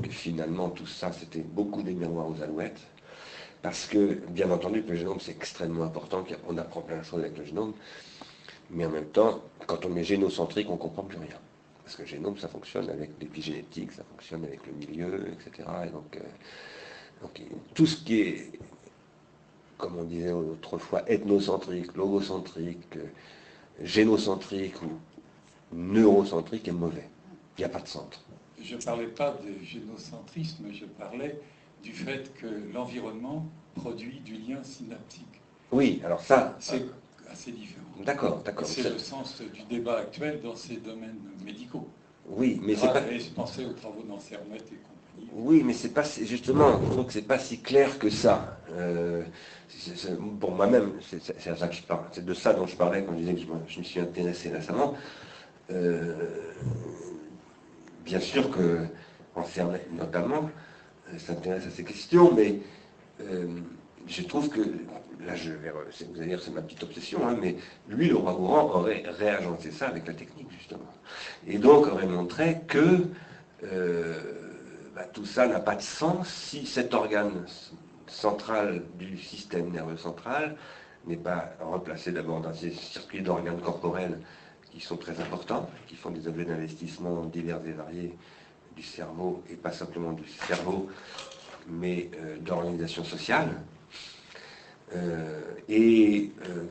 que 0.02 0.10
finalement 0.10 0.68
tout 0.68 0.86
ça 0.86 1.10
c'était 1.10 1.40
beaucoup 1.40 1.82
des 1.82 1.94
miroirs 1.94 2.28
aux 2.28 2.42
alouettes, 2.42 2.80
parce 3.62 3.86
que 3.86 4.20
bien 4.28 4.50
entendu 4.50 4.82
que 4.82 4.90
le 4.90 4.96
génome 4.96 5.20
c'est 5.20 5.32
extrêmement 5.32 5.84
important, 5.84 6.24
qu'on 6.24 6.58
apprend 6.58 6.82
plein 6.82 6.98
de 6.98 7.04
choses 7.04 7.20
avec 7.20 7.38
le 7.38 7.44
génome, 7.44 7.72
mais 8.70 8.84
en 8.84 8.90
même 8.90 9.06
temps, 9.06 9.42
quand 9.66 9.86
on 9.86 9.96
est 9.96 10.04
génocentrique, 10.04 10.68
on 10.68 10.74
ne 10.74 10.78
comprend 10.78 11.02
plus 11.02 11.18
rien. 11.18 11.38
Parce 11.82 11.96
que 11.96 12.02
le 12.02 12.08
génome, 12.08 12.36
ça 12.36 12.48
fonctionne 12.48 12.90
avec 12.90 13.12
l'épigénétique, 13.18 13.92
ça 13.92 14.02
fonctionne 14.04 14.44
avec 14.44 14.60
le 14.66 14.74
milieu, 14.74 15.26
etc. 15.32 15.66
donc, 17.22 17.42
tout 17.74 17.86
ce 17.86 17.96
qui 18.04 18.20
est, 18.20 18.52
comme 19.76 19.96
on 19.98 20.04
disait 20.04 20.32
autrefois, 20.32 21.02
ethnocentrique, 21.10 21.94
logocentrique, 21.96 22.96
euh, 22.96 23.06
génocentrique 23.82 24.80
ou 24.82 24.90
neurocentrique 25.72 26.68
est 26.68 26.72
mauvais. 26.72 27.08
Il 27.56 27.62
n'y 27.62 27.64
a 27.64 27.68
pas 27.68 27.80
de 27.80 27.88
centre. 27.88 28.20
Je 28.60 28.76
ne 28.76 28.80
parlais 28.80 29.06
pas 29.06 29.36
de 29.44 29.64
génocentrisme, 29.64 30.66
je 30.72 30.84
parlais 30.84 31.40
du 31.82 31.92
fait 31.92 32.32
que 32.34 32.46
l'environnement 32.72 33.46
produit 33.74 34.20
du 34.20 34.34
lien 34.34 34.62
synaptique. 34.62 35.40
Oui, 35.70 36.00
alors 36.04 36.20
ça... 36.20 36.56
C'est 36.58 36.84
assez 37.30 37.52
différent. 37.52 37.84
D'accord, 38.04 38.42
d'accord. 38.42 38.66
C'est 38.66 38.88
le 38.88 38.98
sens 38.98 39.40
du 39.40 39.62
débat 39.64 39.98
actuel 39.98 40.40
dans 40.40 40.54
ces 40.54 40.76
domaines 40.76 41.20
médicaux. 41.44 41.86
Oui, 42.26 42.60
mais 42.62 42.74
c'est 42.74 42.86
pas... 42.86 43.10
je 43.10 43.30
pensais 43.30 43.64
aux 43.64 43.72
travaux 43.72 44.02
d'Ansermet 44.02 44.56
et 44.56 44.78
oui, 45.32 45.62
mais 45.64 45.72
c'est 45.72 45.94
pas 45.94 46.02
justement, 46.02 46.80
je 46.84 46.90
trouve 46.90 47.06
que 47.06 47.12
c'est 47.12 47.22
pas 47.22 47.38
si 47.38 47.60
clair 47.60 47.98
que 47.98 48.10
ça. 48.10 48.58
Euh, 48.72 49.22
pour 50.40 50.52
moi-même, 50.52 50.92
c'est 51.00 52.24
de 52.24 52.34
ça 52.34 52.52
dont 52.54 52.66
je 52.66 52.76
parlais 52.76 53.04
quand 53.04 53.12
je 53.12 53.18
disais 53.18 53.34
que 53.34 53.40
je, 53.68 53.78
me 53.78 53.84
suis 53.84 54.00
intéressé 54.00 54.50
récemment. 54.50 54.94
Euh, 55.70 56.14
bien 58.04 58.20
sûr 58.20 58.50
que 58.50 58.86
Ansermet 59.34 59.86
notamment 59.92 60.50
euh, 61.12 61.18
s'intéresse 61.18 61.66
à 61.66 61.70
ces 61.70 61.84
questions, 61.84 62.34
mais 62.34 62.60
je 64.06 64.22
trouve 64.22 64.48
que 64.48 64.60
là, 64.60 65.34
je 65.34 65.50
vais, 65.52 65.70
vous 65.70 66.18
allez 66.18 66.30
dire 66.30 66.42
c'est 66.42 66.52
ma 66.52 66.62
petite 66.62 66.82
obsession, 66.82 67.26
hein, 67.28 67.36
mais 67.40 67.56
lui, 67.88 68.08
le 68.08 68.16
roi 68.16 68.32
Gourand, 68.32 68.70
aurait 68.74 69.04
réagencé 69.06 69.70
ça 69.70 69.88
avec 69.88 70.06
la 70.06 70.14
technique 70.14 70.50
justement, 70.50 70.92
et 71.46 71.58
donc 71.58 71.86
aurait 71.86 72.06
montré 72.06 72.60
que 72.66 73.04
bah, 74.98 75.04
tout 75.12 75.24
ça 75.24 75.46
n'a 75.46 75.60
pas 75.60 75.76
de 75.76 75.80
sens 75.80 76.28
si 76.28 76.66
cet 76.66 76.92
organe 76.92 77.46
central 78.08 78.82
du 78.98 79.16
système 79.16 79.70
nerveux 79.70 79.96
central 79.96 80.56
n'est 81.06 81.16
pas 81.16 81.52
remplacé 81.60 82.10
d'abord 82.10 82.40
dans 82.40 82.52
ces 82.52 82.72
circuits 82.72 83.22
d'organes 83.22 83.60
corporels 83.60 84.18
qui 84.72 84.80
sont 84.80 84.96
très 84.96 85.20
importants, 85.20 85.70
qui 85.86 85.94
font 85.94 86.10
des 86.10 86.26
objets 86.26 86.46
d'investissement 86.46 87.24
divers 87.26 87.60
et 87.64 87.70
variés 87.70 88.18
du 88.74 88.82
cerveau, 88.82 89.44
et 89.48 89.54
pas 89.54 89.70
simplement 89.70 90.10
du 90.10 90.26
cerveau, 90.26 90.88
mais 91.68 92.10
euh, 92.16 92.36
d'organisation 92.38 93.04
sociale. 93.04 93.50
Euh, 94.96 95.40
et 95.68 96.32
euh, 96.48 96.64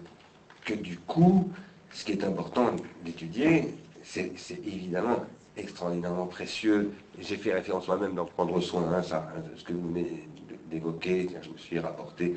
que 0.66 0.74
du 0.74 0.98
coup, 0.98 1.50
ce 1.92 2.04
qui 2.04 2.12
est 2.12 2.26
important 2.26 2.76
d'étudier, 3.06 3.74
c'est 4.04 4.34
évidemment 4.66 5.26
extraordinairement 5.58 6.28
précieux. 6.28 6.94
J'ai 7.20 7.38
fait 7.38 7.54
référence 7.54 7.88
moi-même 7.88 8.16
d'en 8.16 8.26
prendre 8.26 8.60
soin, 8.62 8.94
hein, 8.94 9.02
ça, 9.02 9.30
hein, 9.36 9.42
ce 9.56 9.64
que 9.64 9.74
vous 9.74 9.88
venez 9.90 10.28
d'évoquer. 10.70 11.30
Je 11.42 11.50
me 11.50 11.58
suis 11.58 11.80
rapporté 11.80 12.36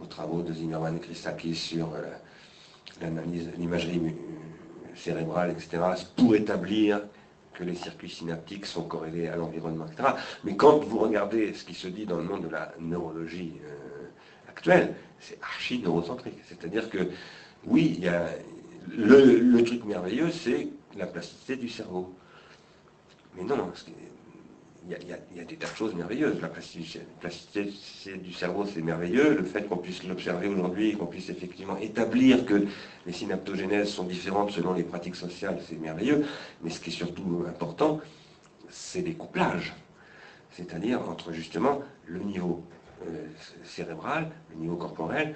aux 0.00 0.06
travaux 0.06 0.42
de 0.42 0.52
Zimmerman 0.52 0.96
et 0.96 1.00
Christakis 1.00 1.54
sur 1.54 1.92
euh, 1.94 2.02
l'analyse 3.00 3.50
l'imagerie 3.58 4.14
cérébrale, 4.94 5.50
etc., 5.50 5.82
pour 6.16 6.34
établir 6.34 7.02
que 7.54 7.64
les 7.64 7.74
circuits 7.74 8.10
synaptiques 8.10 8.66
sont 8.66 8.84
corrélés 8.84 9.28
à 9.28 9.36
l'environnement, 9.36 9.86
etc. 9.86 10.10
Mais 10.44 10.56
quand 10.56 10.78
vous 10.78 10.98
regardez 10.98 11.52
ce 11.52 11.64
qui 11.64 11.74
se 11.74 11.88
dit 11.88 12.06
dans 12.06 12.16
le 12.16 12.24
monde 12.24 12.44
de 12.44 12.48
la 12.48 12.72
neurologie 12.78 13.54
euh, 13.64 14.08
actuelle, 14.48 14.94
c'est 15.18 15.38
archi 15.42 15.80
neurocentrique. 15.80 16.38
C'est-à-dire 16.48 16.88
que, 16.88 17.10
oui, 17.66 17.94
il 17.98 18.04
y 18.04 18.08
a, 18.08 18.28
le 18.96 19.62
truc 19.62 19.84
merveilleux, 19.84 20.30
c'est 20.30 20.68
la 20.96 21.06
plasticité 21.06 21.56
du 21.56 21.68
cerveau. 21.68 22.14
Mais 23.36 23.44
non, 23.44 23.72
il 24.88 24.92
y, 25.36 25.40
a, 25.40 25.44
des 25.44 25.56
tas 25.56 25.68
de 25.68 25.76
choses 25.76 25.94
merveilleuses. 25.94 26.40
La 26.40 26.48
plasticité 26.48 28.16
du 28.16 28.32
cerveau, 28.32 28.64
c'est 28.66 28.80
merveilleux. 28.80 29.36
Le 29.36 29.44
fait 29.44 29.68
qu'on 29.68 29.76
puisse 29.76 30.02
l'observer 30.04 30.48
aujourd'hui, 30.48 30.96
qu'on 30.96 31.06
puisse 31.06 31.28
effectivement 31.28 31.76
établir 31.76 32.46
que 32.46 32.66
les 33.06 33.12
synaptogénèses 33.12 33.88
sont 33.88 34.04
différentes 34.04 34.50
selon 34.50 34.72
les 34.72 34.82
pratiques 34.82 35.16
sociales, 35.16 35.58
c'est 35.66 35.78
merveilleux. 35.78 36.24
Mais 36.62 36.70
ce 36.70 36.80
qui 36.80 36.90
est 36.90 36.94
surtout 36.94 37.44
important, 37.48 38.00
c'est 38.68 39.02
les 39.02 39.14
couplages. 39.14 39.74
C'est-à-dire 40.50 41.08
entre 41.08 41.32
justement 41.32 41.82
le 42.06 42.18
niveau 42.20 42.64
euh, 43.06 43.26
cérébral, 43.64 44.30
le 44.50 44.60
niveau 44.60 44.76
corporel, 44.76 45.34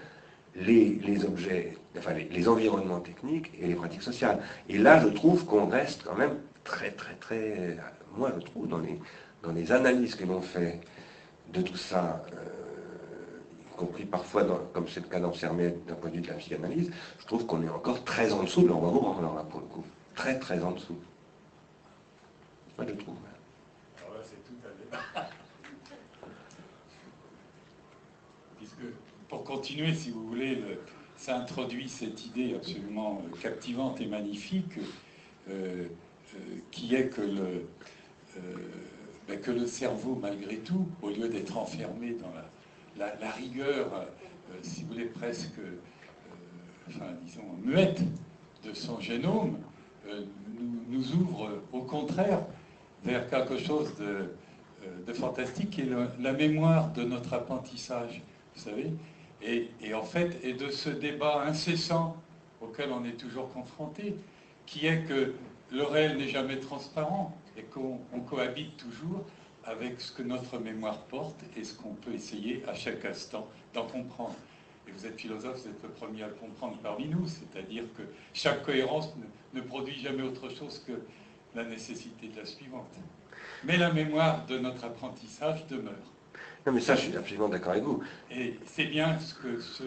les, 0.57 1.25
objets, 1.25 1.77
enfin 1.99 2.13
les, 2.13 2.49
environnements 2.49 3.01
techniques 3.01 3.51
et 3.61 3.67
les 3.67 3.75
pratiques 3.75 4.03
sociales. 4.03 4.41
Et 4.69 4.79
là, 4.79 5.01
je 5.01 5.09
trouve 5.09 5.45
qu'on 5.45 5.67
reste 5.67 6.05
quand 6.05 6.17
même 6.17 6.37
très, 6.65 6.91
très, 6.91 7.15
très, 7.15 7.77
moi 8.17 8.33
je 8.35 8.41
trouve, 8.45 8.69
dans 8.69 8.79
les, 8.79 8.99
dans 9.43 9.53
les 9.53 9.71
analyses 9.71 10.15
que 10.15 10.25
l'on 10.25 10.41
fait 10.41 10.81
de 11.53 11.61
tout 11.63 11.77
ça, 11.77 12.25
euh, 12.33 13.71
y 13.71 13.77
compris 13.77 14.05
parfois, 14.05 14.45
comme 14.73 14.89
c'est 14.89 15.01
le 15.01 15.09
cas 15.09 15.21
dans 15.21 15.33
Sermet 15.33 15.77
d'un 15.87 15.95
point 15.95 16.11
de 16.11 16.17
vue 16.17 16.23
de 16.23 16.29
la 16.29 16.35
psychanalyse, 16.35 16.91
je 17.19 17.27
trouve 17.27 17.47
qu'on 17.47 17.63
est 17.63 17.69
encore 17.69 18.03
très 18.05 18.33
en 18.33 18.43
dessous 18.43 18.63
de 18.63 18.69
leur 18.69 18.79
alors 18.79 19.35
là, 19.37 19.45
pour 19.45 19.61
le 19.61 19.67
coup. 19.67 19.85
Très, 20.15 20.39
très 20.39 20.63
en 20.63 20.73
dessous. 20.73 20.97
Moi, 22.79 22.87
je 22.89 22.95
trouve. 22.95 23.17
Alors 23.99 24.15
là, 24.15 24.21
c'est 24.23 24.43
tout 24.45 24.55
à 24.65 25.29
Puisque, 28.59 28.95
pour 29.29 29.45
continuer, 29.45 29.93
si 29.93 30.11
vous 30.11 30.27
voulez, 30.27 30.63
ça 31.17 31.37
introduit 31.37 31.89
cette 31.89 32.25
idée 32.27 32.55
absolument 32.55 33.23
euh, 33.25 33.37
captivante 33.41 34.01
et 34.01 34.07
magnifique 34.07 34.79
euh, 35.49 35.89
qui 36.71 36.95
est 36.95 37.09
que 37.09 37.23
le, 37.23 37.69
ben, 39.29 39.41
que 39.41 39.51
le 39.51 39.67
cerveau, 39.67 40.19
malgré 40.21 40.59
tout, 40.59 40.87
au 41.03 41.11
lieu 41.11 41.29
d'être 41.29 41.57
enfermé 41.57 42.15
dans 42.15 42.33
la, 42.97 43.31
rigueur, 43.31 44.07
si 44.63 44.83
vous 44.83 44.89
voulez, 44.89 45.07
presque, 45.07 45.59
enfin, 46.89 47.07
disons, 47.25 47.43
muette 47.63 48.03
de 48.65 48.73
son 48.73 49.01
génome, 49.01 49.59
nous, 50.89 51.13
ouvre 51.15 51.63
au 51.73 51.83
contraire 51.83 52.41
vers 53.05 53.29
quelque 53.29 53.59
chose 53.59 53.95
de, 53.97 55.13
fantastique, 55.13 55.79
et 55.79 55.89
la 56.21 56.33
mémoire 56.33 56.93
de 56.93 57.05
notre 57.05 57.33
apprentissage, 57.33 58.23
vous 58.55 58.63
savez, 58.63 58.93
et, 59.43 59.95
en 59.95 60.03
fait, 60.03 60.39
et 60.43 60.55
de 60.55 60.71
ce 60.71 60.91
débat 60.91 61.43
incessant 61.47 62.17
auquel 62.61 62.91
on 62.93 63.05
est 63.05 63.13
toujours 63.13 63.53
confronté, 63.53 64.17
qui 64.67 64.87
est 64.87 65.03
que 65.03 65.35
le 65.75 65.83
réel 65.83 66.17
n'est 66.17 66.29
jamais 66.29 66.59
transparent 66.61 67.37
et 67.57 67.63
qu'on 67.63 67.99
cohabite 68.29 68.77
toujours 68.77 69.25
avec 69.65 70.01
ce 70.01 70.13
que 70.13 70.23
notre 70.23 70.59
mémoire 70.59 71.01
porte 71.05 71.41
et 71.57 71.65
ce 71.65 71.75
qu'on 71.75 71.95
peut 71.95 72.13
essayer 72.13 72.63
à 72.69 72.75
chaque 72.75 73.05
instant 73.05 73.49
d'en 73.73 73.87
comprendre. 73.87 74.37
Et 74.87 74.93
vous 74.93 75.07
êtes 75.07 75.19
philosophe, 75.19 75.63
vous 75.63 75.69
êtes 75.69 75.83
le 75.83 75.89
premier 75.89 76.23
à 76.23 76.29
le 76.29 76.35
comprendre 76.35 76.79
parmi 76.83 77.09
nous, 77.09 77.27
c'est-à-dire 77.27 77.85
que 77.97 78.03
chaque 78.35 78.63
cohérence 78.63 79.15
ne, 79.17 79.61
ne, 79.61 79.65
produit 79.67 79.99
jamais 79.99 80.23
autre 80.23 80.49
chose 80.51 80.85
que 80.87 80.93
la 81.55 81.65
nécessité 81.65 82.29
de 82.29 82.37
la 82.37 82.47
suivante. 82.47 82.95
Mais 83.65 83.79
la 83.79 83.93
mémoire 83.93 84.45
de 84.47 84.59
notre 84.59 84.85
apprentissage 84.85 85.67
demeure. 85.67 85.95
Non, 86.67 86.73
mais 86.73 86.81
ça, 86.81 86.95
je 86.95 87.03
suis 87.03 87.17
absolument 87.17 87.49
d'accord 87.49 87.73
avec 87.73 87.85
vous. 87.85 88.03
Et 88.31 88.59
c'est 88.65 88.87
bien 88.87 89.19
ce 89.19 89.35
que 89.35 89.61
ce, 89.61 89.85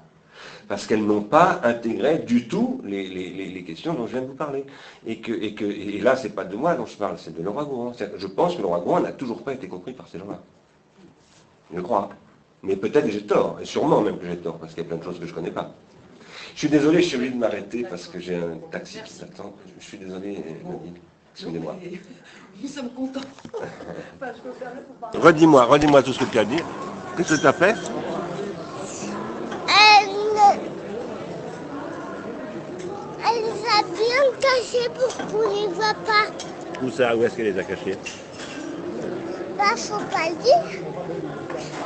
parce 0.68 0.86
qu'elles 0.86 1.04
n'ont 1.04 1.22
pas 1.22 1.60
intégré 1.64 2.18
du 2.18 2.48
tout 2.48 2.80
les, 2.84 3.64
questions 3.66 3.94
dont 3.94 4.06
je 4.06 4.12
viens 4.12 4.22
de 4.22 4.26
vous 4.26 4.34
parler. 4.34 4.64
Et, 5.06 5.20
que, 5.20 5.32
et, 5.32 5.54
que, 5.54 5.64
et 5.64 6.00
là, 6.00 6.16
ce 6.16 6.24
n'est 6.24 6.32
pas 6.32 6.44
de 6.44 6.56
moi 6.56 6.74
dont 6.74 6.86
je 6.86 6.96
parle, 6.96 7.16
c'est 7.18 7.36
de 7.36 7.42
Laura 7.42 7.64
Gouin. 7.64 7.92
Je 8.16 8.26
pense 8.26 8.56
que 8.56 8.62
Laura 8.62 9.00
n'a 9.00 9.12
toujours 9.12 9.42
pas 9.42 9.54
été 9.54 9.68
compris 9.68 9.92
par 9.92 10.08
ces 10.08 10.18
gens-là. 10.18 10.40
Je 11.74 11.80
crois. 11.80 12.10
Mais 12.62 12.76
peut-être 12.76 13.06
que 13.06 13.10
j'ai 13.12 13.26
tort, 13.26 13.58
et 13.60 13.64
sûrement 13.64 14.00
même 14.00 14.18
que 14.18 14.26
j'ai 14.26 14.36
tort, 14.36 14.58
parce 14.58 14.74
qu'il 14.74 14.84
y 14.84 14.86
a 14.86 14.88
plein 14.88 14.98
de 14.98 15.04
choses 15.04 15.18
que 15.18 15.26
je 15.26 15.30
ne 15.30 15.34
connais 15.34 15.50
pas. 15.50 15.72
Je 16.54 16.60
suis 16.60 16.68
désolé, 16.68 17.02
je 17.02 17.08
suis 17.08 17.16
obligé 17.16 17.32
de 17.32 17.38
m'arrêter 17.38 17.82
parce 17.88 18.06
que 18.06 18.20
j'ai 18.20 18.36
un 18.36 18.58
taxi 18.70 18.98
qui 19.04 19.12
s'attend. 19.12 19.54
Je 19.78 19.84
suis 19.84 19.98
désolé, 19.98 20.38
Excusez-moi. 21.34 21.76
Nous 22.60 22.68
sommes 22.68 22.90
contents. 22.90 23.20
redis-moi, 25.14 25.64
redis-moi 25.64 26.02
tout 26.02 26.12
ce 26.12 26.18
que 26.18 26.30
tu 26.30 26.38
as 26.38 26.44
dit. 26.44 26.60
Qu'est-ce 27.16 27.36
que 27.36 27.40
tu 27.40 27.46
as 27.46 27.52
fait? 27.52 27.74
Caché 34.40 34.88
pour 34.94 35.16
qu'on 35.26 35.48
ne 35.48 35.54
les 35.54 35.72
voit 35.74 35.94
pas. 36.06 36.30
Où 36.82 36.90
ça 36.90 37.16
Où 37.16 37.24
est-ce 37.24 37.36
qu'elle 37.36 37.52
les 37.52 37.58
a 37.58 37.64
cachés 37.64 37.96
Bah, 39.56 39.76
faut 39.76 39.94
pas 39.96 40.28
le 40.30 40.42
dire. 40.42 40.80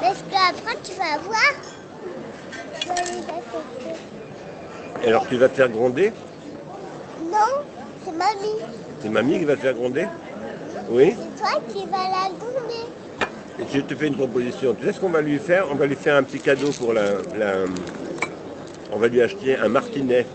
Parce 0.01 0.22
qu'après, 0.31 0.77
tu 0.83 0.93
vas 0.93 1.18
voir. 1.18 1.53
Et 5.03 5.09
alors, 5.09 5.27
tu 5.29 5.37
vas 5.37 5.49
te 5.49 5.57
faire 5.57 5.68
gronder 5.68 6.12
Non, 7.31 7.64
c'est 8.05 8.12
mamie. 8.12 8.61
C'est 9.03 9.09
mamie 9.09 9.39
qui 9.39 9.45
va 9.45 9.57
te 9.57 9.61
faire 9.61 9.74
gronder 9.74 10.07
Oui 10.89 11.14
C'est 11.18 11.43
toi 11.43 11.61
qui 11.72 11.87
vas 11.87 12.09
la 12.09 12.29
gronder. 12.39 12.87
Et 13.59 13.64
je 13.72 13.81
te 13.81 13.95
fais 13.95 14.07
une 14.09 14.16
proposition. 14.16 14.74
Tu 14.74 14.87
sais 14.87 14.93
ce 14.93 15.01
qu'on 15.01 15.11
va 15.11 15.20
lui 15.20 15.39
faire? 15.39 15.66
On 15.70 15.74
va 15.74 15.87
lui 15.87 15.97
faire 15.97 16.16
un 16.16 16.22
petit 16.22 16.41
cadeau 16.41 16.70
pour 16.72 16.93
la... 16.93 17.12
la... 17.37 17.64
On 18.93 18.99
va 18.99 19.09
lui 19.09 19.20
acheter 19.20 19.57
un 19.57 19.68
martinet. 19.68 20.27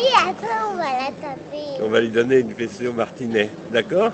Oui, 0.00 0.06
après 0.16 0.56
on 0.70 0.76
va 0.76 0.84
la 0.84 1.10
taper. 1.20 1.82
On 1.82 1.88
va 1.88 2.00
lui 2.00 2.08
donner 2.08 2.38
une 2.38 2.54
fessée 2.54 2.86
au 2.86 2.94
martinet, 2.94 3.50
d'accord? 3.70 4.12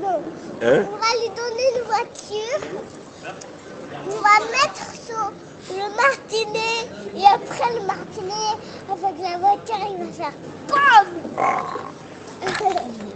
Non. 0.00 0.20
Hein? 0.62 0.86
On 0.92 0.96
va 0.96 1.12
lui 1.20 1.30
donner 1.36 1.66
une 1.76 1.82
voiture. 1.86 2.58
On 4.06 4.20
va 4.20 4.40
mettre 4.50 4.86
sur 5.06 5.32
le 5.70 5.86
martinet. 5.94 6.76
Et 7.14 7.26
après 7.26 7.70
le 7.78 7.86
martinet, 7.86 8.50
avec 8.90 9.16
la 9.22 9.38
voiture, 9.38 9.78
il 9.88 9.98
va 10.04 10.10
faire 10.12 10.34
BAM 10.68 11.08